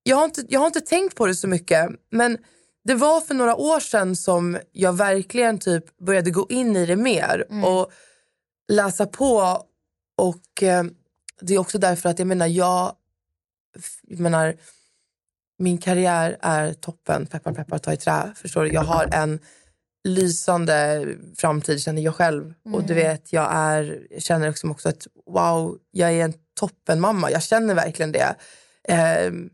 jag 0.08 0.16
har 0.16 0.24
inte, 0.24 0.44
jag 0.48 0.60
har 0.60 0.66
inte 0.66 0.80
tänkt 0.80 1.16
på 1.16 1.26
det 1.26 1.34
så 1.34 1.48
mycket. 1.48 1.88
Men 2.10 2.38
det 2.84 2.94
var 2.94 3.20
för 3.20 3.34
några 3.34 3.56
år 3.56 3.80
sedan 3.80 4.16
som 4.16 4.58
jag 4.72 4.92
verkligen 4.92 5.58
typ 5.58 5.98
började 5.98 6.30
gå 6.30 6.46
in 6.48 6.76
i 6.76 6.86
det 6.86 6.96
mer 6.96 7.46
och 7.64 7.92
läsa 8.68 9.06
på. 9.06 9.62
Och 10.16 10.62
eh, 10.62 10.84
det 11.40 11.54
är 11.54 11.58
också 11.58 11.78
därför 11.78 12.08
att 12.08 12.18
jag 12.18 12.28
menar, 12.28 12.46
jag, 12.46 12.92
jag 14.02 14.20
menar, 14.20 14.56
min 15.58 15.78
karriär 15.78 16.36
är 16.40 16.72
toppen, 16.72 17.26
peppar 17.26 17.52
peppar 17.52 17.78
ta 17.78 17.92
i 17.92 17.96
trä. 17.96 18.32
Förstår 18.36 18.64
du? 18.64 18.72
Jag 18.72 18.84
har 18.84 19.08
en 19.12 19.38
lysande 20.04 21.06
framtid 21.36 21.80
känner 21.80 22.02
jag 22.02 22.14
själv. 22.14 22.54
Och 22.72 22.82
du 22.84 22.94
vet, 22.94 23.32
jag, 23.32 23.48
är, 23.52 24.06
jag 24.10 24.22
känner 24.22 24.48
liksom 24.48 24.70
också 24.70 24.88
att 24.88 25.06
wow, 25.26 25.78
jag 25.90 26.12
är 26.12 26.24
en 26.24 26.34
toppen 26.60 27.00
mamma. 27.00 27.30
Jag 27.30 27.42
känner 27.42 27.74
verkligen 27.74 28.12
det. 28.12 28.36
Ehm, 28.88 29.50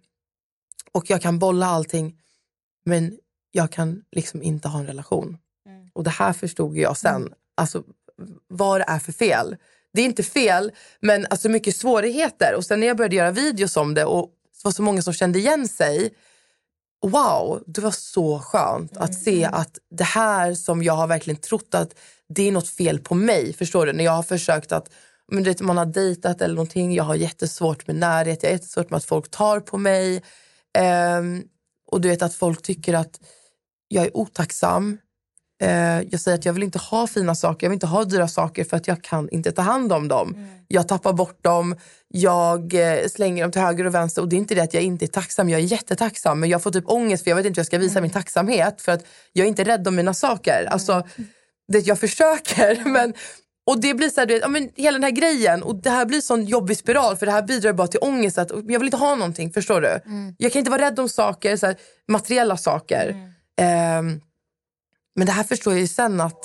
och 0.94 1.10
jag 1.10 1.22
kan 1.22 1.38
bolla 1.38 1.66
allting. 1.66 2.16
Men 2.84 3.18
jag 3.52 3.72
kan 3.72 4.02
liksom 4.12 4.42
inte 4.42 4.68
ha 4.68 4.78
en 4.78 4.86
relation. 4.86 5.38
Och 5.92 6.04
det 6.04 6.10
här 6.10 6.32
förstod 6.32 6.76
jag 6.76 6.96
sen. 6.96 7.32
Alltså 7.54 7.82
vad 8.48 8.80
det 8.80 8.84
är 8.88 8.98
för 8.98 9.12
fel. 9.12 9.56
Det 9.92 10.00
är 10.00 10.04
inte 10.04 10.22
fel, 10.22 10.72
men 11.00 11.26
alltså 11.30 11.48
mycket 11.48 11.76
svårigheter. 11.76 12.54
Och 12.54 12.64
sen 12.64 12.80
när 12.80 12.86
jag 12.86 12.96
började 12.96 13.16
göra 13.16 13.30
videos 13.30 13.76
om 13.76 13.94
det 13.94 14.04
och 14.04 14.30
det 14.52 14.64
var 14.64 14.72
så 14.72 14.82
många 14.82 15.02
som 15.02 15.12
kände 15.12 15.38
igen 15.38 15.68
sig. 15.68 16.14
Wow, 17.02 17.62
det 17.66 17.80
var 17.80 17.90
så 17.90 18.38
skönt 18.38 18.96
att 18.96 19.14
se 19.14 19.44
att 19.44 19.78
det 19.90 20.04
här 20.04 20.54
som 20.54 20.82
jag 20.82 20.94
har 20.94 21.06
verkligen 21.06 21.40
trott 21.40 21.74
att 21.74 21.94
det 22.28 22.48
är 22.48 22.52
något 22.52 22.68
fel 22.68 22.98
på 22.98 23.14
mig. 23.14 23.52
Förstår 23.52 23.86
du? 23.86 23.92
När 23.92 24.04
jag 24.04 24.12
har 24.12 24.22
försökt 24.22 24.72
att 24.72 24.90
men 25.28 25.42
vet, 25.44 25.60
man 25.60 25.76
har 25.76 25.86
dejtat 25.86 26.40
eller 26.40 26.54
någonting. 26.54 26.94
Jag 26.94 27.04
har 27.04 27.14
jättesvårt 27.14 27.86
med 27.86 27.96
närhet. 27.96 28.42
Jag 28.42 28.50
har 28.50 28.54
jättesvårt 28.54 28.90
med 28.90 28.96
att 28.96 29.04
folk 29.04 29.30
tar 29.30 29.60
på 29.60 29.78
mig. 29.78 30.22
Ehm, 30.74 31.42
och 31.90 32.00
du 32.00 32.08
vet 32.08 32.22
att 32.22 32.34
folk 32.34 32.62
tycker 32.62 32.94
att 32.94 33.20
jag 33.88 34.04
är 34.04 34.16
otacksam. 34.16 34.98
Eh, 35.62 36.00
jag 36.10 36.20
säger 36.20 36.38
att 36.38 36.44
jag 36.44 36.52
vill 36.52 36.62
inte 36.62 36.78
ha 36.78 37.06
fina 37.06 37.34
saker, 37.34 37.66
jag 37.66 37.70
vill 37.70 37.76
inte 37.76 37.86
ha 37.86 38.04
dyra 38.04 38.28
saker 38.28 38.64
för 38.64 38.76
att 38.76 38.88
jag 38.88 39.04
kan 39.04 39.28
inte 39.28 39.52
ta 39.52 39.62
hand 39.62 39.92
om 39.92 40.08
dem. 40.08 40.36
Jag 40.68 40.88
tappar 40.88 41.12
bort 41.12 41.44
dem, 41.44 41.76
jag 42.08 42.74
eh, 42.74 43.06
slänger 43.08 43.42
dem 43.42 43.52
till 43.52 43.60
höger 43.60 43.86
och 43.86 43.94
vänster 43.94 44.22
och 44.22 44.28
det 44.28 44.36
är 44.36 44.38
inte 44.38 44.54
det 44.54 44.62
att 44.62 44.74
jag 44.74 44.82
inte 44.82 45.04
är 45.04 45.06
tacksam, 45.06 45.48
jag 45.48 45.60
är 45.60 45.64
jättetacksam 45.64 46.40
men 46.40 46.48
jag 46.48 46.62
får 46.62 46.70
typ 46.70 46.88
ångest 46.88 47.24
för 47.24 47.30
jag 47.30 47.36
vet 47.36 47.46
inte 47.46 47.58
hur 47.58 47.62
jag 47.62 47.66
ska 47.66 47.78
visa 47.78 48.00
min 48.00 48.10
tacksamhet 48.10 48.82
för 48.82 48.92
att 48.92 49.04
jag 49.32 49.44
är 49.44 49.48
inte 49.48 49.64
rädd 49.64 49.88
om 49.88 49.94
mina 49.94 50.14
saker. 50.14 50.64
Alltså, 50.70 51.06
det, 51.72 51.78
jag 51.78 52.00
försöker 52.00 52.84
men 52.88 53.14
och 53.66 53.80
det 53.80 53.94
blir 53.94 54.08
så 54.08 54.20
här, 54.20 54.26
du 54.26 54.34
vet, 54.34 54.42
ja, 54.42 54.48
men 54.48 54.70
hela 54.76 54.94
den 54.94 55.02
här 55.04 55.10
grejen 55.10 55.62
och 55.62 55.76
det 55.76 55.90
här 55.90 56.06
blir 56.06 56.20
sån 56.20 56.44
jobbig 56.44 56.76
spiral 56.76 57.16
för 57.16 57.26
det 57.26 57.32
här 57.32 57.42
bidrar 57.42 57.72
bara 57.72 57.86
till 57.86 58.00
ångest. 58.02 58.38
Att, 58.38 58.50
jag 58.50 58.78
vill 58.78 58.84
inte 58.84 58.96
ha 58.96 59.14
någonting, 59.14 59.52
förstår 59.52 59.80
du? 59.80 60.00
Jag 60.38 60.52
kan 60.52 60.58
inte 60.58 60.70
vara 60.70 60.82
rädd 60.82 60.98
om 61.00 61.08
saker, 61.08 61.56
så 61.56 61.66
här, 61.66 61.76
materiella 62.08 62.56
saker. 62.56 63.16
Ehm, 63.60 64.20
men 65.16 65.26
det 65.26 65.32
här 65.32 65.44
förstår 65.44 65.72
jag 65.72 65.80
ju 65.80 65.88
sen 65.88 66.20
att 66.20 66.44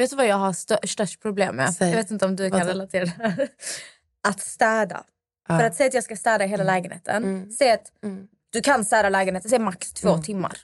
Vet 0.00 0.10
du 0.10 0.16
vad 0.16 0.26
jag 0.26 0.36
har 0.36 0.52
stö- 0.52 0.86
störst 0.86 1.20
problem 1.22 1.56
med? 1.56 1.74
Säg. 1.74 1.90
Jag 1.90 1.96
vet 1.96 2.10
inte 2.10 2.24
om 2.26 2.36
du 2.36 2.50
kan 2.50 2.58
relatera 2.68 3.04
det 3.04 3.10
här. 3.22 3.48
Att 4.28 4.40
städa. 4.40 5.04
För 5.46 5.54
att 5.66 5.74
säga 5.74 5.86
att 5.88 5.94
jag 5.94 6.04
ska 6.04 6.16
städa 6.16 6.44
hela 6.44 6.64
lägenheten. 6.64 7.24
Säg 7.52 7.70
att 7.72 7.92
du 8.52 8.60
kan 8.60 8.84
städa 8.84 9.08
lägenheten, 9.08 9.50
säg 9.50 9.58
max 9.58 9.92
två 9.92 10.08
timmar. 10.22 10.58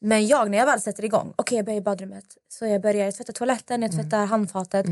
Men 0.00 0.26
jag 0.26 0.50
när 0.50 0.58
jag 0.58 0.66
väl 0.66 0.80
sätter 0.80 1.04
igång, 1.04 1.32
okej 1.36 1.56
jag 1.56 1.64
börjar 1.64 1.78
i 1.78 1.82
badrummet. 1.82 2.24
Så 2.48 2.66
jag 2.66 2.82
börjar 2.82 3.12
tvätta 3.12 3.32
toaletten, 3.32 3.82
jag 3.82 3.92
tvättar 3.92 4.26
handfatet. 4.26 4.86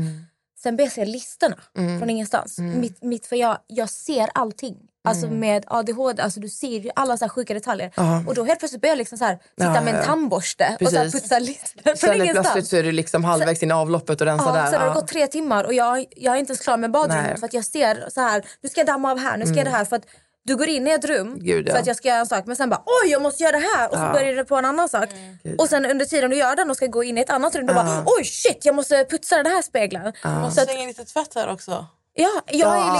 Sen 0.59 0.75
börjar 0.75 0.85
jag 0.85 0.93
se 0.93 1.05
listorna 1.05 1.57
från 1.99 2.09
ingenstans. 2.09 2.57
Mitt, 2.79 3.03
mitt, 3.03 3.25
för 3.25 3.35
jag, 3.35 3.57
jag 3.67 3.89
ser 3.89 4.29
allting. 4.33 4.77
Alltså 5.03 5.27
med 5.27 5.63
ADHD, 5.67 6.21
alltså 6.23 6.39
du 6.39 6.49
ser 6.49 6.67
ju 6.79 6.89
alla 6.95 7.17
så 7.17 7.25
här 7.25 7.29
sjuka 7.29 7.53
detaljer. 7.53 7.91
Och 8.27 8.35
då 8.35 8.43
helt 8.43 8.59
plötsligt 8.59 8.81
börjar 8.81 8.91
jag 8.91 8.97
liksom 8.97 9.17
så 9.17 9.25
här, 9.25 9.33
sitta 9.35 9.65
Ja, 9.75 9.81
med 9.81 9.87
en 9.93 9.99
ja. 9.99 10.05
tandborste 10.05 10.77
och 10.81 10.89
så 10.89 10.95
här 10.95 11.03
Precis. 11.03 11.21
putsa 11.21 11.39
listor 11.39 11.95
från 11.95 12.15
ingenstans. 12.15 12.47
plötsligt 12.47 12.67
så 12.67 12.75
är 12.75 12.83
du 12.83 12.91
liksom 12.91 13.23
halvvägs 13.23 13.63
in 13.63 13.69
i 13.69 13.73
avloppet 13.73 14.21
och 14.21 14.27
rensar 14.27 14.47
Ja, 14.47 14.53
där. 14.63 14.65
sen 14.71 14.73
har 14.79 14.87
det 14.87 14.93
Ja. 14.93 14.93
gått 14.93 15.07
tre 15.07 15.27
timmar 15.27 15.63
och 15.63 15.73
jag, 15.73 16.05
jag 16.15 16.35
är 16.35 16.39
inte 16.39 16.51
ens 16.51 16.61
klar 16.61 16.77
med 16.77 16.91
badrummet 16.91 17.39
för 17.39 17.45
att 17.45 17.53
jag 17.53 17.65
ser 17.65 18.05
så 18.09 18.21
här, 18.21 18.43
nu 18.61 18.69
ska 18.69 18.79
jag 18.79 18.87
damma 18.87 19.11
av 19.11 19.19
här, 19.19 19.37
nu 19.37 19.45
ska 19.45 19.55
jag 19.55 19.65
det 19.65 19.69
här. 19.71 19.85
För 19.85 19.95
att 19.95 20.05
du 20.43 20.55
går 20.55 20.67
in 20.67 20.87
i 20.87 20.91
ett 20.91 21.05
rum 21.05 21.37
Gud, 21.39 21.67
ja. 21.67 21.71
för 21.73 21.79
att 21.79 21.87
jag 21.87 21.95
ska 21.95 22.07
göra 22.07 22.19
en 22.19 22.25
sak 22.25 22.45
men 22.45 22.55
sen 22.55 22.69
bara 22.69 22.83
oj 23.03 23.09
jag 23.11 23.21
måste 23.21 23.43
göra 23.43 23.59
det 23.59 23.67
här 23.77 23.87
och 23.89 23.95
så 23.97 24.09
börjar 24.13 24.33
du 24.35 24.43
på 24.45 24.55
en 24.55 24.65
annan 24.65 24.89
sak. 24.89 25.09
Och 25.57 25.69
sen 25.69 25.85
under 25.85 26.05
tiden 26.05 26.29
du 26.29 26.35
gör 26.37 26.55
den 26.55 26.69
och 26.69 26.77
ska 26.77 26.85
gå 26.87 27.03
in 27.03 27.17
i 27.17 27.21
ett 27.21 27.29
annat 27.29 27.55
rum 27.55 27.65
du 27.65 27.73
bara 27.73 28.03
oj 28.05 28.23
shit 28.23 28.65
jag 28.65 28.75
måste 28.75 29.05
putsa 29.09 29.37
den 29.37 29.45
här 29.45 29.61
spegeln. 29.61 30.13
Man 30.23 30.51
Så 30.51 30.61
att, 30.61 30.67
slänger 30.69 30.87
lite 30.87 31.05
tvätt 31.05 31.35
här 31.35 31.51
också. 31.51 31.85
Ja, 32.13 32.41
jag 32.47 32.77
är 32.77 32.93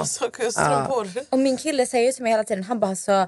liksom, 0.00 0.52
Ja. 0.56 1.24
Och 1.30 1.38
min 1.38 1.56
kille 1.56 1.86
säger 1.86 2.12
till 2.12 2.22
mig 2.22 2.32
hela 2.32 2.44
tiden, 2.44 2.64
han 2.64 2.80
bara 2.80 2.96
så 2.96 3.26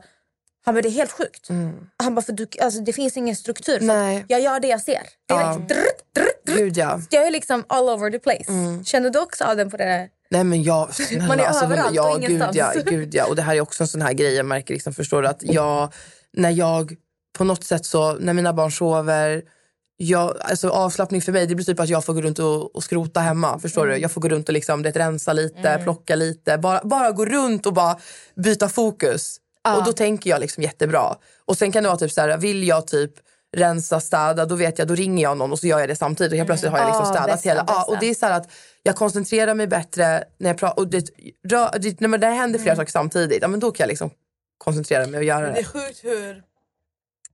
han 0.64 0.74
bara, 0.74 0.82
det 0.82 0.88
är 0.88 0.90
helt 0.90 1.12
sjukt. 1.12 1.48
Han 1.96 2.14
bara, 2.14 2.22
för 2.22 2.32
du, 2.32 2.46
alltså, 2.60 2.80
det 2.80 2.92
finns 2.92 3.16
ingen 3.16 3.36
struktur. 3.36 3.78
För 3.78 3.86
Nej. 3.86 4.24
Jag 4.28 4.40
gör 4.40 4.60
det 4.60 4.68
jag 4.68 4.80
ser. 4.80 5.00
Det 5.26 5.34
är 5.34 5.46
liksom, 5.46 5.66
drrt, 5.66 5.76
drrt, 6.14 6.46
drrt. 6.46 6.56
Gud 6.58 6.76
ja. 6.76 7.00
Jag 7.10 7.26
är 7.26 7.30
liksom 7.30 7.64
all 7.68 7.88
over 7.88 8.10
the 8.10 8.18
place. 8.18 8.44
Känner 8.84 9.10
du 9.10 9.18
också 9.18 9.44
av 9.44 9.56
den 9.56 9.70
på 9.70 9.76
det? 9.76 10.08
Nej 10.30 10.44
men 10.44 10.62
jag, 10.62 10.94
snälla, 10.94 11.26
Man 11.28 11.40
är 11.40 11.44
alltså, 11.44 11.64
överallt 11.64 11.94
ja, 11.94 12.14
och 12.14 12.20
gud, 12.20 12.30
ingenstans. 12.30 12.56
ja, 12.56 12.82
gud 12.86 13.14
ja. 13.14 13.26
Och 13.26 13.36
det 13.36 13.42
här 13.42 13.56
är 13.56 13.60
också 13.60 13.82
en 13.82 13.88
sån 13.88 14.02
här 14.02 14.12
grej 14.12 14.34
jag 14.34 14.46
märker, 14.46 14.74
liksom, 14.74 14.92
förstår 14.92 15.22
du, 15.22 15.28
att 15.28 15.42
jag, 15.42 15.92
när 16.32 16.50
jag 16.50 16.96
på 17.38 17.44
något 17.44 17.64
sätt 17.64 17.86
så, 17.86 18.12
när 18.12 18.32
mina 18.32 18.52
barn 18.52 18.72
sover, 18.72 19.42
jag, 20.02 20.36
alltså 20.40 20.68
avslappning 20.68 21.22
för 21.22 21.32
mig 21.32 21.46
det 21.46 21.54
blir 21.54 21.66
typ 21.66 21.80
att 21.80 21.88
jag 21.88 22.04
får 22.04 22.14
gå 22.14 22.20
runt 22.20 22.38
och, 22.38 22.76
och 22.76 22.84
skrota 22.84 23.20
hemma. 23.20 23.58
Förstår 23.58 23.86
du? 23.86 23.96
Jag 23.96 24.10
får 24.12 24.20
gå 24.20 24.28
runt 24.28 24.48
och 24.48 24.52
liksom, 24.52 24.82
det, 24.82 24.90
rensa 24.90 25.32
lite, 25.32 25.80
plocka 25.82 26.14
lite. 26.16 26.58
Bara, 26.58 26.80
bara 26.84 27.10
gå 27.12 27.24
runt 27.24 27.66
och 27.66 27.72
bara 27.72 27.98
byta 28.36 28.68
fokus. 28.68 29.36
Och 29.78 29.84
då 29.84 29.92
tänker 29.92 30.30
jag 30.30 30.40
liksom 30.40 30.62
jättebra. 30.62 31.16
Och 31.44 31.58
sen 31.58 31.72
kan 31.72 31.82
det 31.82 31.88
vara 31.88 31.98
typ 31.98 32.12
så 32.12 32.20
här, 32.20 32.38
vill 32.38 32.68
jag 32.68 32.86
typ 32.86 33.12
rensa, 33.56 34.00
städa, 34.00 34.46
då 34.46 34.54
vet 34.54 34.78
jag, 34.78 34.88
då 34.88 34.94
ringer 34.94 35.22
jag 35.22 35.36
någon 35.36 35.52
och 35.52 35.58
så 35.58 35.66
gör 35.66 35.78
jag 35.80 35.88
det 35.88 35.96
samtidigt. 35.96 36.32
Och 36.32 36.36
helt 36.36 36.46
plötsligt 36.48 36.70
har 36.72 36.78
jag 36.78 36.86
liksom 36.86 37.02
Ah, 37.06 37.10
städat 37.14 37.26
bästa, 37.30 37.48
hela. 37.48 37.64
Bästa. 37.64 37.84
och 37.84 37.96
det 38.00 38.06
är 38.10 38.14
så 38.14 38.26
att 38.26 38.50
jag 38.82 38.96
koncentrerar 38.96 39.54
mig 39.54 39.66
bättre 39.66 40.24
när 40.38 40.50
jag 40.50 40.58
pratar. 40.58 40.78
Och 40.82 40.88
det, 40.88 41.04
rö, 41.48 41.68
det, 41.78 42.00
när 42.00 42.18
det 42.18 42.26
händer 42.26 42.58
flera 42.58 42.76
saker 42.76 42.90
samtidigt, 42.92 43.42
ja, 43.42 43.48
men 43.48 43.60
då 43.60 43.70
kan 43.72 43.84
jag 43.84 43.88
liksom 43.88 44.10
koncentrera 44.58 45.06
mig 45.06 45.18
och 45.18 45.24
göra 45.24 45.40
Det 45.40 45.52
är 45.52 45.54
det. 45.54 45.64
sjukt 45.64 46.04
hur... 46.04 46.42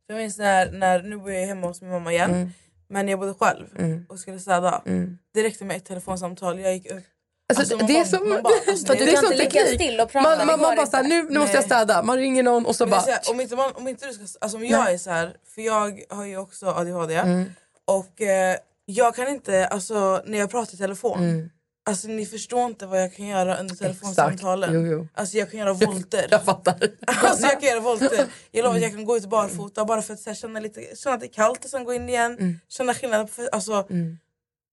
Jag 0.06 0.16
minns 0.16 0.38
när, 0.38 0.70
när 0.70 1.02
nu 1.02 1.16
bor 1.16 1.30
jag 1.32 1.46
hemma 1.46 1.66
hos 1.66 1.82
min 1.82 1.90
mamma 1.90 2.12
igen. 2.12 2.30
Mm. 2.30 2.50
Men 2.88 3.08
jag 3.08 3.18
bodde 3.18 3.34
själv 3.34 3.66
och 4.08 4.18
skulle 4.18 4.38
städa. 4.38 4.82
Mm. 4.86 5.18
Det 5.34 5.42
räckte 5.42 5.64
med 5.64 5.76
ett 5.76 5.84
telefonsamtal. 5.84 6.60
Jag 6.60 6.74
gick 6.74 6.90
upp. 6.90 7.04
Alltså, 7.48 7.60
Alltså, 7.62 7.76
det, 7.76 7.82
man 7.82 7.92
det 7.92 7.98
är 8.00 8.04
som... 8.04 8.28
man 8.28 8.42
bara- 8.42 8.52
alltså, 8.68 8.86
För 8.86 8.92
att 8.92 8.98
det 8.98 9.04
du 9.04 9.10
är 9.10 9.14
kan 9.14 9.22
som 9.24 9.32
teknik. 9.38 9.74
still 9.80 10.00
och 10.00 10.10
prata. 10.10 10.28
Man, 10.28 10.38
det 10.38 10.44
man, 10.44 10.60
man 10.60 10.76
bara 10.76 10.86
såhär, 10.86 11.04
nu, 11.04 11.22
nu 11.22 11.38
måste 11.38 11.54
jag 11.56 11.60
Nej. 11.60 11.66
städa. 11.68 12.02
Man 12.02 12.16
ringer 12.18 12.42
någon 12.42 12.66
och 12.66 12.76
så 12.76 12.84
Men 12.84 12.90
bara... 12.90 13.00
så 13.00 13.10
här, 13.10 13.20
om, 13.30 13.40
inte 13.40 13.56
man, 13.56 13.72
om 13.74 13.88
inte 13.88 14.06
du 14.06 14.12
ska... 14.12 14.24
Alltså 14.40 14.56
om 14.58 14.64
jag 14.66 14.92
är 14.92 14.98
så 14.98 15.10
här, 15.10 15.36
för 15.54 15.62
jag 15.62 16.00
har 16.10 16.24
ju 16.24 16.36
också 16.38 16.66
ADHD. 16.66 17.14
Mm. 17.16 17.50
Och 17.84 18.22
eh, 18.22 18.56
jag 18.84 19.14
kan 19.14 19.28
inte, 19.28 19.66
alltså 19.66 20.22
när 20.26 20.38
jag 20.38 20.50
pratar 20.50 20.74
i 20.74 20.76
telefon. 20.76 21.50
Mm. 21.86 21.92
Alltså 21.92 22.08
ni 22.08 22.26
förstår 22.26 22.66
inte 22.66 22.86
vad 22.86 23.02
jag 23.02 23.14
kan 23.14 23.26
göra 23.26 23.56
under 23.56 23.74
telefonsamtalen. 23.74 24.70
Jo, 24.74 24.86
jo. 24.86 25.08
Alltså 25.14 25.36
jag 25.36 25.50
kan 25.50 25.60
göra 25.60 25.72
volter. 25.72 26.26
Jag 26.30 26.44
fattar. 26.44 26.74
Alltså 27.06 27.42
jag 27.42 27.60
kan 27.60 27.68
göra 27.68 27.80
volter. 27.80 28.26
Jag 28.50 28.64
lovar 28.64 28.78
jag 28.78 28.92
kan 28.92 29.04
gå 29.04 29.16
ut 29.16 29.26
barfota 29.26 29.84
bara 29.84 30.02
för 30.02 30.14
att 30.14 30.20
så 30.20 30.30
här, 30.30 30.34
känna, 30.34 30.60
lite, 30.60 30.96
känna 30.96 31.14
att 31.14 31.20
det 31.20 31.26
är 31.26 31.32
kallt 31.32 31.64
och 31.64 31.70
sen 31.70 31.84
gå 31.84 31.94
in 31.94 32.08
igen. 32.08 32.32
Mm. 32.38 32.60
Känna 32.68 32.94
skillnad. 32.94 33.36
På, 33.36 33.48
alltså, 33.52 33.86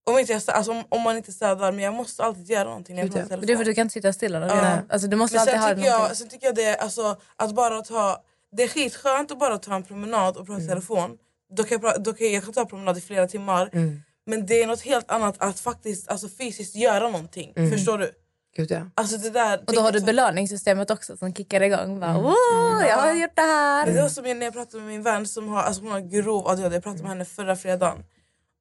om, 0.06 0.18
inte 0.18 0.32
jag, 0.32 0.42
alltså, 0.46 0.72
om, 0.72 0.84
om 0.88 1.02
man 1.02 1.16
inte 1.16 1.32
städar 1.32 1.72
men 1.72 1.84
jag 1.84 1.94
måste 1.94 2.24
alltid 2.24 2.50
göra 2.50 2.64
någonting 2.64 2.96
när 2.96 3.02
jag 3.02 3.12
pratar 3.12 3.26
i 3.26 3.28
Det 3.28 3.34
är 3.34 3.38
telefon. 3.46 3.56
för 3.58 3.64
du 3.64 3.74
kan 3.74 3.82
inte 3.82 3.92
sitta 3.92 4.12
stilla. 4.12 4.40
Då. 4.40 4.46
Ja. 4.46 4.78
Alltså, 4.88 5.08
du 5.08 5.16
måste 5.16 5.36
Men 5.36 5.40
alltid 5.40 5.54
ha 5.54 5.68
någonting. 5.68 5.84
jag, 5.84 6.16
sen 6.16 6.28
tycker 6.28 6.46
jag 6.46 6.54
det, 6.54 6.76
alltså, 6.76 7.16
att 7.36 7.54
bara 7.54 7.82
ta, 7.82 8.22
det 8.56 8.62
är 8.62 8.68
skitskönt 8.68 9.30
att 9.30 9.38
bara 9.38 9.58
ta 9.58 9.74
en 9.74 9.82
promenad 9.82 10.36
och 10.36 10.46
prata 10.46 10.62
i 10.62 10.66
telefon. 10.68 11.18
Då 11.56 11.64
kan 11.64 11.80
jag, 11.82 12.02
då 12.02 12.12
kan 12.12 12.26
jag, 12.26 12.36
jag 12.36 12.44
kan 12.44 12.52
ta 12.52 12.60
en 12.60 12.66
promenad 12.66 12.98
i 12.98 13.00
flera 13.00 13.26
timmar. 13.28 13.70
Men 14.26 14.46
det 14.46 14.62
är 14.62 14.66
något 14.66 14.80
helt 14.80 15.10
annat 15.10 15.34
att 15.38 15.60
faktiskt 15.60 16.08
alltså, 16.08 16.28
fysiskt 16.28 16.74
göra 16.74 17.08
någonting. 17.08 17.52
Förstår 17.72 17.98
du? 17.98 18.12
Gud, 18.56 18.70
ja. 18.70 18.80
Alltså 18.94 19.16
det 19.16 19.30
där, 19.30 19.60
Och 19.66 19.72
då 19.74 19.80
har 19.80 19.92
du 19.92 20.00
belöningssystemet 20.00 20.90
också 20.90 21.16
som 21.16 21.34
kickar 21.34 21.60
igång. 21.60 22.00
Bara, 22.00 22.10
Mm. 22.10 22.24
"Åh, 22.24 22.84
jag 22.88 22.96
har 22.96 23.14
gjort 23.14 23.36
det 23.36 23.42
här. 23.42 23.86
Det 23.86 24.02
var 24.02 24.08
som 24.08 24.24
när 24.24 24.42
jag 24.46 24.52
pratade 24.52 24.78
med 24.82 24.92
min 24.92 25.02
vän 25.02 25.26
som 25.26 25.48
har, 25.48 25.62
alltså 25.62 25.82
hon 25.82 25.92
har 25.92 26.00
grov 26.00 26.46
ADHD. 26.48 26.76
Jag 26.76 26.82
pratade 26.82 27.02
med 27.02 27.10
henne 27.10 27.24
förra 27.24 27.56
fredagen. 27.56 28.04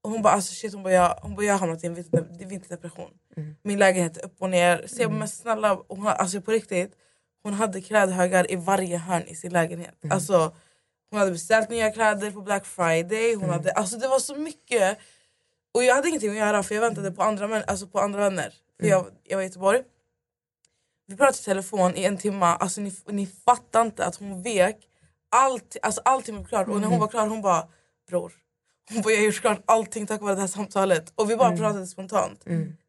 Och 0.03 0.09
hon 0.11 0.21
bara, 0.21 0.33
alltså 0.33 0.53
shit, 0.53 0.73
hon 0.73 0.83
bara, 0.83 0.93
jag, 0.93 1.19
hon 1.21 1.35
bara, 1.35 1.45
jag 1.45 1.53
har 1.53 1.59
hamnat 1.59 1.83
i 1.83 1.87
en 1.87 1.95
vinter- 1.95 2.47
vinterdepression. 2.47 3.09
Min 3.63 3.79
lägenhet 3.79 4.17
är 4.17 4.25
upp 4.25 4.35
och 4.41 4.49
ner. 4.49 4.85
Så 4.87 5.01
jag 5.01 5.09
bara, 5.11 5.19
men 5.19 5.27
snälla, 5.27 5.77
hon, 5.87 6.07
alltså 6.07 6.41
på 6.41 6.51
riktigt. 6.51 6.93
Hon 7.43 7.53
hade 7.53 7.81
klädhögar 7.81 8.51
i 8.51 8.55
varje 8.55 8.97
hörn 8.97 9.23
i 9.27 9.35
sin 9.35 9.53
lägenhet. 9.53 9.95
Alltså, 10.09 10.55
hon 11.09 11.19
hade 11.19 11.31
beställt 11.31 11.69
nya 11.69 11.91
kläder 11.91 12.31
på 12.31 12.41
Black 12.41 12.65
Friday. 12.65 13.35
Hon 13.35 13.49
hade, 13.49 13.71
alltså 13.71 13.97
det 13.97 14.07
var 14.07 14.19
så 14.19 14.35
mycket. 14.35 14.97
Och 15.73 15.83
jag 15.83 15.95
hade 15.95 16.07
ingenting 16.07 16.29
att 16.29 16.35
göra 16.37 16.63
för 16.63 16.75
jag 16.75 16.81
väntade 16.81 17.11
på 17.11 17.23
andra, 17.23 17.63
alltså 17.63 17.87
på 17.87 17.99
andra 17.99 18.19
vänner. 18.19 18.53
För 18.79 18.87
jag, 18.87 19.05
jag 19.23 19.37
var 19.37 19.41
i 19.43 19.45
Göteborg. 19.45 19.81
Vi 21.07 21.15
pratade 21.17 21.37
i 21.39 21.43
telefon 21.43 21.95
i 21.95 22.03
en 22.03 22.17
timme. 22.17 22.45
Alltså 22.45 22.81
ni, 22.81 22.93
ni 23.07 23.27
fattar 23.45 23.81
inte 23.81 24.05
att 24.05 24.15
hon 24.15 24.41
vek 24.43 24.77
allt, 25.31 25.77
alltså 25.81 26.01
allting 26.05 26.37
var 26.37 26.43
klart. 26.43 26.67
Och 26.67 26.81
när 26.81 26.87
hon 26.87 26.99
var 26.99 27.07
klar 27.07 27.27
hon 27.27 27.41
bara 27.41 27.67
bror. 28.09 28.33
Hon 28.93 29.01
bara 29.01 29.11
jag 29.13 29.19
har 29.19 29.25
gjort 29.25 29.41
klart 29.41 29.61
allting 29.65 30.07
tack 30.07 30.21
vare 30.21 30.35
det 30.35 30.41
här 30.41 30.47
samtalet. 30.47 31.11
Och 31.15 31.29
vi 31.29 31.35
bara 31.35 31.57
pratade 31.57 31.87
spontant. 31.87 32.41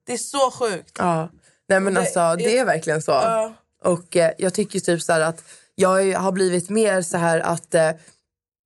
Det 0.07 0.12
är 0.12 0.16
så 0.16 0.51
sjukt. 0.51 0.97
Ja. 0.99 1.28
Nej, 1.68 1.80
men 1.80 1.95
Det- 1.95 2.01
alltså, 2.01 2.35
det 2.39 2.59
är 2.59 2.64
verkligen 2.64 3.03
så. 3.03 3.11
Ja. 3.12 3.55
Och 3.85 4.16
eh, 4.16 4.32
jag 4.39 4.55
tycker 4.55 4.80
typ 4.80 5.03
så 5.03 5.12
här 5.12 5.20
att 5.20 5.45
jag 5.74 6.18
har 6.18 6.32
blivit 6.32 6.70
mer 6.70 7.03
så 7.03 7.16
här 7.16 7.41
att 7.41 7.74
eh, 7.74 7.91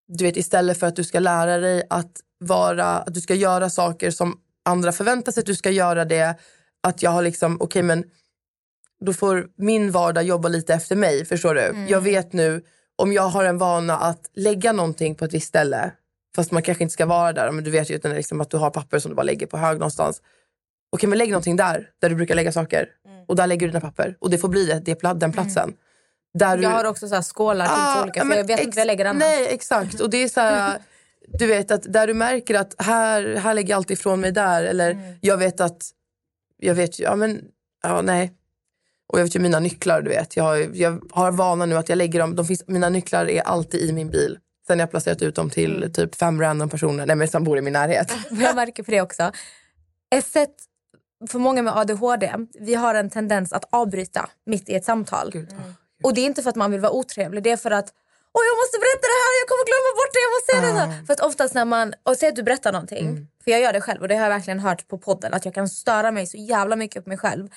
du 0.08 0.24
vet 0.24 0.36
istället 0.36 0.78
för 0.80 0.86
att 0.86 0.96
du 0.96 1.04
ska 1.04 1.20
lära 1.20 1.58
dig 1.58 1.86
att 1.90 2.20
vara, 2.38 2.84
att 2.84 3.14
du 3.14 3.20
ska 3.20 3.34
göra 3.34 3.70
saker 3.70 4.10
som 4.10 4.40
andra 4.64 4.92
förväntar 4.92 5.32
sig 5.32 5.40
att 5.40 5.46
du 5.46 5.54
ska 5.54 5.70
göra 5.70 6.04
det. 6.04 6.34
Att 6.82 7.02
jag 7.02 7.10
har 7.10 7.22
liksom, 7.22 7.56
okej 7.60 7.82
men 7.82 8.04
då 9.04 9.12
får 9.12 9.48
min 9.56 9.90
vardag 9.90 10.24
jobba 10.24 10.48
lite 10.48 10.74
efter 10.74 10.96
mig. 10.96 11.24
Förstår 11.24 11.54
du? 11.54 11.74
Jag 11.88 12.00
vet 12.00 12.32
nu 12.32 12.62
om 12.96 13.12
jag 13.12 13.22
har 13.22 13.44
en 13.44 13.58
vana 13.58 13.96
att 13.96 14.30
lägga 14.34 14.72
någonting 14.72 15.14
på 15.14 15.24
ett 15.24 15.34
visst 15.34 15.48
ställe. 15.48 15.92
Fast 16.36 16.50
man 16.50 16.62
kanske 16.62 16.84
inte 16.84 16.92
ska 16.92 17.06
vara 17.06 17.32
där. 17.32 17.50
Men 17.50 17.64
du 17.64 17.70
vet 17.70 17.90
ju 17.90 17.94
utan 17.94 18.14
liksom 18.14 18.40
att 18.40 18.50
du 18.50 18.56
har 18.56 18.70
papper 18.70 18.98
som 18.98 19.10
du 19.10 19.14
bara 19.14 19.22
lägger 19.22 19.46
på 19.46 19.56
hög 19.58 19.78
någonstans. 19.78 20.22
Okej 20.92 21.08
men 21.08 21.18
lägg 21.18 21.30
någonting 21.30 21.56
där, 21.56 21.90
där 22.00 22.08
du 22.08 22.14
brukar 22.14 22.34
lägga 22.34 22.52
saker. 22.52 22.88
Och 23.28 23.36
där 23.36 23.46
lägger 23.46 23.66
du 23.66 23.70
dina 23.72 23.80
papper. 23.80 24.16
Och 24.20 24.30
det 24.30 24.38
får 24.38 24.48
bli 24.48 24.66
det, 24.66 24.80
det, 24.84 25.14
den 25.14 25.32
platsen. 25.32 25.72
Där 26.38 26.56
du, 26.56 26.62
Jag 26.62 26.70
har 26.70 26.84
också 26.84 27.08
så 27.08 27.14
här 27.14 27.22
skålar 27.22 27.66
till 27.66 27.74
Ah, 27.78 27.94
två 27.94 28.02
olika 28.02 28.20
för 28.20 28.26
men 28.26 28.38
jag 28.38 28.46
vet 28.46 28.60
inte 28.60 28.76
var 28.76 28.80
jag 28.80 28.86
lägger 28.86 29.04
annars. 29.04 29.20
Nej, 29.20 29.46
exakt. 29.50 30.00
Och 30.00 30.10
det 30.10 30.16
är 30.16 30.28
så 30.28 30.40
här, 30.40 30.78
du 31.32 31.46
vet 31.46 31.70
att 31.70 31.92
där 31.92 32.06
du 32.06 32.14
märker 32.14 32.54
att 32.54 32.74
här, 32.78 33.34
här 33.36 33.54
lägger 33.54 33.70
jag 33.70 33.76
alltid 33.76 33.98
ifrån 33.98 34.20
mig 34.20 34.32
där. 34.32 34.62
Eller 34.64 34.90
Mm. 34.90 35.14
jag 35.20 35.36
vet 35.36 35.60
att, 35.60 35.90
jag 36.56 36.74
vet 36.74 36.98
ja 36.98 37.16
men, 37.16 37.40
ja 37.82 38.02
nej. 38.02 38.32
Och 39.12 39.18
jag 39.18 39.24
vet 39.24 39.36
ju 39.36 39.40
mina 39.40 39.60
nycklar, 39.60 40.02
du 40.02 40.08
vet. 40.10 40.36
Jag 40.36 40.44
har, 40.44 40.56
jag 40.74 41.02
har 41.10 41.32
vana 41.32 41.66
nu 41.66 41.76
att 41.76 41.88
jag 41.88 41.96
lägger 41.98 42.18
dem, 42.20 42.36
de 42.36 42.44
finns, 42.46 42.64
mina 42.66 42.88
nycklar 42.88 43.26
är 43.30 43.40
alltid 43.42 43.80
i 43.80 43.92
min 43.92 44.10
bil. 44.10 44.38
Sen 44.66 44.78
har 44.78 44.82
jag 44.82 44.90
placerat 44.90 45.22
ut 45.22 45.34
dem 45.34 45.50
till 45.50 45.76
Mm. 45.76 45.92
typ 45.92 46.14
fem 46.14 46.40
random 46.40 46.68
personer 46.68 47.06
nej, 47.06 47.16
men 47.16 47.28
som 47.28 47.44
bor 47.44 47.58
i 47.58 47.60
min 47.60 47.72
närhet. 47.72 48.12
Jag 48.30 48.54
märker 48.56 48.82
på 48.82 48.90
det 48.90 49.00
också. 49.00 49.32
Ett 50.14 50.26
sätt 50.26 50.54
för 51.30 51.38
många 51.38 51.62
med 51.62 51.76
ADHD, 51.76 52.32
vi 52.60 52.74
har 52.74 52.94
en 52.94 53.10
tendens 53.10 53.52
att 53.52 53.64
avbryta 53.70 54.28
mitt 54.46 54.68
i 54.68 54.74
ett 54.74 54.84
samtal. 54.84 55.30
Gud, 55.32 55.48
åh. 55.52 55.58
Och 56.02 56.14
det 56.14 56.20
är 56.20 56.26
inte 56.26 56.42
för 56.42 56.50
att 56.50 56.56
man 56.56 56.70
vill 56.70 56.80
vara 56.80 56.92
otrevlig, 56.92 57.42
det 57.42 57.50
är 57.50 57.56
för 57.56 57.70
att 57.70 57.92
Åh, 58.36 58.42
jag 58.50 58.56
måste 58.62 58.76
berätta 58.84 59.04
det 59.12 59.18
här, 59.24 59.32
jag 59.40 59.46
kommer 59.50 59.64
glömma 59.70 59.90
bort 60.00 60.12
det, 60.16 60.22
jag 60.26 60.32
måste 60.36 60.48
säga 60.52 60.62
det. 60.68 60.74
här." 60.80 61.04
För 61.06 61.12
att 61.12 61.20
oftast 61.20 61.54
när 61.54 61.64
man, 61.64 61.86
och 62.02 62.16
säg 62.16 62.28
att 62.28 62.36
du 62.36 62.42
berättar 62.42 62.72
någonting, 62.72 63.06
för 63.44 63.50
jag 63.50 63.60
gör 63.60 63.72
det 63.72 63.80
själv 63.80 64.00
och 64.02 64.08
det 64.08 64.16
har 64.16 64.22
jag 64.22 64.30
verkligen 64.30 64.58
hört 64.60 64.88
på 64.88 64.98
podden, 64.98 65.34
att 65.34 65.44
jag 65.44 65.54
kan 65.54 65.68
störa 65.68 66.10
mig 66.10 66.26
så 66.26 66.36
jävla 66.36 66.76
mycket 66.76 67.04
på 67.04 67.08
mig 67.10 67.18
själv. 67.18 67.48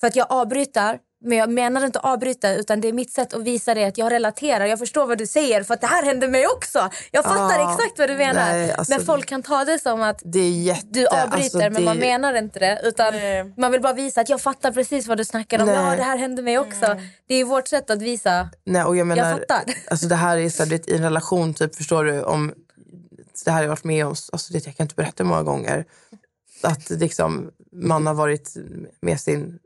För 0.00 0.06
att 0.06 0.16
jag 0.16 0.26
avbryter, 0.30 0.98
men 1.24 1.38
jag 1.38 1.50
menar 1.50 1.86
inte 1.86 1.98
avbryta 1.98 2.54
utan 2.54 2.80
det 2.80 2.88
är 2.88 2.92
mitt 2.92 3.12
sätt 3.12 3.34
att 3.34 3.42
visa 3.42 3.74
dig 3.74 3.84
att 3.84 3.98
jag 3.98 4.12
relaterar, 4.12 4.66
jag 4.66 4.78
förstår 4.78 5.06
vad 5.06 5.18
du 5.18 5.26
säger 5.26 5.62
för 5.62 5.74
att 5.74 5.80
det 5.80 5.86
här 5.86 6.02
hände 6.04 6.28
mig 6.28 6.46
också. 6.46 6.90
Jag 7.10 7.24
fattar 7.24 7.58
Ah, 7.58 7.72
exakt 7.74 7.98
vad 7.98 8.08
du 8.08 8.16
menar. 8.16 8.52
nej, 8.52 8.72
alltså- 8.72 8.94
men 8.94 9.04
folk 9.06 9.26
kan 9.26 9.42
ta 9.42 9.64
det 9.64 9.78
som 9.78 10.02
att 10.02 10.22
Det 10.24 10.38
är 10.38 10.50
jätte... 10.50 10.86
du 10.90 11.06
avbryter 11.06 11.36
alltså, 11.44 11.58
men 11.58 11.74
det- 11.74 11.80
man 11.80 11.98
menar 11.98 12.34
inte 12.34 12.58
det. 12.58 12.80
Utan 12.84 13.14
Nej. 13.14 13.54
man 13.56 13.72
vill 13.72 13.80
bara 13.80 13.92
visa 13.92 14.20
att 14.20 14.28
jag 14.28 14.40
fattar 14.40 14.72
precis 14.72 15.06
vad 15.06 15.18
du 15.18 15.24
snackar 15.24 15.58
om. 15.60 15.66
Nej. 15.66 15.74
Ja 15.76 15.96
det 15.96 16.02
här 16.02 16.16
hände 16.18 16.42
mig 16.42 16.58
också. 16.58 16.96
Det 17.26 17.34
är 17.34 17.44
vårt 17.44 17.68
sätt 17.68 17.90
att 17.90 18.02
visa. 18.02 18.48
Nej, 18.64 18.84
och 18.84 18.96
jag, 18.96 19.06
menar, 19.06 19.28
Jag 19.28 19.38
fattar. 19.38 19.74
Alltså 19.90 20.06
det 20.06 20.14
här 20.16 20.36
är 20.38 20.48
så 20.50 20.64
här, 20.64 20.90
i 20.90 20.94
en 20.96 21.02
relation, 21.02 21.54
typ, 21.54 21.74
förstår 21.74 22.04
du? 22.04 22.22
Om 22.22 22.52
det 23.44 23.50
här 23.50 23.56
har 23.58 23.62
jag 23.64 23.68
varit 23.68 23.84
med 23.84 24.06
om, 24.06 24.14
alltså, 24.32 24.52
det, 24.52 24.66
jag 24.66 24.76
kan 24.76 24.84
inte 24.84 24.94
berätta 24.94 25.24
många 25.24 25.42
gånger. 25.42 25.84
Att 26.62 26.90
liksom, 26.90 27.50
man 27.72 28.06
har 28.06 28.14
varit 28.14 28.54
med 29.00 29.20
sin 29.20 29.58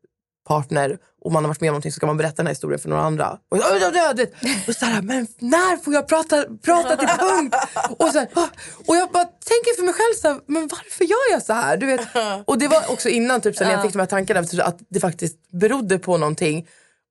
partner 0.49 0.99
och 1.27 1.33
man 1.33 1.45
har 1.45 1.49
varit 1.49 1.61
med 1.61 1.71
om 1.71 1.73
någonting 1.73 1.93
så 1.93 1.97
ska 1.97 2.07
man 2.07 2.17
berätta 2.17 2.37
den 2.37 2.47
här 2.47 2.53
historien 2.55 2.81
för 2.81 2.89
några 2.89 3.03
andra. 3.03 3.29
Och, 3.31 3.39
och, 3.59 3.63
och, 3.87 3.93
och, 4.11 4.69
och 4.69 4.75
så 4.75 4.85
här, 4.85 5.03
men 5.03 5.27
när 5.39 5.77
får 5.77 5.95
jag 5.95 6.09
prata, 6.09 6.45
prata 6.65 6.97
till 6.97 7.09
punkt? 7.09 7.55
Och, 7.99 8.09
så 8.09 8.19
här, 8.19 8.29
ah, 8.35 8.49
och 8.87 8.97
jag 8.97 9.11
bara 9.11 9.25
tänker 9.25 9.77
för 9.77 9.85
mig 9.85 9.95
själv, 9.95 10.15
så 10.23 10.29
här, 10.29 10.41
men 10.47 10.69
varför 10.69 11.05
gör 11.05 11.33
jag 11.33 11.43
så 11.43 11.53
här? 11.53 11.77
Du 11.77 11.87
vet? 11.87 12.01
Och 12.45 12.59
det 12.59 12.69
var 12.69 12.93
också 12.93 13.09
innan 13.09 13.41
typ, 13.41 13.57
så 13.57 13.65
när 13.65 13.73
jag 13.73 13.83
fick 13.83 13.93
de 13.93 13.99
här 13.99 14.07
tankarna 14.07 14.41
att 14.41 14.79
det 14.89 15.01
faktiskt 15.01 15.51
berodde 15.51 15.99
på 15.99 16.17
någonting. 16.17 16.67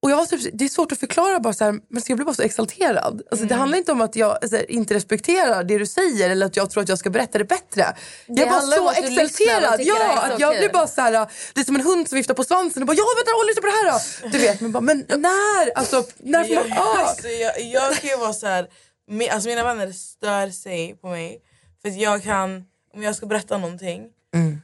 Och 0.05 0.11
jag 0.11 0.17
var 0.17 0.25
typ, 0.25 0.49
det 0.53 0.65
är 0.65 0.69
svårt 0.69 0.91
att 0.91 0.99
förklara 0.99 1.39
bara 1.39 1.53
så 1.53 1.63
här, 1.63 1.71
men 1.71 2.03
jag 2.07 2.17
blir 2.17 2.25
bara 2.25 2.35
så 2.35 2.41
exalterad. 2.41 3.21
Alltså, 3.31 3.45
Det 3.47 3.55
handlar 3.55 3.77
inte 3.77 3.91
om 3.91 4.01
att 4.01 4.15
jag 4.15 4.37
alltså, 4.41 4.65
inte 4.65 4.93
respekterar 4.93 5.63
det 5.63 5.77
du 5.77 5.85
säger 5.85 6.29
eller 6.29 6.45
att 6.45 6.55
jag 6.55 6.69
tror 6.69 6.83
att 6.83 6.89
jag 6.89 6.99
ska 6.99 7.09
berätta 7.09 7.37
det 7.37 7.45
bättre. 7.45 7.95
jag 8.25 8.39
är 8.39 8.49
bara 8.49 8.61
så 8.61 8.91
exalterad. 8.91 9.77
det 9.79 9.83
Ja, 9.83 10.21
att 10.21 10.39
jag 10.39 10.57
blir 10.57 10.69
bara 10.69 10.87
så 10.87 11.01
här, 11.01 11.11
det 11.53 11.61
är 11.61 11.63
som 11.65 11.75
en 11.75 11.81
hund 11.81 12.09
som 12.09 12.15
viftar 12.15 12.33
på 12.33 12.43
svansen 12.43 12.83
och 12.83 12.87
bara 12.87 12.93
ja 12.97 13.03
vänta 13.17 13.31
håll 13.37 13.47
lyssna 13.47 13.61
på 13.61 13.67
det 13.67 13.73
här 13.73 13.91
då. 13.91 14.29
Du 14.29 14.37
vet, 14.37 14.61
men, 14.61 14.71
bara, 14.71 14.81
men 14.81 15.05
när? 15.09 15.77
Alltså, 15.77 16.03
när 16.17 16.43
får 16.43 16.69
man, 16.69 16.77
ah. 16.79 16.97
alltså, 17.07 17.27
jag, 17.27 17.61
jag 17.61 17.95
kan 17.95 18.09
ju 18.09 18.17
vara 18.17 18.33
så 18.33 18.47
här, 18.47 18.67
mi- 19.11 19.31
alltså 19.31 19.49
mina 19.49 19.63
vänner 19.63 19.91
stör 19.91 20.49
sig 20.49 20.95
på 21.01 21.07
mig. 21.07 21.37
För 21.81 21.89
att 21.89 21.97
jag 21.97 22.23
kan, 22.23 22.63
om 22.93 23.03
jag 23.03 23.15
ska 23.15 23.25
berätta 23.25 23.57
någonting. 23.57 24.01
För, 24.33 24.61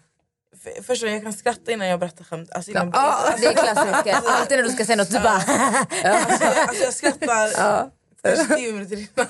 först 0.83 1.03
jag 1.03 1.23
kan 1.23 1.33
skratta 1.33 1.71
innan 1.71 1.87
jag 1.87 1.99
berättar 1.99 2.23
skämt. 2.23 2.51
Alltså, 2.51 2.71
innan, 2.71 2.91
Ah. 2.93 3.35
Det 3.37 3.45
är 3.45 3.53
klassiker. 3.53 4.15
Alltid 4.25 4.57
när 4.57 4.63
du 4.63 4.69
ska 4.69 4.85
säga 4.85 4.95
något 4.95 5.11
du 5.11 5.19
bara... 5.19 5.33
alltså, 5.33 6.45
jag, 6.45 6.57
alltså, 6.67 6.83
jag 6.83 6.93
skrattar 6.93 7.89
först 8.25 8.55
tio 8.57 8.73
minuter 8.73 8.97
innan. 8.97 9.27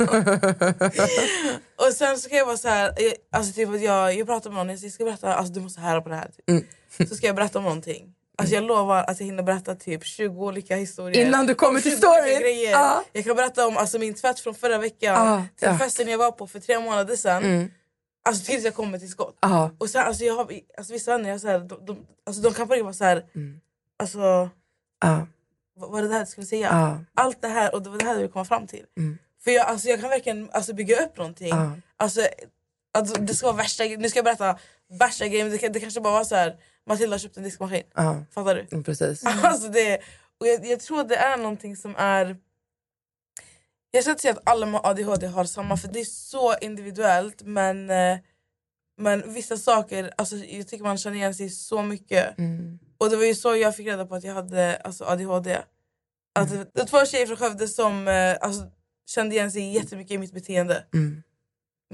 och 1.75 1.93
sen 1.93 2.17
så 2.17 2.29
kan 2.29 2.37
jag 2.37 2.45
vara 2.45 2.57
så 2.57 2.67
här, 2.67 2.93
jag, 2.97 3.13
alltså, 3.31 3.53
typ 3.53 3.69
att 3.69 3.81
jag, 3.81 4.15
jag 4.15 4.27
pratar 4.27 4.49
med 4.49 4.65
någon, 4.65 4.77
jag 4.81 4.91
ska 4.91 5.03
berätta, 5.03 5.33
alltså, 5.35 5.53
du 5.53 5.59
måste 5.59 5.81
höra 5.81 6.01
på 6.01 6.09
det 6.09 6.15
här. 6.15 6.31
Typ. 6.47 7.09
Så 7.09 7.15
ska 7.15 7.27
jag 7.27 7.35
berätta 7.35 7.57
om 7.59 7.63
någonting. 7.63 8.13
Alltså, 8.37 8.55
jag 8.55 8.63
lovar 8.63 9.03
att 9.07 9.19
jag 9.19 9.25
hinner 9.25 9.43
berätta 9.43 9.75
typ 9.75 10.05
20 10.05 10.45
olika 10.45 10.75
historier. 10.75 11.25
Innan 11.25 11.45
du 11.47 11.55
kommer 11.55 11.75
Om 11.75 11.81
till 11.81 11.91
20 11.91 12.07
olika 12.07 12.35
storyn. 12.37 12.69
Ja. 12.71 13.03
Jag 13.13 13.23
kan 13.23 13.35
berätta 13.35 13.67
om 13.67 13.77
alltså, 13.77 13.99
min 13.99 14.13
tvätt 14.13 14.39
från 14.39 14.55
förra 14.55 14.77
veckan 14.77 15.27
Ah, 15.27 15.43
till 15.59 15.67
ja. 15.67 15.77
festen 15.77 16.07
jag 16.07 16.17
var 16.17 16.31
på 16.31 16.47
för 16.47 16.59
tre 16.59 16.79
månader 16.79 17.15
sedan. 17.15 17.71
Alltså 18.23 18.45
tills 18.45 18.65
jag 18.65 18.75
kommer 18.75 18.99
till 18.99 19.09
skott. 19.09 19.37
Ah. 19.39 19.69
Och 19.77 19.89
sen, 19.89 20.05
alltså, 20.05 20.23
jag 20.23 20.35
har, 20.35 20.51
alltså, 20.77 20.93
vissa 20.93 21.11
vänner, 21.11 21.29
jag, 21.29 21.41
så 21.41 21.47
här, 21.47 21.59
de, 21.59 21.85
de, 21.85 22.05
alltså, 22.25 22.41
de 22.41 22.53
kan 22.53 22.67
bara 22.67 22.83
vara 22.83 22.93
så 22.93 23.03
här, 23.03 23.25
alltså, 23.99 24.49
Ah. 25.05 25.21
vad 25.75 25.99
är 25.99 26.03
det 26.03 26.09
där 26.13 26.19
du 26.19 26.25
skulle 26.25 26.47
säga? 26.47 26.69
Ah. 26.71 26.97
Allt 27.13 27.41
det 27.41 27.47
här 27.47 27.75
och 27.75 27.81
det 27.81 27.89
var 27.89 27.97
det 27.97 28.05
här 28.05 28.15
du 28.15 28.21
vill 28.21 28.31
komma 28.31 28.45
fram 28.45 28.67
till. 28.67 28.85
För 29.43 29.51
jag, 29.51 29.65
alltså, 29.67 29.87
jag 29.87 30.01
kan 30.01 30.09
verkligen 30.09 30.49
alltså, 30.51 30.73
bygga 30.73 31.05
upp 31.05 31.17
någonting. 31.17 31.53
Ah. 31.53 31.71
Alltså, 31.97 32.21
alltså, 32.93 33.21
det 33.21 33.33
ska 33.35 33.47
vara 33.47 33.57
värsta 33.57 33.83
Nu 33.83 34.09
ska 34.09 34.17
jag 34.17 34.25
berätta 34.25 34.59
värsta 34.99 35.27
grejen, 35.27 35.49
det, 35.49 35.67
det 35.69 35.79
kanske 35.79 36.01
bara 36.01 36.13
var 36.13 36.23
så 36.23 36.35
här. 36.35 36.55
Matilda 36.85 37.13
har 37.13 37.19
köpt 37.19 37.37
en 37.37 37.43
diskmaskin. 37.43 37.83
Fattar 38.31 38.55
du? 38.55 38.67
Mm, 38.71 38.83
Precis. 38.83 39.23
Alltså 39.43 39.67
det, 39.69 39.97
och 40.39 40.47
jag, 40.47 40.65
jag 40.65 40.79
tror 40.79 41.03
det 41.03 41.15
är 41.15 41.37
någonting 41.37 41.75
som 41.75 41.95
är... 41.97 42.37
Jag 43.91 44.03
ska 44.03 44.11
inte 44.11 44.21
säga 44.21 44.33
att 44.33 44.49
alla 44.49 44.65
med 44.65 44.81
ADHD 44.83 45.27
har 45.27 45.43
samma 45.45 45.77
för 45.77 45.87
det 45.87 45.99
är 45.99 46.05
så 46.05 46.57
individuellt 46.61 47.41
men, 47.43 47.89
eh, 47.89 48.17
men 48.97 49.33
vissa 49.33 49.57
saker, 49.57 50.11
alltså, 50.17 50.35
jag 50.35 50.67
tycker 50.67 50.83
man 50.83 50.97
känner 50.97 51.17
igen 51.17 51.35
sig 51.35 51.49
så 51.49 51.81
mycket. 51.81 52.37
Mm. 52.37 52.79
Och 52.97 53.09
det 53.09 53.15
var 53.17 53.23
ju 53.25 53.35
så 53.35 53.55
jag 53.55 53.75
fick 53.75 53.87
reda 53.87 54.05
på 54.05 54.15
att 54.15 54.23
jag 54.23 54.33
hade 54.33 54.77
alltså, 54.77 55.03
ADHD. 55.05 55.57
Att 56.35 56.49
det, 56.49 56.57
det 56.57 56.79
var 56.79 56.85
två 56.85 57.05
tjejer 57.05 57.27
från 57.27 57.37
Skövde 57.37 57.67
som 57.67 58.07
eh, 58.07 58.35
alltså, 58.41 58.63
kände 59.07 59.35
igen 59.35 59.51
sig 59.51 59.73
jättemycket 59.73 60.11
i 60.11 60.17
mitt 60.17 60.33
beteende. 60.33 60.85
Mm. 60.93 61.23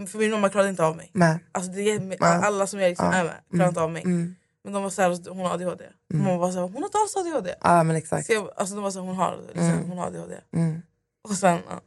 För 0.07 0.17
min 0.17 0.31
mamma 0.31 0.49
klarade 0.49 0.69
inte 0.69 0.83
av 0.85 0.95
mig. 0.95 1.11
Nej. 1.13 1.39
Alltså, 1.51 1.71
det 1.71 2.17
alla 2.21 2.67
som 2.67 2.79
jag 2.79 2.89
liksom 2.89 3.05
Ja. 3.05 3.13
är 3.13 3.23
med 3.23 3.33
klarar 3.51 3.67
inte 3.69 3.81
av 3.81 3.91
mig. 3.91 4.01
Mm. 4.03 4.35
Men 4.63 4.73
de 4.73 4.83
var 4.83 4.89
såhär, 4.89 5.29
hon 5.29 5.45
har 5.45 5.53
ADHD. 5.53 5.85
Mamma 6.13 6.37
var 6.37 6.51
såhär, 6.51 6.63
hon 6.63 6.75
har 6.75 6.85
inte 6.85 6.97
alls 6.97 7.15
ADHD. 7.15 7.55
Ja 7.61 7.83
men 7.83 7.95
exakt. 7.95 8.27
Så 8.27 8.33
jag, 8.33 8.49
alltså 8.57 8.75
de 8.75 8.83
var 8.83 8.91
så 8.91 8.99
här, 8.99 9.07
hon 9.07 9.15
har, 9.15 9.37
liksom, 9.47 9.69
Mm. 9.69 9.89
hon 9.89 9.97
har 9.97 10.07
ADHD. 10.07 10.35
Mm. 10.53 10.81
Och 11.23 11.35
sen, 11.35 11.59
ja. 11.69 11.81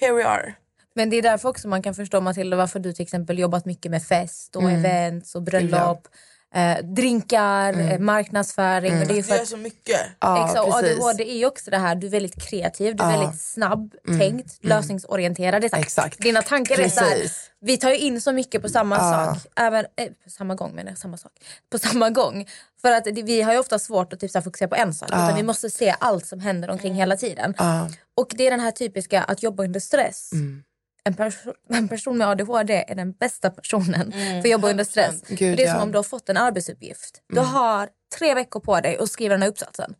Here 0.00 0.12
we 0.12 0.24
are. 0.24 0.54
Men 0.94 1.10
det 1.10 1.16
är 1.16 1.22
därför 1.22 1.48
också 1.48 1.68
man 1.68 1.82
kan 1.82 1.94
förstå 1.94 2.20
Matilda 2.20 2.56
varför 2.56 2.78
du 2.78 2.92
till 2.92 3.02
exempel 3.02 3.38
jobbat 3.38 3.64
mycket 3.66 3.90
med 3.90 4.02
fest 4.02 4.56
och 4.56 4.62
Mm. 4.62 4.74
events 4.84 5.34
och 5.34 5.42
bröllop. 5.42 6.08
eh, 6.54 6.78
drinkar, 6.84 7.80
eh, 7.92 7.98
marknadsföring. 7.98 8.92
Och 9.00 9.06
det 9.06 9.12
är 9.12 9.16
ju 9.16 9.22
Du 9.22 9.22
för 9.22 9.34
gör 9.34 9.42
att, 9.42 9.48
så 9.48 9.56
mycket. 9.56 10.00
Ja, 10.20 10.44
Exakt, 10.46 10.68
och 10.68 10.80
precis. 10.80 10.98
ADHD 11.04 11.42
är 11.42 11.46
också 11.46 11.70
det 11.70 11.78
här, 11.78 11.94
du 11.94 12.06
är 12.06 12.10
väldigt 12.10 12.42
kreativ, 12.48 12.96
du 12.96 13.04
är 13.04 13.12
Ja. 13.12 13.18
väldigt 13.20 13.40
snabb, 13.40 13.94
tänkt, 14.18 14.64
lösningsorienterad. 14.64 15.62
Det 15.62 15.72
är 15.72 15.78
Exakt. 15.78 16.18
Dina 16.18 16.42
tankar 16.42 16.78
är 16.80 16.88
så 16.88 17.00
här, 17.00 17.10
Precis. 17.10 17.50
vi 17.60 17.76
tar 17.76 17.90
ju 17.90 17.96
in 17.98 18.20
så 18.20 18.32
mycket 18.32 18.62
på 18.62 18.68
samma 18.68 18.96
Ja. 18.96 19.34
sak. 19.34 19.52
Även, 19.56 19.86
eh, 19.96 20.08
på 20.24 20.30
samma 20.30 20.54
gång 20.54 20.74
menar 20.74 20.90
jag, 20.90 20.98
samma 20.98 21.16
sak. 21.16 21.32
På 21.72 21.78
samma 21.78 22.10
gång. 22.10 22.46
För 22.82 22.92
att 22.92 23.04
det, 23.04 23.22
vi 23.22 23.42
har 23.42 23.52
ju 23.52 23.58
ofta 23.58 23.78
svårt 23.78 24.12
att 24.12 24.20
typ, 24.20 24.30
så 24.30 24.38
här, 24.38 24.42
fokusera 24.44 24.68
på 24.68 24.74
en 24.76 24.94
sak. 24.94 25.08
Utan 25.08 25.36
vi 25.36 25.42
måste 25.42 25.70
se 25.70 25.94
allt 26.00 26.26
som 26.26 26.40
händer 26.40 26.70
omkring 26.70 26.94
hela 26.94 27.16
tiden. 27.16 27.54
Och 28.16 28.32
det 28.36 28.46
är 28.46 28.50
den 28.50 28.60
här 28.60 28.70
typiska 28.70 29.22
att 29.22 29.42
jobba 29.42 29.64
under 29.64 29.80
stress. 29.80 30.30
En, 31.04 31.14
perso- 31.14 31.54
en 31.68 31.88
person 31.88 32.18
med 32.18 32.28
ADHD 32.28 32.84
är 32.88 32.94
den 32.94 33.12
bästa 33.12 33.50
personen 33.50 34.12
för 34.12 34.38
att 34.38 34.50
jobba 34.50 34.70
under 34.70 34.84
stress. 34.84 35.22
Gud, 35.28 35.38
för 35.38 35.56
det 35.56 35.62
är 35.64 35.68
som 35.68 35.76
ja. 35.76 35.82
om 35.82 35.92
du 35.92 35.98
har 35.98 36.02
fått 36.02 36.28
en 36.28 36.36
arbetsuppgift. 36.36 37.22
Du 37.28 37.40
har 37.40 37.88
tre 38.18 38.34
veckor 38.34 38.60
på 38.60 38.80
dig 38.80 38.96
att 38.98 39.10
skriva 39.10 39.34
den 39.34 39.42
här 39.42 39.48
uppsatsen. 39.48 39.94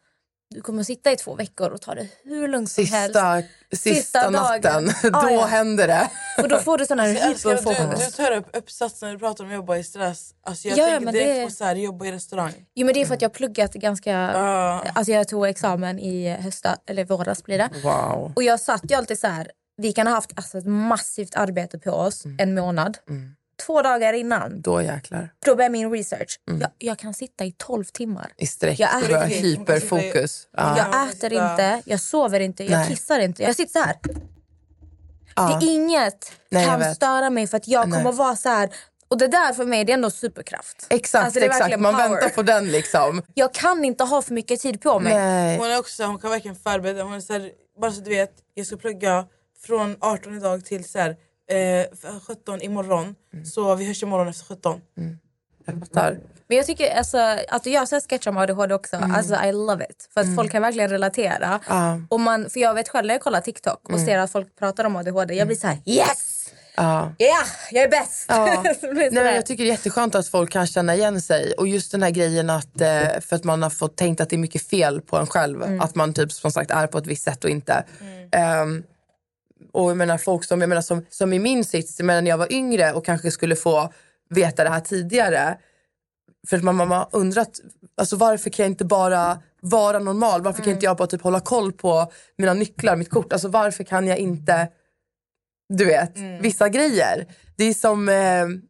Du 0.54 0.60
kommer 0.60 0.80
att 0.80 0.86
sitta 0.86 1.12
i 1.12 1.16
två 1.16 1.34
veckor 1.34 1.70
och 1.70 1.80
ta 1.80 1.94
det 1.94 2.08
hur 2.24 2.48
lugnt 2.48 2.70
som 2.70 2.84
helst. 2.84 3.06
Sista, 3.14 3.42
sista, 3.72 3.94
Sista 3.94 4.30
natten, 4.30 4.62
dagen. 4.62 4.92
då 5.12 5.18
Ah, 5.18 5.30
ja. 5.30 5.44
händer 5.46 5.86
det. 5.86 6.10
Och 6.42 6.48
då 6.48 6.58
får 6.58 6.78
du 6.78 6.86
Jag 6.88 7.00
älskar 7.08 7.54
att 7.54 7.64
du, 7.64 7.64
du 7.64 7.70
hyperfokus. 7.74 8.16
tar 8.16 8.32
upp 8.36 8.46
uppsatsen 8.56 9.08
när 9.08 9.12
du 9.14 9.18
pratar 9.18 9.44
om 9.44 9.50
att 9.50 9.54
jobba 9.56 9.76
i 9.76 9.84
stress. 9.84 10.30
Alltså 10.46 10.68
jag 10.68 10.78
Ja, 10.78 10.84
tänker 10.86 11.04
men 11.04 11.14
direkt 11.14 11.34
det- 11.36 11.44
på 11.44 11.50
så 11.50 11.64
här, 11.64 11.74
jobba 11.76 12.04
i 12.06 12.12
restaurang. 12.12 12.52
Jo 12.74 12.84
men 12.86 12.94
det 12.94 13.00
är 13.02 13.06
för 13.06 13.14
att 13.14 13.22
jag 13.22 13.28
har 13.28 13.34
pluggat 13.34 13.72
ganska... 13.74 14.10
Ja. 14.10 14.84
Alltså 14.94 15.12
jag 15.12 15.28
tog 15.28 15.46
examen 15.46 15.98
i 15.98 16.28
hösta, 16.40 16.76
eller 16.86 17.04
våras 17.04 17.44
blir 17.44 17.58
det. 17.58 17.68
Wow. 17.82 18.32
Och 18.36 18.42
jag 18.42 18.60
satt 18.60 18.90
ju 18.90 18.94
alltid 18.94 19.18
så 19.18 19.26
här. 19.26 19.50
Vi 19.82 19.92
kan 19.92 20.06
ha 20.06 20.14
haft 20.14 20.30
alltså, 20.36 20.58
ett 20.58 20.66
massivt 20.66 21.34
arbete 21.34 21.78
på 21.78 21.90
oss 21.90 22.24
en 22.38 22.54
månad. 22.54 22.98
Två 23.66 23.82
dagar 23.82 24.12
innan, 24.12 24.62
Då 24.62 24.82
jäklar. 24.82 25.32
då 25.46 25.56
börjar 25.56 25.70
min 25.70 25.90
research. 25.92 26.40
Jag, 26.60 26.70
jag 26.78 26.98
kan 26.98 27.14
sitta 27.14 27.44
i 27.44 27.52
12 27.52 27.84
timmar. 27.84 28.32
I 28.36 28.46
sträck. 28.46 28.80
Jag 28.80 29.02
Riktigt. 29.02 29.44
hyperfokus. 29.44 30.48
Ja. 30.56 30.78
Jag 30.78 30.86
Ja, 30.92 31.08
äter 31.10 31.32
inte, 31.32 31.82
jag 31.84 32.00
sover 32.00 32.40
inte, 32.40 32.64
jag 32.64 32.70
Nej. 32.78 32.88
kissar 32.88 33.18
inte. 33.20 33.42
Jag 33.42 33.56
sitter 33.56 33.72
så 33.80 33.86
här. 33.86 33.96
Ja. 35.36 35.58
Det 35.60 35.66
är 35.66 35.74
inget 35.74 36.32
Nej, 36.50 36.66
kan 36.66 36.94
störa 36.94 37.30
mig 37.30 37.46
för 37.46 37.56
att 37.56 37.68
jag 37.68 37.88
Nej. 37.88 37.98
kommer 37.98 38.10
att 38.10 38.16
vara 38.16 38.36
så 38.36 38.48
här. 38.48 38.70
Och 39.08 39.18
det 39.18 39.26
där 39.28 39.52
för 39.52 39.64
mig 39.64 39.84
det 39.84 39.92
är 39.92 39.94
ändå 39.94 40.10
superkraft. 40.10 40.86
Exakt, 40.90 41.24
Alltså, 41.24 41.40
exakt. 41.40 41.80
man 41.80 41.94
power. 41.94 42.08
väntar 42.08 42.28
på 42.28 42.42
den 42.42 42.70
liksom. 42.70 43.22
Jag 43.34 43.54
kan 43.54 43.84
inte 43.84 44.04
ha 44.04 44.22
för 44.22 44.34
mycket 44.34 44.60
tid 44.60 44.80
på 44.80 45.00
mig. 45.00 45.14
Nej. 45.14 45.58
Hon 45.58 45.70
är 45.70 45.78
också 45.78 46.04
hon 46.04 46.18
kan 46.18 46.30
verkligen 46.30 46.56
förbereda. 46.56 47.02
Hon 47.02 47.12
är 47.12 47.20
så 47.20 47.32
här, 47.32 47.50
bara 47.80 47.92
så 47.92 48.00
du 48.00 48.10
vet, 48.10 48.32
jag 48.54 48.66
ska 48.66 48.76
plugga 48.76 49.26
från 49.66 49.96
18 50.00 50.36
idag 50.36 50.64
till 50.64 50.84
så 50.88 50.98
här, 50.98 51.10
eh, 51.50 51.86
17 52.26 52.60
imorgon. 52.62 53.14
Så 53.54 53.74
vi 53.74 53.86
hörs 53.86 54.02
imorgon 54.02 54.28
efter 54.28 54.44
17. 54.44 54.80
Jag 55.66 55.78
fattar. 55.80 56.18
Men 56.48 56.56
jag 56.56 56.66
tycker 56.66 56.96
alltså, 56.96 57.18
att 57.48 57.64
du 57.64 57.70
gör 57.70 57.86
så 57.86 57.94
här 57.94 58.00
sketcher 58.00 58.28
om 58.28 58.36
ADHD 58.36 58.74
också, 58.74 58.96
alltså 58.96 59.34
I 59.44 59.52
love 59.52 59.86
it. 59.90 60.08
För 60.14 60.20
att 60.20 60.34
folk 60.34 60.52
kan 60.52 60.62
verkligen 60.62 60.90
relatera. 60.90 61.60
Ja. 61.68 62.00
Och 62.08 62.20
man, 62.20 62.50
för 62.50 62.60
jag 62.60 62.74
vet 62.74 62.88
själv 62.88 63.06
när 63.06 63.14
jag 63.14 63.20
kollar 63.20 63.40
TikTok 63.40 63.88
och 63.88 64.00
ser 64.00 64.18
att 64.18 64.32
folk 64.32 64.58
pratar 64.58 64.84
om 64.84 64.96
ADHD, 64.96 65.34
jag 65.34 65.46
blir 65.46 65.56
så 65.56 65.66
här: 65.66 65.78
yes! 65.84 66.32
Ja. 66.76 67.14
Ja, 67.18 67.42
jag 67.70 67.84
är 67.84 67.88
bäst! 67.88 68.26
Nej, 68.92 69.10
men 69.12 69.34
jag 69.34 69.46
tycker 69.46 69.64
det 69.64 69.70
är 69.70 69.72
jätteskönt 69.72 70.14
att 70.14 70.28
folk 70.28 70.50
kan 70.50 70.66
känna 70.66 70.94
igen 70.94 71.20
sig. 71.20 71.52
Och 71.52 71.68
just 71.68 71.92
den 71.92 72.02
här 72.02 72.10
grejen 72.10 72.50
att 72.50 72.80
eh, 72.80 73.20
för 73.20 73.36
att 73.36 73.44
man 73.44 73.62
har 73.62 73.70
fått 73.70 73.96
tänkt 73.96 74.20
att 74.20 74.30
det 74.30 74.36
är 74.36 74.38
mycket 74.38 74.68
fel 74.68 75.00
på 75.00 75.16
en 75.16 75.26
själv. 75.26 75.80
Att 75.82 75.94
man 75.94 76.14
typ 76.14 76.32
som 76.32 76.52
sagt 76.52 76.70
är 76.70 76.86
på 76.86 76.98
ett 76.98 77.06
visst 77.06 77.24
sätt 77.24 77.44
och 77.44 77.50
inte. 77.50 77.84
Ehm, 78.32 78.82
och 79.72 79.90
jag 79.90 79.96
menar 79.96 80.18
folk 80.18 80.44
som, 80.44 80.60
jag 80.60 80.68
menar, 80.68 80.82
som, 80.82 81.06
som 81.10 81.32
i 81.32 81.38
min 81.38 81.64
sits, 81.64 81.98
jag 81.98 82.06
menar, 82.06 82.22
när 82.22 82.30
jag 82.30 82.38
var 82.38 82.52
yngre 82.52 82.92
och 82.92 83.04
kanske 83.04 83.30
skulle 83.30 83.56
få 83.56 83.92
veta 84.30 84.64
det 84.64 84.70
här 84.70 84.80
tidigare. 84.80 85.58
För 86.48 86.56
att 86.56 86.62
man, 86.62 86.76
man 86.76 86.90
har 86.90 87.08
undrat, 87.12 87.60
alltså 87.96 88.16
varför 88.16 88.50
kan 88.50 88.62
jag 88.64 88.70
inte 88.70 88.84
bara 88.84 89.38
vara 89.60 89.98
normal? 89.98 90.42
Varför 90.42 90.62
kan 90.62 90.72
inte 90.72 90.84
jag 90.84 90.96
bara 90.96 91.08
typ 91.08 91.22
hålla 91.22 91.40
koll 91.40 91.72
på 91.72 92.12
mina 92.38 92.54
nycklar, 92.54 92.96
mitt 92.96 93.10
kort? 93.10 93.32
Alltså 93.32 93.48
varför 93.48 93.84
kan 93.84 94.06
jag 94.06 94.18
inte 94.18 94.68
du 95.68 95.84
vet, 95.84 96.18
vissa 96.40 96.68
grejer. 96.68 97.26
Det 97.56 97.64
är 97.64 97.74
som, 97.74 98.08
eh, 98.08 98.14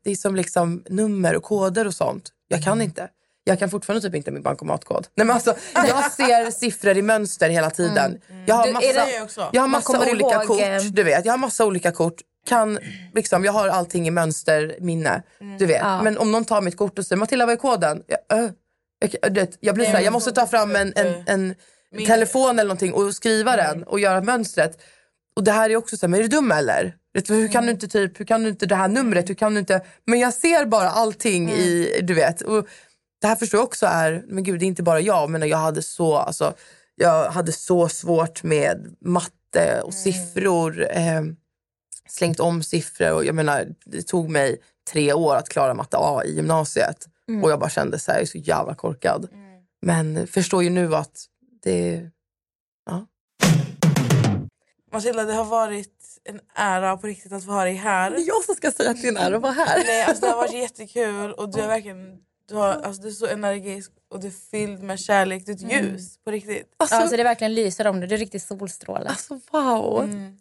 det 0.04 0.10
är 0.10 0.16
som 0.16 0.36
liksom 0.36 0.84
nummer 0.88 1.36
och 1.36 1.42
koder 1.42 1.86
och 1.86 1.94
sånt. 1.94 2.28
Jag 2.48 2.62
kan 2.62 2.82
inte. 2.82 3.08
Jag 3.44 3.58
kan 3.58 3.70
fortfarande 3.70 4.08
typ 4.08 4.14
inte 4.14 4.30
min 4.30 4.42
bankomatkod. 4.42 5.06
Nej, 5.14 5.26
men 5.26 5.34
alltså, 5.34 5.54
jag 5.74 6.12
ser 6.12 6.50
siffror 6.58 6.96
i 6.96 7.02
mönster 7.02 7.50
hela 7.50 7.70
tiden. 7.70 8.20
Jag 8.46 8.54
har 8.54 8.64
Du, 8.64 8.70
är 8.70 8.72
massa, 8.72 8.86
är 8.86 9.48
jag 9.52 9.60
har 9.60 9.68
massa 9.68 10.10
olika 10.10 10.34
ihåg, 10.34 10.46
kort. 10.46 10.60
Du 10.92 11.02
vet, 11.02 11.24
jag 11.24 11.32
har 11.32 11.38
massa 11.38 11.66
olika 11.66 11.92
kort. 11.92 12.14
Kan, 12.46 12.78
liksom, 13.14 13.44
jag 13.44 13.52
har 13.52 13.68
allting 13.68 14.08
i 14.08 14.10
mönsterminne. 14.10 15.22
Du 15.58 15.66
vet. 15.66 15.80
Ja. 15.80 16.02
Men 16.02 16.18
om 16.18 16.32
någon 16.32 16.44
tar 16.44 16.60
mitt 16.60 16.76
kort 16.76 16.98
och 16.98 17.06
säger 17.06 17.18
Matilda 17.18 17.46
vad 17.46 17.52
är 17.52 17.56
koden? 17.56 18.02
Jag, 18.06 18.38
äh, 18.38 18.50
jag, 19.34 19.48
jag 19.60 19.74
blir 19.74 19.84
såhär, 19.84 20.00
jag 20.00 20.12
måste 20.12 20.32
ta 20.32 20.46
fram 20.46 20.76
en, 20.76 20.92
en, 20.96 21.14
en 21.26 21.54
telefon 22.06 22.58
eller 22.58 22.68
någonting 22.68 22.92
och 22.92 23.14
skriva 23.14 23.56
den 23.56 23.82
och 23.82 24.00
göra 24.00 24.20
mönstret. 24.20 24.78
Och 25.36 25.44
det 25.44 25.52
här 25.52 25.70
är 25.70 25.76
också 25.76 25.96
så 25.96 26.06
här, 26.06 26.08
men 26.08 26.20
är 26.20 26.22
du 26.22 26.28
dum 26.28 26.52
eller? 26.52 26.94
Hur 27.28 27.48
kan 27.48 27.66
du 27.66 27.72
inte 27.72 27.88
typ, 27.88 28.20
hur 28.20 28.24
kan 28.24 28.42
du 28.42 28.48
inte 28.48 28.66
det 28.66 28.74
här 28.74 28.88
numret, 28.88 29.30
hur 29.30 29.34
kan 29.34 29.54
du 29.54 29.60
inte? 29.60 29.80
Men 30.04 30.18
jag 30.18 30.34
ser 30.34 30.66
bara 30.66 30.90
allting 30.90 31.50
i, 31.50 32.00
du 32.02 32.14
vet. 32.14 32.42
Och 32.42 32.66
det 33.20 33.26
här 33.26 33.36
förstår 33.36 33.58
jag 33.58 33.64
också 33.64 33.86
är, 33.86 34.24
men 34.26 34.44
gud 34.44 34.60
det 34.60 34.64
är 34.64 34.66
inte 34.66 34.82
bara 34.82 35.00
jag, 35.00 35.30
men 35.30 35.48
jag 35.48 35.58
hade 35.58 35.82
så, 35.82 36.16
alltså, 36.16 36.54
jag 36.94 37.30
hade 37.30 37.52
så 37.52 37.88
svårt 37.88 38.42
med 38.42 38.96
matte 39.00 39.80
och 39.84 39.94
siffror. 39.94 40.86
Eh, 40.90 41.22
slängt 42.08 42.40
om 42.40 42.62
siffror 42.62 43.12
och 43.12 43.24
jag 43.24 43.34
menar, 43.34 43.66
det 43.84 44.02
tog 44.02 44.30
mig 44.30 44.60
tre 44.92 45.12
år 45.12 45.36
att 45.36 45.48
klara 45.48 45.74
matte 45.74 45.96
A 46.00 46.22
i 46.24 46.34
gymnasiet. 46.34 47.06
Och 47.42 47.50
jag 47.50 47.60
bara 47.60 47.70
kände 47.70 47.98
så 47.98 48.10
här, 48.10 48.18
jag 48.18 48.22
är 48.22 48.26
så 48.26 48.38
jävla 48.38 48.74
korkad. 48.74 49.28
Men 49.82 50.26
förstår 50.26 50.62
ju 50.62 50.70
nu 50.70 50.94
att 50.94 51.24
det, 51.62 52.10
ja. 52.86 53.06
Matilda, 54.92 55.24
det 55.24 55.32
har 55.32 55.44
varit 55.44 56.18
en 56.24 56.40
ära 56.54 56.96
på 56.96 57.06
riktigt 57.06 57.32
att 57.32 57.44
få 57.44 57.50
ha 57.50 57.64
dig 57.64 57.74
här. 57.74 58.10
Det 58.10 58.16
är 58.16 58.26
jag 58.26 58.44
som 58.44 58.54
ska 58.54 58.72
säga 58.72 58.90
att 58.90 59.02
det 59.02 59.08
är 59.08 59.12
en 59.12 59.16
ära 59.16 59.36
att 59.36 59.42
vara 59.42 59.52
här. 59.52 59.82
Nej, 59.86 60.02
alltså, 60.02 60.26
det 60.26 60.30
har 60.30 60.36
varit 60.36 60.52
jättekul 60.52 61.32
och 61.32 61.52
du 61.52 61.60
är 61.60 61.68
verkligen 61.68 62.18
du, 62.48 62.54
har, 62.54 62.68
alltså, 62.68 63.02
du 63.02 63.08
är 63.08 63.12
så 63.12 63.26
energisk 63.26 63.92
och 64.10 64.20
du 64.20 64.26
är 64.26 64.50
fylld 64.50 64.82
med 64.82 65.00
kärlek. 65.00 65.46
Du 65.46 65.52
är 65.52 65.56
ett 65.56 65.72
ljus 65.72 66.18
på 66.24 66.30
riktigt. 66.30 66.74
Alltså, 66.76 66.96
Alltså 66.96 67.16
det 67.16 67.22
verkligen 67.22 67.54
lyser 67.54 67.86
om 67.86 68.00
det, 68.00 68.06
det 68.06 68.14
är 68.14 68.18
riktigt 68.18 68.42
solstråle. 68.42 69.08
alltså 69.08 69.40
wow. 69.50 70.04
Mm. 70.04 70.38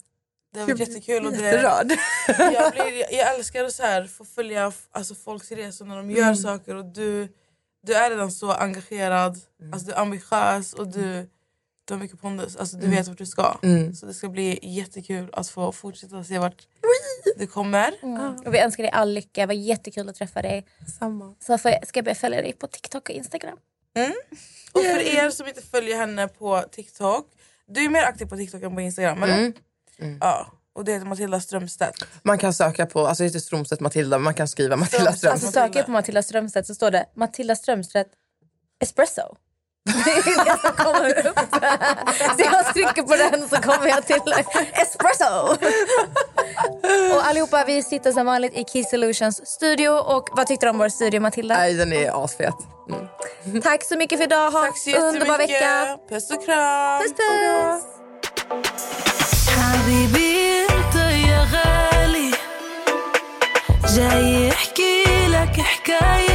Det 0.55 0.61
har 0.61 0.67
varit 0.67 0.79
jättekul. 0.79 1.25
Och 1.25 1.31
det, 1.31 1.61
jag, 2.37 2.71
blir, 2.71 3.13
jag, 3.17 3.35
älskar 3.35 3.63
att 3.63 3.73
så 3.73 3.83
här, 3.83 4.07
få 4.07 4.25
följa 4.25 4.71
alltså, 4.91 5.15
folks 5.15 5.51
resor 5.51 5.85
när 5.85 5.95
de 5.97 6.11
gör 6.11 6.23
Mm. 6.23 6.35
saker. 6.35 6.75
Och 6.75 6.85
du, 6.85 7.27
du 7.83 7.93
är 7.93 8.09
redan 8.09 8.31
så 8.31 8.51
engagerad, 8.51 9.39
Mm. 9.59 9.73
alltså, 9.73 9.87
du 9.87 9.93
är 9.93 9.99
ambitiös 9.99 10.73
och 10.73 10.87
du, 10.87 11.29
du 11.85 11.93
har 11.93 11.99
mycket 11.99 12.21
pondus. 12.21 12.55
Alltså, 12.55 12.77
du 12.77 12.87
vet 12.89 13.07
vart 13.07 13.17
du 13.17 13.25
ska. 13.25 13.57
Mm. 13.63 13.95
Så 13.95 14.05
det 14.05 14.13
ska 14.13 14.29
bli 14.29 14.59
jättekul 14.61 15.29
att 15.33 15.49
få 15.49 15.71
fortsätta 15.71 16.23
se 16.23 16.39
vart 16.39 16.67
du 17.37 17.47
kommer. 17.47 17.93
Och 18.45 18.53
vi 18.53 18.59
önskar 18.59 18.83
dig 18.83 18.91
all 18.91 19.13
lycka, 19.13 19.41
det 19.41 19.47
var 19.47 19.53
jättekul 19.53 20.09
att 20.09 20.15
träffa 20.15 20.41
dig. 20.41 20.65
Samma. 20.99 21.35
Så 21.39 21.57
får 21.57 21.71
jag, 21.71 21.87
ska 21.87 21.97
jag 21.97 22.05
börja 22.05 22.15
följa 22.15 22.41
dig 22.41 22.53
på 22.53 22.67
TikTok 22.67 23.09
och 23.09 23.15
Instagram. 23.15 23.57
Och 24.71 24.81
för 24.81 24.99
er 24.99 25.29
som 25.29 25.47
inte 25.47 25.61
följer 25.61 25.97
henne 25.97 26.27
på 26.27 26.63
TikTok. 26.71 27.27
Du 27.67 27.85
är 27.85 27.89
mer 27.89 28.03
aktiv 28.03 28.25
på 28.25 28.35
TikTok 28.37 28.63
än 28.63 28.75
på 28.75 28.81
Instagram 28.81 29.23
eller? 29.23 29.53
Mm. 29.99 30.17
Ja. 30.21 30.47
Och 30.75 30.85
det 30.85 30.91
heter 30.91 31.05
Matilda 31.05 31.39
Strömstedt. 31.39 32.03
Man 32.23 32.37
kan 32.37 32.53
söka 32.53 32.85
på, 32.85 33.07
alltså 33.07 33.23
det 33.23 33.27
heter 33.27 33.39
Stromstedt 33.39 33.81
Matilda, 33.81 34.17
men 34.17 34.23
man 34.23 34.33
kan 34.33 34.47
skriva 34.47 34.75
Matilda 34.75 35.13
Strömstedt. 35.13 35.19
Ström. 35.19 35.31
Alltså 35.33 35.51
söker 35.51 35.79
jag 35.79 35.85
på 35.85 35.91
Matilda 35.91 36.23
Strömstedt 36.23 36.67
så 36.67 36.75
står 36.75 36.91
det 36.91 37.05
Matilda 37.15 37.55
Strömstedt 37.55 38.09
espresso. 38.81 39.35
Det 39.85 40.11
är 40.11 40.45
det 40.45 40.59
som 40.61 40.71
kommer 40.71 41.27
upp. 41.27 41.39
Så 42.37 42.43
jag 42.51 42.73
trycker 42.73 43.01
på 43.01 43.15
den 43.15 43.49
så 43.49 43.55
kommer 43.55 43.87
jag 43.87 44.05
till 44.05 44.33
espresso. 44.73 45.57
Och 47.15 47.25
allihopa 47.25 47.63
vi 47.67 47.83
sitter 47.83 48.11
som 48.11 48.25
vanligt 48.25 48.53
i 48.53 48.63
Key 48.63 48.83
Solutions 48.83 49.47
studio. 49.47 49.89
Och 49.89 50.29
vad 50.31 50.47
tyckte 50.47 50.65
du 50.65 50.69
om 50.69 50.77
vår 50.77 50.89
studio 50.89 51.19
Matilda? 51.19 51.55
Nej, 51.55 51.73
den 51.73 51.93
är 51.93 52.23
asfet. 52.23 52.53
Mm. 52.89 53.61
Tack 53.61 53.83
så 53.83 53.97
mycket 53.97 54.19
för 54.19 54.23
idag. 54.23 54.51
Ha 54.51 54.61
Tack 54.61 54.77
så 54.77 54.89
en 54.89 55.03
underbar 55.03 55.37
vecka. 55.37 55.97
Puss 56.09 56.31
och 56.31 56.45
kram. 56.45 57.01
Puss 57.01 57.13
puss. 57.13 57.94
حبيبي 59.75 60.65
انت 60.69 60.95
يا 60.95 61.47
غالي 61.53 62.31
جاي 63.95 64.51
احكي 64.51 65.03
لك 65.27 65.61
حكاية. 65.61 66.34